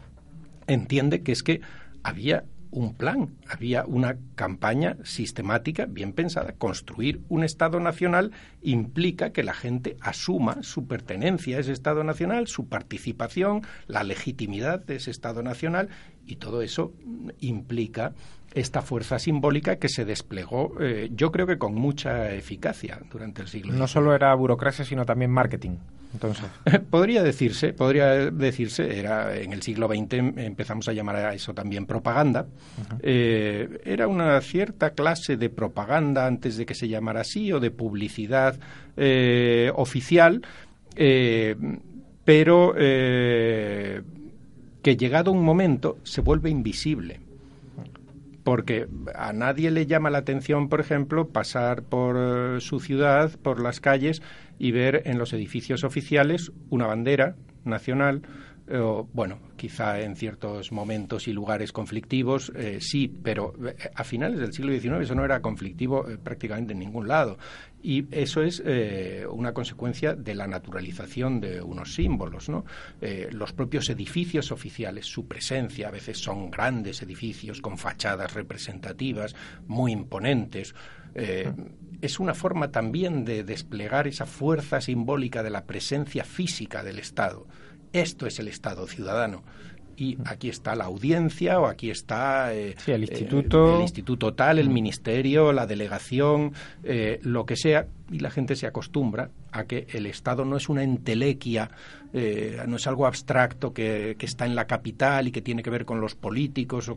entiende 0.67 1.23
que 1.23 1.31
es 1.31 1.41
que 1.41 1.61
había 2.03 2.45
un 2.69 2.93
plan, 2.93 3.35
había 3.49 3.83
una 3.85 4.17
campaña 4.35 4.97
sistemática, 5.03 5.87
bien 5.87 6.13
pensada. 6.13 6.53
Construir 6.53 7.21
un 7.29 7.43
Estado 7.43 7.79
nacional 7.79 8.31
implica 8.61 9.31
que 9.31 9.41
la 9.41 9.55
gente 9.55 9.97
asuma 9.99 10.61
su 10.61 10.85
pertenencia 10.85 11.57
a 11.57 11.61
ese 11.61 11.71
Estado 11.71 12.03
nacional, 12.03 12.47
su 12.47 12.67
participación, 12.67 13.63
la 13.87 14.03
legitimidad 14.03 14.85
de 14.85 14.97
ese 14.97 15.09
Estado 15.09 15.41
nacional 15.41 15.89
Y 16.25 16.37
todo 16.37 16.61
eso 16.61 16.93
implica 17.39 18.13
esta 18.53 18.81
fuerza 18.81 19.19
simbólica 19.19 19.77
que 19.77 19.89
se 19.89 20.05
desplegó, 20.05 20.73
eh, 20.79 21.09
yo 21.13 21.31
creo 21.31 21.47
que 21.47 21.57
con 21.57 21.73
mucha 21.75 22.31
eficacia 22.33 22.99
durante 23.11 23.41
el 23.41 23.47
siglo 23.47 23.73
No 23.73 23.87
solo 23.87 24.13
era 24.13 24.33
burocracia, 24.35 24.85
sino 24.85 25.05
también 25.05 25.31
marketing. 25.31 25.77
Entonces. 26.13 26.45
podría 26.91 27.23
decirse, 27.23 27.73
podría 27.73 28.29
decirse, 28.29 28.99
era 28.99 29.35
en 29.35 29.51
el 29.51 29.63
siglo 29.63 29.87
XX 29.87 30.13
empezamos 30.37 30.87
a 30.87 30.93
llamar 30.93 31.15
a 31.15 31.33
eso 31.33 31.55
también 31.55 31.87
propaganda. 31.87 32.45
Eh, 33.01 33.81
era 33.83 34.07
una 34.07 34.39
cierta 34.41 34.91
clase 34.91 35.37
de 35.37 35.49
propaganda 35.49 36.27
antes 36.27 36.55
de 36.55 36.67
que 36.67 36.75
se 36.75 36.87
llamara 36.87 37.21
así 37.21 37.51
o 37.51 37.59
de 37.59 37.71
publicidad 37.71 38.59
eh, 38.95 39.71
oficial, 39.75 40.43
pero 42.23 42.75
que 44.83 44.97
llegado 44.97 45.31
un 45.31 45.43
momento 45.43 45.97
se 46.03 46.21
vuelve 46.21 46.49
invisible. 46.49 47.21
Porque 48.43 48.87
a 49.15 49.31
nadie 49.31 49.71
le 49.71 49.85
llama 49.85 50.09
la 50.09 50.17
atención, 50.17 50.67
por 50.67 50.81
ejemplo, 50.81 51.29
pasar 51.29 51.83
por 51.83 52.17
eh, 52.19 52.59
su 52.59 52.81
ciudad, 52.81 53.31
por 53.41 53.61
las 53.61 53.79
calles 53.79 54.21
y 54.59 54.71
ver 54.71 55.03
en 55.05 55.17
los 55.17 55.31
edificios 55.31 55.85
oficiales 55.85 56.51
una 56.69 56.85
bandera 56.85 57.35
nacional 57.63 58.23
o, 58.71 59.09
bueno, 59.11 59.39
quizá 59.57 59.99
en 59.99 60.15
ciertos 60.15 60.71
momentos 60.71 61.27
y 61.27 61.33
lugares 61.33 61.73
conflictivos, 61.73 62.51
eh, 62.55 62.79
sí, 62.79 63.07
pero 63.07 63.53
eh, 63.67 63.75
a 63.93 64.03
finales 64.05 64.39
del 64.39 64.53
siglo 64.53 64.71
XIX 64.71 65.01
eso 65.01 65.15
no 65.15 65.25
era 65.25 65.41
conflictivo 65.41 66.09
eh, 66.09 66.17
prácticamente 66.17 66.71
en 66.73 66.79
ningún 66.79 67.07
lado. 67.07 67.37
Y 67.85 68.05
eso 68.11 68.41
es 68.41 68.63
una 69.29 69.53
consecuencia 69.53 70.15
de 70.15 70.35
la 70.35 70.47
naturalización 70.47 71.41
de 71.41 71.61
unos 71.61 71.93
símbolos. 71.93 72.47
¿no? 72.47 72.63
los 73.31 73.51
propios 73.51 73.89
edificios 73.89 74.53
oficiales, 74.53 75.05
su 75.05 75.27
presencia, 75.27 75.89
a 75.89 75.91
veces 75.91 76.17
son 76.17 76.49
grandes 76.49 77.01
edificios 77.01 77.59
con 77.59 77.77
fachadas 77.77 78.35
representativas, 78.35 79.35
muy 79.67 79.91
imponentes. 79.91 80.73
es 81.13 82.19
una 82.21 82.33
forma 82.33 82.71
también 82.71 83.25
de 83.25 83.43
desplegar 83.43 84.07
esa 84.07 84.25
fuerza 84.25 84.79
simbólica 84.79 85.43
de 85.43 85.49
la 85.49 85.65
presencia 85.65 86.23
física 86.23 86.83
del 86.83 86.99
Estado 86.99 87.47
esto 87.93 88.27
es 88.27 88.39
el 88.39 88.47
Estado 88.47 88.87
ciudadano. 88.87 89.43
Y 89.95 90.17
aquí 90.25 90.49
está 90.49 90.75
la 90.75 90.85
audiencia 90.85 91.59
o 91.59 91.67
aquí 91.67 91.91
está 91.91 92.51
eh, 92.53 92.75
el 92.87 93.03
instituto. 93.03 93.75
el, 93.75 93.81
instituto 93.83 94.33
tal 94.33 94.57
el 94.57 94.69
ministerio 94.69 95.53
la 95.53 95.67
delegación 95.67 96.53
eh, 96.83 97.19
lo 97.21 97.45
que 97.45 97.55
sea. 97.55 97.85
Y 98.11 98.19
la 98.19 98.31
gente 98.31 98.55
se 98.55 98.65
acostumbra 98.65 99.29
a 99.51 99.65
que 99.65 99.85
el 99.91 100.07
Estado 100.07 100.45
no 100.45 100.57
es 100.57 100.67
una 100.67 100.83
entelequia 100.83 101.69
eh, 102.11 102.63
no 102.67 102.77
es 102.77 102.87
algo 102.87 103.05
abstracto 103.05 103.73
que, 103.73 104.15
está 104.19 104.45
en 104.45 104.55
la 104.55 104.65
capital 104.65 105.27
y 105.27 105.31
que 105.31 105.41
tiene 105.41 105.63
que 105.63 105.69
ver 105.69 105.85
con 105.85 106.01
los 106.01 106.15
políticos 106.15 106.91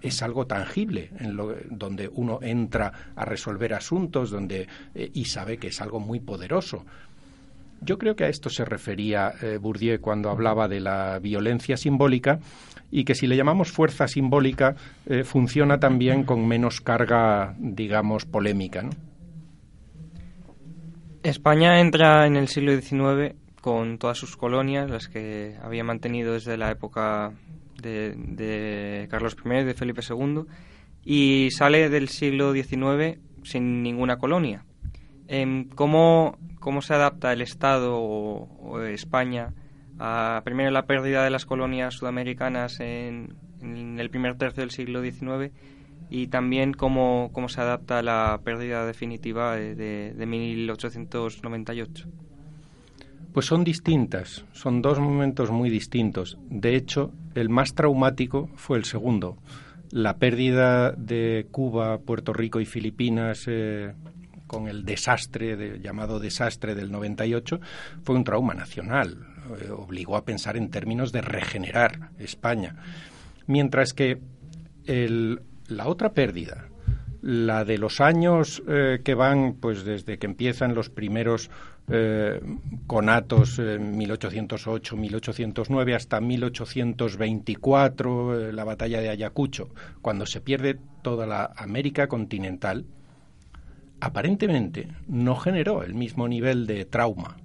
es 0.00 0.22
algo 0.22 0.46
tangible 0.46 1.10
en 1.18 1.36
lo, 1.36 1.54
donde 1.70 2.08
uno 2.12 2.38
entra 2.42 3.12
a 3.14 3.24
resolver 3.24 3.72
asuntos 3.72 4.30
donde 4.30 4.66
y 4.94 5.24
sabe 5.24 5.56
que 5.58 5.68
es 5.68 5.80
algo 5.80 6.00
muy 6.00 6.20
poderoso 6.20 6.84
yo 7.84 7.98
creo 7.98 8.16
que 8.16 8.24
a 8.24 8.28
esto 8.28 8.48
se 8.48 8.64
refería 8.64 9.32
eh, 9.42 9.58
Bourdieu 9.60 10.00
cuando 10.00 10.30
hablaba 10.30 10.68
de 10.68 10.80
la 10.80 11.18
violencia 11.18 11.76
simbólica 11.76 12.38
y 12.90 13.04
que 13.04 13.14
si 13.14 13.26
le 13.26 13.36
llamamos 13.36 13.72
fuerza 13.72 14.06
simbólica 14.06 14.76
eh, 15.06 15.24
funciona 15.24 15.80
también 15.80 16.24
con 16.24 16.46
menos 16.46 16.80
carga, 16.80 17.54
digamos, 17.58 18.24
polémica. 18.24 18.88
España 21.22 21.80
entra 21.80 22.26
en 22.26 22.36
el 22.36 22.48
siglo 22.48 22.78
XIX 22.78 23.34
con 23.60 23.98
todas 23.98 24.18
sus 24.18 24.36
colonias, 24.36 24.90
las 24.90 25.08
que 25.08 25.56
había 25.62 25.84
mantenido 25.84 26.34
desde 26.34 26.56
la 26.56 26.70
época 26.70 27.32
de, 27.80 28.14
de 28.16 29.06
Carlos 29.08 29.36
I 29.44 29.64
de 29.64 29.74
Felipe 29.74 30.02
II, 30.08 30.42
y 31.04 31.48
sale 31.52 31.88
del 31.88 32.08
siglo 32.08 32.52
XIX 32.52 33.18
sin 33.44 33.82
ninguna 33.82 34.18
colonia. 34.18 34.64
Em, 35.32 35.66
¿cómo, 35.70 36.36
¿Cómo 36.60 36.82
se 36.82 36.92
adapta 36.92 37.32
el 37.32 37.40
Estado 37.40 37.98
o, 37.98 38.82
España 38.82 39.54
a, 39.98 40.42
primero, 40.44 40.70
la 40.70 40.84
pérdida 40.84 41.24
de 41.24 41.30
las 41.30 41.46
colonias 41.46 41.94
sudamericanas 41.94 42.80
en, 42.80 43.34
el 43.62 44.10
primer 44.10 44.36
tercio 44.36 44.60
del 44.60 44.72
siglo 44.72 45.00
XIX 45.02 45.50
y 46.10 46.26
también 46.26 46.74
cómo, 46.74 47.30
cómo 47.32 47.48
se 47.48 47.62
adapta 47.62 48.00
a 48.00 48.02
la 48.02 48.42
pérdida 48.44 48.84
definitiva 48.84 49.56
de, 49.56 50.12
de 50.12 50.26
1898? 50.26 52.08
Pues 53.32 53.46
son 53.46 53.64
distintas, 53.64 54.44
son 54.52 54.82
dos 54.82 55.00
momentos 55.00 55.50
muy 55.50 55.70
distintos. 55.70 56.36
De 56.50 56.76
hecho, 56.76 57.10
el 57.34 57.48
más 57.48 57.74
traumático 57.74 58.50
fue 58.56 58.76
el 58.76 58.84
segundo. 58.84 59.38
La 59.90 60.18
pérdida 60.18 60.92
de 60.92 61.46
Cuba, 61.50 61.96
Puerto 62.00 62.34
Rico 62.34 62.60
y 62.60 62.66
Filipinas 62.66 63.44
eh, 63.46 63.94
con 64.52 64.68
el 64.68 64.84
desastre, 64.84 65.80
llamado 65.80 66.20
desastre 66.20 66.74
del 66.74 66.92
98, 66.92 67.58
fue 68.04 68.14
un 68.14 68.22
trauma 68.22 68.52
nacional. 68.52 69.16
Eh, 69.62 69.70
obligó 69.70 70.18
a 70.18 70.26
pensar 70.26 70.58
en 70.58 70.68
términos 70.68 71.10
de 71.10 71.22
regenerar 71.22 72.10
España. 72.18 72.76
Mientras 73.46 73.94
que 73.94 74.18
la 74.84 75.86
otra 75.86 76.12
pérdida, 76.12 76.68
la 77.22 77.64
de 77.64 77.78
los 77.78 78.02
años 78.02 78.62
eh, 78.68 79.00
que 79.02 79.14
van, 79.14 79.54
pues 79.54 79.84
desde 79.84 80.18
que 80.18 80.26
empiezan 80.26 80.74
los 80.74 80.90
primeros 80.90 81.50
eh, 81.88 82.38
conatos 82.86 83.58
en 83.58 83.96
1808, 83.96 84.96
1809 84.98 85.94
hasta 85.94 86.20
1824, 86.20 88.52
la 88.52 88.64
batalla 88.64 89.00
de 89.00 89.08
Ayacucho, 89.08 89.70
cuando 90.02 90.26
se 90.26 90.42
pierde 90.42 90.78
toda 91.00 91.26
la 91.26 91.54
América 91.56 92.06
continental, 92.06 92.84
aparentemente 94.02 94.88
no 95.06 95.36
generó 95.36 95.84
el 95.84 95.94
mismo 95.94 96.26
nivel 96.26 96.66
de 96.66 96.84
trauma. 96.84 97.36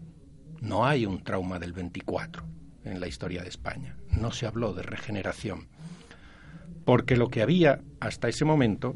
No 0.59 0.87
hay 0.87 1.05
un 1.05 1.23
trauma 1.23 1.59
del 1.59 1.71
24 1.71 2.43
en 2.83 2.99
la 2.99 3.07
historia 3.07 3.43
de 3.43 3.49
España. 3.49 3.95
No 4.09 4.31
se 4.31 4.47
habló 4.47 4.73
de 4.73 4.81
regeneración. 4.81 5.67
Porque 6.83 7.15
lo 7.15 7.29
que 7.29 7.43
había 7.43 7.81
hasta 7.99 8.27
ese 8.27 8.43
momento 8.43 8.95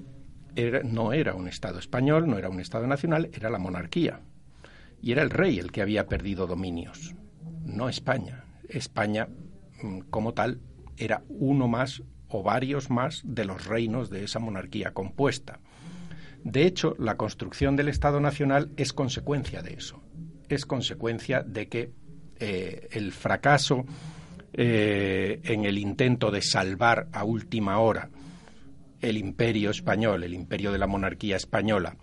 no 0.85 1.13
era 1.13 1.35
un 1.35 1.47
Estado 1.47 1.77
español, 1.77 2.27
no 2.27 2.39
era 2.39 2.49
un 2.49 2.59
Estado 2.59 2.87
nacional, 2.87 3.29
era 3.31 3.51
la 3.51 3.59
monarquía. 3.59 4.21
Y 4.99 5.11
era 5.11 5.21
el 5.21 5.29
rey 5.29 5.59
el 5.59 5.71
que 5.71 5.83
había 5.83 6.07
perdido 6.07 6.47
dominios, 6.47 7.13
no 7.63 7.89
España. 7.89 8.43
España, 8.69 9.27
mm, 9.83 9.99
como 10.09 10.33
tal, 10.33 10.61
era 10.97 11.21
uno 11.29 11.67
más 11.67 12.01
o 12.27 12.41
varios 12.41 12.89
más 12.89 13.21
de 13.23 13.45
los 13.45 13.65
reinos 13.65 14.09
de 14.09 14.23
esa 14.23 14.39
monarquía 14.39 14.95
compuesta. 14.95 15.59
De 16.43 16.65
hecho, 16.65 16.95
la 16.97 17.17
construcción 17.17 17.75
del 17.75 17.89
Estado 17.89 18.19
Nacional 18.19 18.71
es 18.77 18.93
consecuencia 18.93 19.61
de 19.61 19.73
eso. 19.73 20.01
Es 20.49 20.65
consecuencia 20.65 21.43
de 21.43 21.67
que 21.67 21.91
eh, 22.39 22.87
el 22.91 23.11
fracaso 23.11 23.85
eh, 24.53 25.39
en 25.43 25.65
el 25.65 25.77
intento 25.77 26.31
de 26.31 26.41
salvar 26.41 27.07
a 27.13 27.23
última 27.23 27.79
hora 27.79 28.09
el 28.99 29.17
imperio 29.17 29.69
español, 29.69 30.23
el 30.23 30.33
imperio 30.33 30.71
de 30.71 30.77
la 30.77 30.87
monarquía 30.87 31.35
española, 31.35 31.95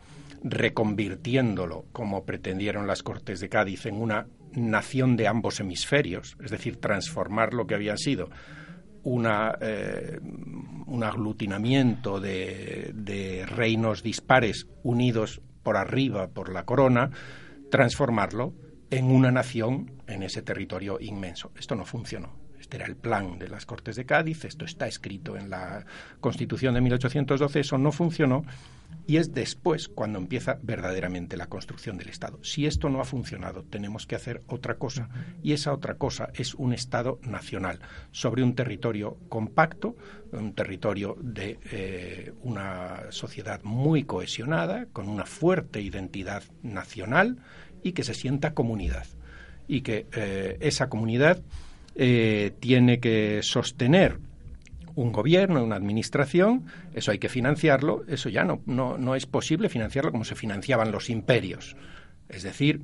reconvirtiéndolo, 0.43 1.87
como 1.93 2.25
pretendieron 2.25 2.87
las 2.87 3.03
Cortes 3.03 3.41
de 3.41 3.49
Cádiz, 3.49 3.87
en 3.87 3.97
una 3.97 4.27
nación 4.53 5.17
de 5.17 5.29
ambos 5.29 5.61
hemisferios, 5.61 6.37
es 6.43 6.51
decir, 6.51 6.77
transformar 6.77 7.55
lo 7.55 7.67
que 7.67 7.75
había 7.75 7.97
sido 7.97 8.31
una, 9.09 9.57
eh, 9.61 10.19
un 10.87 11.03
aglutinamiento 11.05 12.21
de, 12.21 12.93
de 12.95 13.47
reinos 13.47 14.03
dispares 14.03 14.67
unidos 14.83 15.41
por 15.63 15.77
arriba 15.77 16.29
por 16.29 16.53
la 16.53 16.65
corona, 16.65 17.11
transformarlo 17.71 18.55
en 18.91 19.11
una 19.11 19.31
nación 19.31 20.03
en 20.07 20.23
ese 20.23 20.43
territorio 20.43 20.99
inmenso. 21.01 21.53
Esto 21.59 21.75
no 21.75 21.85
funcionó. 21.85 22.48
Este 22.69 22.77
era 22.77 22.87
el 22.87 22.97
plan 22.97 23.39
de 23.39 23.49
las 23.49 23.65
Cortes 23.65 23.97
de 23.97 24.05
Cádiz, 24.05 24.45
esto 24.45 24.67
está 24.67 24.87
escrito 24.87 25.39
en 25.39 25.49
la 25.49 25.87
Constitución 26.21 26.75
de 26.75 26.83
1812, 26.83 27.61
eso 27.61 27.79
no 27.79 27.93
funcionó 27.93 28.45
y 29.07 29.17
es 29.17 29.33
después 29.33 29.89
cuando 29.89 30.19
empieza 30.19 30.59
verdaderamente 30.63 31.39
la 31.39 31.47
construcción 31.47 31.97
del 31.97 32.11
Estado. 32.11 32.39
Si 32.45 32.67
esto 32.67 32.91
no 32.91 33.01
ha 33.01 33.07
funcionado, 33.07 33.65
tenemos 33.65 34.07
que 34.07 34.17
hacer 34.17 34.43
otra 34.49 34.75
cosa. 34.75 35.09
Y 35.43 35.55
esa 35.55 35.73
otra 35.73 35.95
cosa 35.95 36.29
es 36.35 36.53
un 36.53 36.75
Estado 36.75 37.19
nacional 37.23 37.81
sobre 38.11 38.43
un 38.43 38.55
territorio 38.55 39.17
compacto, 39.31 39.97
un 40.33 40.53
territorio 40.53 41.17
de 41.23 41.59
eh, 41.73 42.35
una 42.43 43.05
sociedad 43.09 43.63
muy 43.63 44.05
cohesionada, 44.05 44.85
con 44.93 45.09
una 45.09 45.25
fuerte 45.25 45.81
identidad 45.81 46.43
nacional 46.63 47.39
y 47.83 47.93
que 47.93 48.05
se 48.05 48.13
sienta 48.13 48.53
comunidad. 48.53 49.07
Y 49.67 49.81
que 49.81 50.07
eh, 50.13 50.59
esa 50.61 50.91
comunidad 50.91 51.41
eh, 52.01 52.53
tiene 52.61 53.01
que 53.01 53.41
sostener 53.43 54.21
un 54.95 55.11
gobierno, 55.11 55.65
una 55.65 55.75
administración, 55.75 56.67
eso 56.95 57.11
hay 57.11 57.19
que 57.19 57.29
financiarlo, 57.29 58.05
eso 58.07 58.29
ya 58.29 58.45
no, 58.45 58.63
no, 58.67 59.17
es 59.17 59.27
posible 59.27 59.69
financiarlo 59.69 60.13
como 60.13 60.25
se 60.25 60.37
financiaban 60.37 60.93
los 60.93 61.11
imperios. 61.11 61.75
Es 62.29 62.45
decir, 62.45 62.83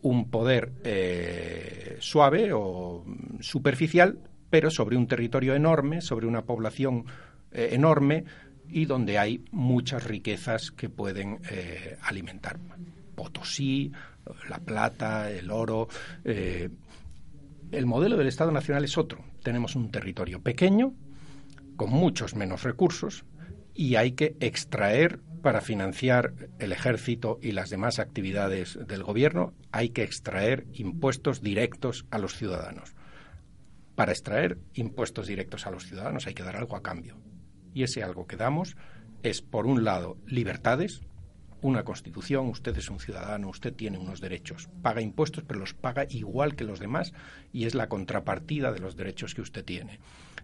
un 0.00 0.30
poder 0.30 0.72
eh, 0.82 1.98
suave 2.00 2.52
o 2.54 3.04
superficial 3.40 4.18
pero 4.48 4.70
sobre 4.70 4.96
un 4.96 5.08
territorio 5.08 5.54
enorme, 5.54 6.00
sobre 6.00 6.26
una 6.26 6.42
población 6.42 7.04
eh, 7.52 7.70
enorme 7.72 8.24
y 8.70 8.86
donde 8.86 9.18
hay 9.18 9.44
muchas 9.50 10.04
riquezas 10.04 10.70
que 10.70 10.88
pueden 10.88 11.40
alimentar. 12.00 12.58
Potosí, 13.14 13.92
la 14.48 14.58
plata, 14.58 15.30
el 15.30 15.50
oro. 15.50 15.88
El 17.74 17.86
modelo 17.86 18.16
del 18.16 18.28
Estado 18.28 18.52
Nacional 18.52 18.84
es 18.84 18.96
otro. 18.96 19.24
Tenemos 19.42 19.74
un 19.74 19.90
territorio 19.90 20.40
pequeño, 20.40 20.94
con 21.74 21.90
muchos 21.90 22.36
menos 22.36 22.62
recursos, 22.62 23.24
y 23.74 23.96
hay 23.96 24.12
que 24.12 24.36
extraer 24.38 25.18
para 25.42 25.60
financiar 25.60 26.34
el 26.60 26.70
ejército 26.70 27.40
y 27.42 27.50
las 27.50 27.70
demás 27.70 27.98
actividades 27.98 28.78
del 28.86 29.02
gobierno, 29.02 29.54
hay 29.72 29.88
que 29.88 30.04
extraer 30.04 30.68
impuestos 30.72 31.42
directos 31.42 32.06
a 32.12 32.18
los 32.18 32.36
ciudadanos. 32.36 32.94
Para 33.96 34.12
extraer 34.12 34.56
impuestos 34.74 35.26
directos 35.26 35.66
a 35.66 35.72
los 35.72 35.84
ciudadanos 35.84 36.28
hay 36.28 36.34
que 36.34 36.44
dar 36.44 36.54
algo 36.54 36.76
a 36.76 36.82
cambio. 36.82 37.18
Y 37.74 37.82
ese 37.82 38.04
algo 38.04 38.28
que 38.28 38.36
damos 38.36 38.76
es, 39.24 39.42
por 39.42 39.66
un 39.66 39.82
lado, 39.82 40.16
libertades, 40.26 41.02
una 41.64 41.82
constitución, 41.82 42.48
usted 42.48 42.76
es 42.76 42.90
un 42.90 43.00
ciudadano, 43.00 43.48
usted 43.48 43.72
tiene 43.72 43.96
unos 43.96 44.20
derechos, 44.20 44.68
paga 44.82 45.00
impuestos, 45.00 45.44
pero 45.46 45.58
los 45.58 45.72
paga 45.72 46.04
igual 46.10 46.56
que 46.56 46.64
los 46.64 46.78
demás 46.78 47.14
y 47.54 47.64
es 47.64 47.74
la 47.74 47.88
contrapartida 47.88 48.70
de 48.70 48.80
los 48.80 48.96
derechos 48.96 49.34
que 49.34 49.40
usted 49.40 49.64
tiene. 49.64 49.98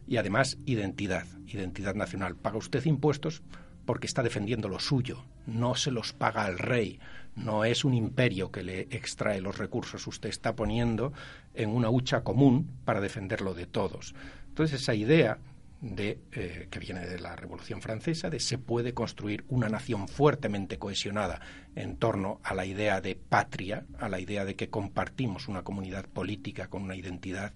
Y 0.09 0.17
además, 0.17 0.57
identidad, 0.65 1.27
identidad 1.47 1.95
nacional. 1.95 2.37
Paga 2.37 2.57
usted 2.57 2.87
impuestos 2.87 3.43
porque 3.85 4.07
está 4.07 4.23
defendiendo 4.23 4.71
lo 4.71 4.79
suyo, 4.79 5.23
no 5.47 5.75
se 5.75 5.91
los 5.91 6.15
paga 6.15 6.47
al 6.47 6.59
rey, 6.59 6.99
no 7.37 7.67
es 7.67 7.85
un 7.85 7.93
imperio 7.93 8.51
que 8.51 8.63
le 8.63 8.81
extrae 8.91 9.43
los 9.43 9.59
recursos, 9.59 10.07
usted 10.07 10.31
está 10.31 10.57
poniendo 10.57 11.13
en 11.53 11.69
una 11.69 11.91
hucha 11.91 12.23
común 12.23 12.71
para 12.87 13.03
defenderlo 13.03 13.53
de 13.53 13.67
todos. 13.67 14.15
Entonces, 14.49 14.81
esa 14.81 14.95
idea 14.95 15.37
de, 15.81 16.19
eh, 16.33 16.69
que 16.71 16.79
viene 16.79 17.07
de 17.07 17.19
la 17.19 17.35
Revolución 17.37 17.81
Francesa, 17.81 18.29
de 18.29 18.41
se 18.41 18.59
puede 18.59 18.93
construir 18.93 19.45
una 19.49 19.69
nación 19.69 20.09
fuertemente 20.09 20.79
cohesionada 20.79 21.41
en 21.75 21.97
torno 21.97 22.41
a 22.45 22.55
la 22.55 22.67
idea 22.67 23.01
de 23.01 23.17
patria, 23.17 23.87
a 23.99 24.09
la 24.09 24.21
idea 24.21 24.45
de 24.45 24.57
que 24.57 24.69
compartimos 24.69 25.49
una 25.49 25.63
comunidad 25.63 26.07
política 26.07 26.69
con 26.69 26.83
una 26.83 26.97
identidad 26.97 27.55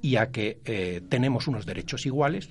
y 0.00 0.16
a 0.16 0.30
que 0.30 0.60
eh, 0.64 1.00
tenemos 1.08 1.48
unos 1.48 1.66
derechos 1.66 2.06
iguales, 2.06 2.50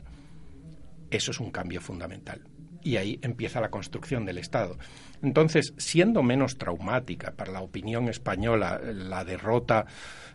eso 1.12 1.32
es 1.32 1.40
un 1.40 1.52
cambio 1.52 1.80
fundamental. 1.80 2.42
Y 2.84 2.98
ahí 2.98 3.20
empieza 3.22 3.62
la 3.62 3.70
construcción 3.70 4.26
del 4.26 4.38
Estado. 4.38 4.78
Entonces, 5.22 5.74
siendo 5.78 6.24
menos 6.24 6.58
traumática 6.58 7.32
para 7.32 7.52
la 7.52 7.62
opinión 7.62 8.08
española 8.08 8.80
la 8.84 9.24
derrota 9.26 9.86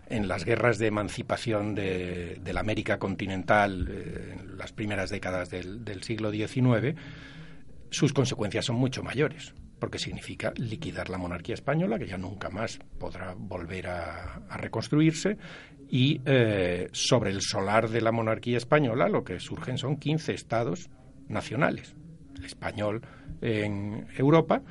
en 0.09 0.29
las 0.29 0.45
guerras 0.45 0.79
de 0.79 0.89
emancipación 0.89 1.75
de, 1.75 2.41
la 2.45 2.61
América 2.61 2.99
continental 2.99 3.89
eh, 3.91 4.37
en 4.39 4.59
las 4.59 4.73
primeras 4.73 5.11
décadas 5.11 5.51
del, 5.51 6.03
siglo 6.03 6.31
XIX, 6.31 6.97
sus 7.91 8.13
consecuencias 8.13 8.67
son 8.67 8.77
mucho 8.77 9.03
mayores, 9.03 9.55
porque 9.79 9.99
significa 9.99 10.53
liquidar 10.57 11.09
la 11.09 11.19
monarquía 11.19 11.55
española, 11.55 11.99
que 11.99 12.07
ya 12.07 12.19
nunca 12.19 12.51
más 12.51 12.79
podrá 12.99 13.35
volver 13.37 13.89
a, 13.89 14.43
reconstruirse, 14.57 15.39
y 15.89 16.21
eh, 16.25 16.89
sobre 16.93 17.31
el 17.31 17.41
solar 17.43 17.89
de 17.89 18.01
la 18.01 18.13
monarquía 18.13 18.57
española 18.57 19.09
lo 19.09 19.25
que 19.25 19.39
surgen 19.41 19.79
son 19.79 19.97
15 19.97 20.33
estados 20.33 20.91
nacionales, 21.29 21.95
español 22.45 23.03
en 23.41 24.07
Europa, 24.17 24.63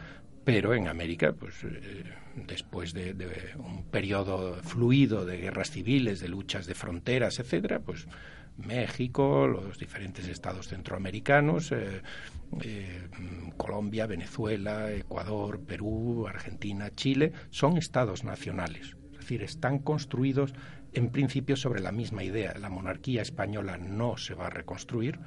pero 0.43 0.73
en 0.73 0.87
América, 0.87 1.33
pues 1.33 1.63
eh, 1.63 2.03
después 2.47 2.93
de, 2.93 3.15
un 3.57 3.83
periodo 3.85 4.55
fluido 4.63 5.25
de 5.25 5.37
guerras 5.37 5.71
civiles, 5.71 6.19
de 6.19 6.29
luchas 6.29 6.65
de 6.65 6.75
fronteras, 6.75 7.39
etcétera, 7.39 7.79
pues 7.79 8.07
México, 8.57 9.47
los 9.47 9.77
diferentes 9.77 10.27
estados 10.27 10.67
centroamericanos, 10.67 11.71
eh, 11.71 12.01
eh, 12.61 13.07
Colombia, 13.57 14.07
Venezuela, 14.07 14.91
Ecuador, 14.91 15.59
Perú, 15.61 16.27
Argentina, 16.27 16.91
Chile, 16.93 17.31
son 17.49 17.77
estados 17.77 18.23
nacionales. 18.23 18.95
Es 19.13 19.19
decir, 19.19 19.43
están 19.43 19.79
construidos 19.79 20.53
en 20.93 21.09
principio 21.09 21.55
sobre 21.55 21.81
la 21.81 21.91
misma 21.91 22.23
idea. 22.23 22.53
La 22.59 22.69
monarquía 22.69 23.21
española 23.21 23.77
no 23.77 24.17
se 24.17 24.33
va 24.33 24.47
a 24.47 24.49
reconstruir 24.49 25.19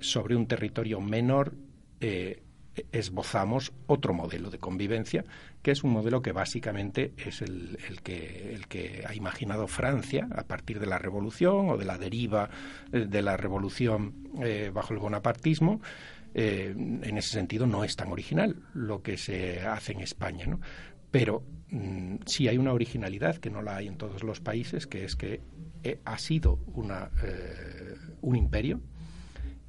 sobre 0.00 0.36
un 0.36 0.46
territorio 0.46 1.00
menor. 1.00 1.54
Eh, 2.00 2.42
esbozamos 2.90 3.72
otro 3.86 4.14
modelo 4.14 4.50
de 4.50 4.58
convivencia, 4.58 5.24
que 5.62 5.70
es 5.70 5.84
un 5.84 5.92
modelo 5.92 6.22
que 6.22 6.32
básicamente 6.32 7.12
es 7.16 7.40
el, 7.40 7.78
que, 8.02 9.04
ha 9.06 9.14
imaginado 9.14 9.68
Francia 9.68 10.26
a 10.34 10.42
partir 10.42 10.80
de 10.80 10.86
la 10.86 10.98
revolución 10.98 11.68
o 11.68 11.76
de 11.76 11.84
la 11.84 11.98
deriva 11.98 12.50
eh, 12.92 13.06
de 13.08 13.22
la 13.22 13.36
revolución 13.36 14.28
eh, 14.42 14.72
bajo 14.74 14.92
el 14.92 14.98
bonapartismo. 14.98 15.80
En 16.36 17.16
ese 17.16 17.28
sentido 17.28 17.64
no 17.64 17.84
es 17.84 17.94
tan 17.94 18.10
original 18.10 18.56
lo 18.74 19.02
que 19.02 19.16
se 19.16 19.60
hace 19.60 19.92
en 19.92 20.00
España, 20.00 20.46
¿no? 20.46 20.58
Pero 21.12 21.44
mm, 21.70 22.16
sí 22.26 22.48
hay 22.48 22.58
una 22.58 22.72
originalidad 22.72 23.36
que 23.36 23.50
no 23.50 23.62
la 23.62 23.76
hay 23.76 23.86
en 23.86 23.96
todos 23.96 24.24
los 24.24 24.40
países, 24.40 24.88
que 24.88 25.04
es 25.04 25.14
que 25.14 25.42
ha 26.04 26.18
sido 26.18 26.58
una, 26.74 27.08
un 28.20 28.34
imperio 28.34 28.80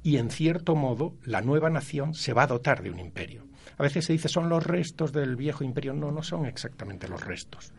y 0.06 0.18
en 0.18 0.30
cierto 0.30 0.76
modo 0.76 1.16
la 1.24 1.40
nueva 1.40 1.68
nación 1.68 2.14
se 2.14 2.32
va 2.32 2.44
a 2.44 2.46
dotar 2.46 2.80
de 2.80 2.90
un 2.90 3.00
imperio. 3.00 3.48
A 3.76 3.82
veces 3.82 4.04
se 4.04 4.12
dice 4.12 4.28
son 4.28 4.48
los 4.48 4.64
restos 4.64 5.12
del 5.12 5.34
viejo 5.34 5.64
imperio. 5.64 5.94
No, 5.94 6.12
no 6.12 6.22
son 6.22 6.46
exactamente 6.46 7.08
los 7.08 7.24
restos. 7.24 7.72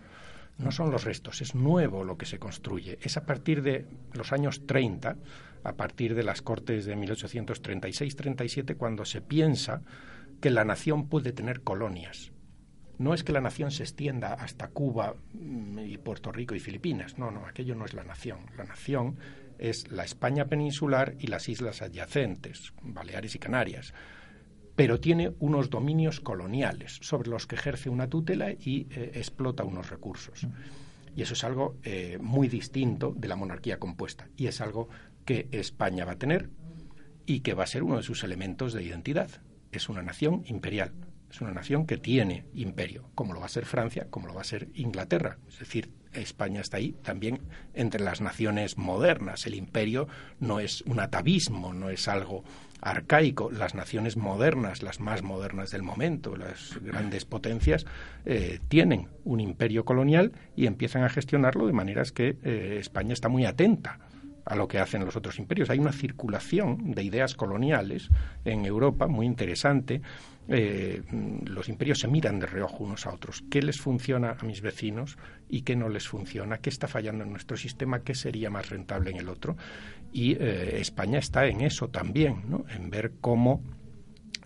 No 0.57 0.71
son 0.71 0.91
los 0.91 1.05
restos, 1.05 1.41
es 1.41 1.55
nuevo 1.55 2.03
lo 2.03 2.17
que 2.17 2.25
se 2.25 2.37
construye. 2.37 2.99
Es 3.01 3.15
a 3.15 3.25
partir 3.25 3.61
de 3.61 3.85
los 4.11 4.33
años 4.33 4.67
30, 4.67 5.15
a 5.63 5.73
partir 5.77 6.15
de 6.15 6.23
las 6.23 6.41
Cortes 6.41 6.85
de 6.85 6.97
1836-37, 6.97 8.75
cuando 8.75 9.05
se 9.05 9.21
piensa 9.21 9.81
que 10.41 10.49
la 10.49 10.65
nación 10.65 11.07
puede 11.07 11.31
tener 11.31 11.61
colonias. 11.61 12.33
No 12.97 13.13
es 13.13 13.23
que 13.23 13.31
la 13.31 13.39
nación 13.39 13.71
se 13.71 13.83
extienda 13.83 14.33
hasta 14.33 14.67
Cuba 14.67 15.15
mm, 15.31 15.79
y 15.79 15.97
Puerto 15.97 16.33
Rico 16.33 16.55
y 16.55 16.59
Filipinas. 16.59 17.17
No, 17.17 17.31
no, 17.31 17.45
aquello 17.45 17.75
no 17.75 17.85
es 17.85 17.93
la 17.93 18.03
nación. 18.03 18.39
La 18.57 18.65
nación 18.65 19.17
es 19.59 19.91
la 19.91 20.03
España 20.03 20.45
peninsular 20.45 21.15
y 21.19 21.27
las 21.27 21.49
islas 21.49 21.81
adyacentes, 21.81 22.73
Baleares 22.81 23.35
y 23.35 23.39
Canarias. 23.39 23.93
Pero 24.75 24.99
tiene 24.99 25.33
unos 25.39 25.69
dominios 25.69 26.19
coloniales 26.19 26.99
sobre 27.01 27.29
los 27.29 27.47
que 27.47 27.55
ejerce 27.55 27.89
una 27.89 28.09
tutela 28.09 28.51
y 28.51 28.87
eh, 28.91 29.11
explota 29.15 29.63
unos 29.63 29.89
recursos. 29.89 30.47
Y 31.15 31.23
eso 31.23 31.33
es 31.33 31.43
algo 31.43 31.77
eh, 31.83 32.19
muy 32.21 32.47
distinto 32.47 33.13
de 33.17 33.27
la 33.27 33.35
monarquía 33.35 33.79
compuesta. 33.79 34.29
Y 34.37 34.45
es 34.45 34.61
algo 34.61 34.87
que 35.25 35.47
España 35.51 36.05
va 36.05 36.11
a 36.11 36.19
tener 36.19 36.51
y 37.25 37.39
que 37.39 37.55
va 37.55 37.63
a 37.63 37.67
ser 37.67 37.81
uno 37.81 37.97
de 37.97 38.03
sus 38.03 38.23
elementos 38.23 38.73
de 38.73 38.83
identidad. 38.83 39.29
Es 39.71 39.89
una 39.89 40.03
nación 40.03 40.43
imperial. 40.45 40.93
Es 41.29 41.41
una 41.41 41.51
nación 41.51 41.85
que 41.85 41.97
tiene 41.97 42.45
imperio, 42.53 43.09
como 43.15 43.33
lo 43.33 43.39
va 43.39 43.47
a 43.47 43.49
ser 43.49 43.65
Francia, 43.65 44.07
como 44.09 44.27
lo 44.27 44.33
va 44.33 44.41
a 44.41 44.45
ser 44.45 44.69
Inglaterra. 44.75 45.39
Es 45.47 45.59
decir, 45.59 45.91
España 46.13 46.61
está 46.61 46.77
ahí 46.77 46.93
también 47.03 47.39
entre 47.73 48.01
las 48.01 48.21
naciones 48.21 48.77
modernas. 48.77 49.45
El 49.45 49.55
imperio 49.55 50.07
no 50.39 50.59
es 50.59 50.81
un 50.81 50.99
atavismo, 50.99 51.73
no 51.73 51.89
es 51.89 52.07
algo 52.07 52.43
arcaico. 52.81 53.51
Las 53.51 53.75
naciones 53.75 54.17
modernas, 54.17 54.83
las 54.83 54.99
más 54.99 55.23
modernas 55.23 55.71
del 55.71 55.83
momento, 55.83 56.35
las 56.35 56.79
grandes 56.81 57.25
potencias, 57.25 57.85
eh, 58.25 58.59
tienen 58.67 59.07
un 59.23 59.39
imperio 59.39 59.85
colonial 59.85 60.31
y 60.55 60.65
empiezan 60.65 61.03
a 61.03 61.09
gestionarlo 61.09 61.67
de 61.67 61.73
maneras 61.73 62.11
que 62.11 62.37
eh, 62.43 62.77
España 62.79 63.13
está 63.13 63.29
muy 63.29 63.45
atenta 63.45 63.99
a 64.47 64.55
lo 64.55 64.67
que 64.67 64.79
hacen 64.79 65.03
los 65.05 65.15
otros 65.15 65.39
imperios. 65.39 65.69
Hay 65.69 65.79
una 65.79 65.91
circulación 65.91 66.91
de 66.91 67.03
ideas 67.03 67.35
coloniales 67.35 68.09
en 68.45 68.65
Europa 68.65 69.07
muy 69.07 69.25
interesante. 69.25 70.01
Eh, 70.49 71.01
los 71.45 71.67
imperios 71.67 71.99
se 71.99 72.07
miran 72.07 72.39
de 72.39 72.45
reojo 72.45 72.83
unos 72.83 73.05
a 73.05 73.13
otros. 73.13 73.43
¿Qué 73.49 73.61
les 73.61 73.79
funciona 73.79 74.37
a 74.39 74.45
mis 74.45 74.61
vecinos 74.61 75.17
y 75.49 75.63
qué 75.63 75.75
no 75.75 75.89
les 75.89 76.07
funciona? 76.07 76.59
¿Qué 76.59 76.69
está 76.69 76.87
fallando 76.87 77.23
en 77.25 77.31
nuestro 77.31 77.57
sistema? 77.57 77.99
¿Qué 77.99 78.15
sería 78.15 78.49
más 78.49 78.69
rentable 78.69 79.11
en 79.11 79.17
el 79.17 79.29
otro? 79.29 79.57
Y 80.13 80.33
eh, 80.33 80.79
España 80.79 81.19
está 81.19 81.45
en 81.47 81.61
eso 81.61 81.89
también, 81.89 82.43
¿no? 82.49 82.65
en 82.69 82.89
ver 82.89 83.13
cómo 83.19 83.61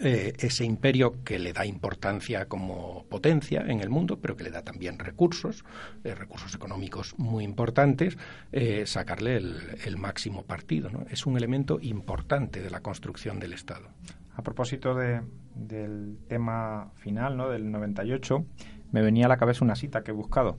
eh, 0.04 0.34
ese 0.39 0.66
imperio 0.66 1.24
que 1.24 1.38
le 1.38 1.54
da 1.54 1.64
importancia 1.64 2.47
como 2.47 3.06
potencia 3.08 3.62
en 3.68 3.82
el 3.82 3.91
mundo, 3.91 4.20
pero 4.20 4.36
que 4.36 4.43
le 4.43 4.49
da 4.49 4.64
también 4.64 4.97
recursos, 4.97 5.64
eh, 6.04 6.16
recursos 6.16 6.56
económicos 6.56 7.14
muy 7.20 7.43
importantes, 7.43 8.18
eh, 8.52 8.88
sacarle 8.88 9.38
el, 9.38 9.97
máximo 9.97 10.43
partido. 10.43 10.89
Es 11.12 11.28
un 11.28 11.38
elemento 11.38 11.78
importante 11.80 12.64
de 12.64 12.72
la 12.72 12.80
construcción 12.80 13.39
del 13.39 13.54
Estado. 13.54 13.89
A 14.36 14.41
propósito 14.41 14.95
del 14.95 16.18
tema 16.28 16.91
final, 16.95 17.38
¿no? 17.38 17.49
del 17.49 17.70
98, 17.70 18.43
me 18.91 19.04
venía 19.04 19.28
a 19.28 19.30
la 19.30 19.38
cabeza 19.38 19.64
una 19.64 19.76
cita 19.76 20.04
que 20.04 20.10
he 20.10 20.16
buscado 20.16 20.58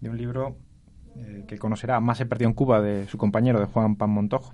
de 0.00 0.10
un 0.10 0.18
libro 0.18 0.58
que 1.48 1.58
conocerá, 1.58 2.00
Más 2.00 2.18
se 2.18 2.26
perdió 2.26 2.48
en 2.48 2.54
Cuba, 2.54 2.82
de 2.82 3.06
su 3.06 3.16
compañero, 3.16 3.60
de 3.60 3.66
Juan 3.66 3.96
Pan 3.96 4.10
Montojo 4.10 4.52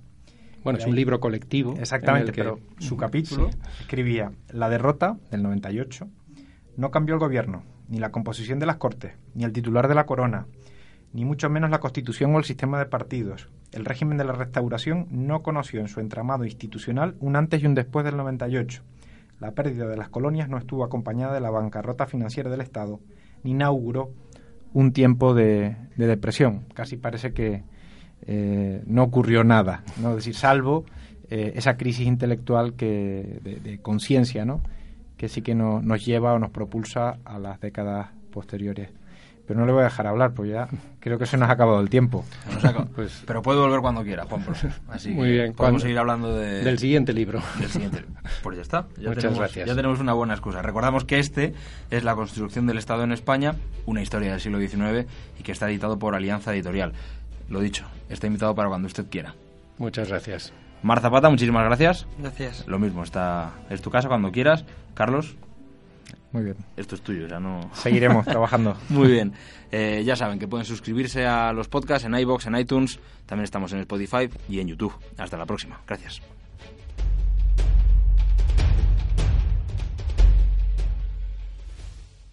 bueno, 0.63 0.79
es 0.79 0.85
un 0.85 0.95
libro 0.95 1.19
colectivo. 1.19 1.75
Exactamente, 1.77 2.31
pero 2.33 2.59
su 2.79 2.97
capítulo 2.97 3.49
escribía 3.79 4.31
La 4.49 4.69
derrota 4.69 5.17
del 5.29 5.43
98 5.43 6.07
no 6.77 6.91
cambió 6.91 7.15
el 7.15 7.19
gobierno, 7.19 7.63
ni 7.89 7.99
la 7.99 8.11
composición 8.11 8.59
de 8.59 8.65
las 8.65 8.77
cortes, 8.77 9.13
ni 9.33 9.43
el 9.43 9.51
titular 9.51 9.87
de 9.87 9.95
la 9.95 10.05
corona, 10.05 10.47
ni 11.13 11.25
mucho 11.25 11.49
menos 11.49 11.69
la 11.69 11.79
constitución 11.79 12.33
o 12.33 12.37
el 12.37 12.45
sistema 12.45 12.79
de 12.79 12.85
partidos. 12.85 13.49
el 13.73 13.85
régimen 13.85 14.17
de 14.17 14.25
la 14.25 14.33
restauración 14.33 15.07
no 15.11 15.43
conoció 15.43 15.79
en 15.79 15.87
su 15.87 15.99
entramado 15.99 16.45
institucional 16.45 17.15
un 17.19 17.35
antes 17.35 17.61
y 17.63 17.65
un 17.65 17.75
después 17.75 18.05
del 18.05 18.17
98. 18.17 18.83
La 19.39 19.51
pérdida 19.51 19.87
de 19.87 19.97
las 19.97 20.09
colonias 20.09 20.49
no 20.49 20.57
estuvo 20.57 20.83
acompañada 20.83 21.33
de 21.33 21.41
la 21.41 21.49
bancarrota 21.49 22.05
financiera 22.05 22.49
del 22.49 22.61
Estado, 22.61 22.99
ni 23.43 23.51
inauguró 23.51 24.11
un 24.73 24.93
tiempo 24.93 25.33
de, 25.33 25.75
depresión. 25.97 26.65
Casi 26.73 26.97
parece 26.97 27.33
que 27.33 27.63
eh, 28.27 28.83
no 28.85 29.03
ocurrió 29.03 29.43
nada, 29.43 29.83
¿no? 30.01 30.11
Es 30.11 30.17
decir, 30.17 30.35
salvo 30.35 30.85
eh, 31.29 31.53
esa 31.55 31.77
crisis 31.77 32.07
intelectual 32.07 32.73
que, 32.73 33.39
de, 33.43 33.79
conciencia, 33.81 34.45
¿no? 34.45 34.61
que 35.17 35.29
sí 35.29 35.43
que 35.43 35.53
nos 35.53 36.03
lleva 36.03 36.33
o 36.33 36.39
nos 36.39 36.49
propulsa 36.49 37.19
a 37.25 37.37
las 37.37 37.59
décadas 37.59 38.09
posteriores 38.31 38.89
pero 39.51 39.59
no 39.59 39.65
le 39.65 39.73
voy 39.73 39.81
a 39.81 39.85
dejar 39.85 40.07
hablar, 40.07 40.33
pues 40.33 40.49
ya 40.49 40.69
creo 41.01 41.19
que 41.19 41.25
se 41.25 41.35
nos 41.35 41.49
ha 41.49 41.51
acabado 41.51 41.81
el 41.81 41.89
tiempo. 41.89 42.23
Pues, 42.95 43.23
pero 43.25 43.41
puede 43.41 43.59
volver 43.59 43.81
cuando 43.81 44.01
quiera, 44.03 44.25
Juan. 44.25 44.45
Así 44.89 45.09
Muy 45.11 45.31
bien. 45.31 45.53
Podemos 45.53 45.81
seguir 45.81 45.97
hablando 45.97 46.35
de, 46.35 46.63
del 46.63 46.79
siguiente 46.79 47.11
libro. 47.11 47.41
Del 47.59 47.69
siguiente. 47.69 48.05
Pues 48.43 48.55
ya 48.55 48.61
está. 48.61 48.87
Ya 48.97 49.09
Muchas 49.09 49.23
tenemos, 49.23 49.39
gracias. 49.39 49.67
Ya 49.67 49.75
tenemos 49.75 49.99
una 49.99 50.13
buena 50.13 50.33
excusa. 50.33 50.61
Recordamos 50.61 51.03
que 51.03 51.19
este 51.19 51.53
es 51.89 52.03
La 52.03 52.15
construcción 52.15 52.65
del 52.65 52.77
Estado 52.77 53.03
en 53.03 53.11
España, 53.11 53.55
una 53.85 54.01
historia 54.01 54.31
del 54.31 54.39
siglo 54.39 54.59
XIX 54.59 55.05
y 55.37 55.43
que 55.43 55.51
está 55.51 55.69
editado 55.69 55.99
por 55.99 56.15
Alianza 56.15 56.53
Editorial. 56.53 56.93
Lo 57.51 57.59
dicho, 57.59 57.85
está 58.09 58.25
invitado 58.25 58.55
para 58.55 58.69
cuando 58.69 58.87
usted 58.87 59.05
quiera. 59.09 59.35
Muchas 59.77 60.07
gracias. 60.09 60.53
Mar 60.81 61.01
Zapata, 61.01 61.29
muchísimas 61.29 61.65
gracias. 61.65 62.07
Gracias. 62.17 62.67
Lo 62.67 62.79
mismo, 62.79 63.03
está 63.03 63.51
es 63.69 63.81
tu 63.81 63.91
casa 63.91 64.07
cuando 64.07 64.31
quieras. 64.31 64.65
Carlos, 64.95 65.35
muy 66.31 66.43
bien. 66.43 66.55
Esto 66.77 66.95
es 66.95 67.01
tuyo, 67.01 67.27
ya 67.27 67.39
no. 67.39 67.69
Seguiremos 67.73 68.25
trabajando. 68.25 68.77
Muy 68.89 69.09
bien. 69.09 69.33
Eh, 69.71 70.03
ya 70.05 70.15
saben 70.15 70.39
que 70.39 70.47
pueden 70.47 70.65
suscribirse 70.65 71.25
a 71.25 71.51
los 71.51 71.67
podcasts 71.67 72.05
en 72.05 72.15
iBox, 72.15 72.47
en 72.47 72.55
iTunes. 72.55 72.99
También 73.25 73.43
estamos 73.43 73.73
en 73.73 73.79
Spotify 73.79 74.29
y 74.47 74.59
en 74.59 74.67
YouTube. 74.67 74.93
Hasta 75.17 75.37
la 75.37 75.45
próxima. 75.45 75.81
Gracias. 75.85 76.21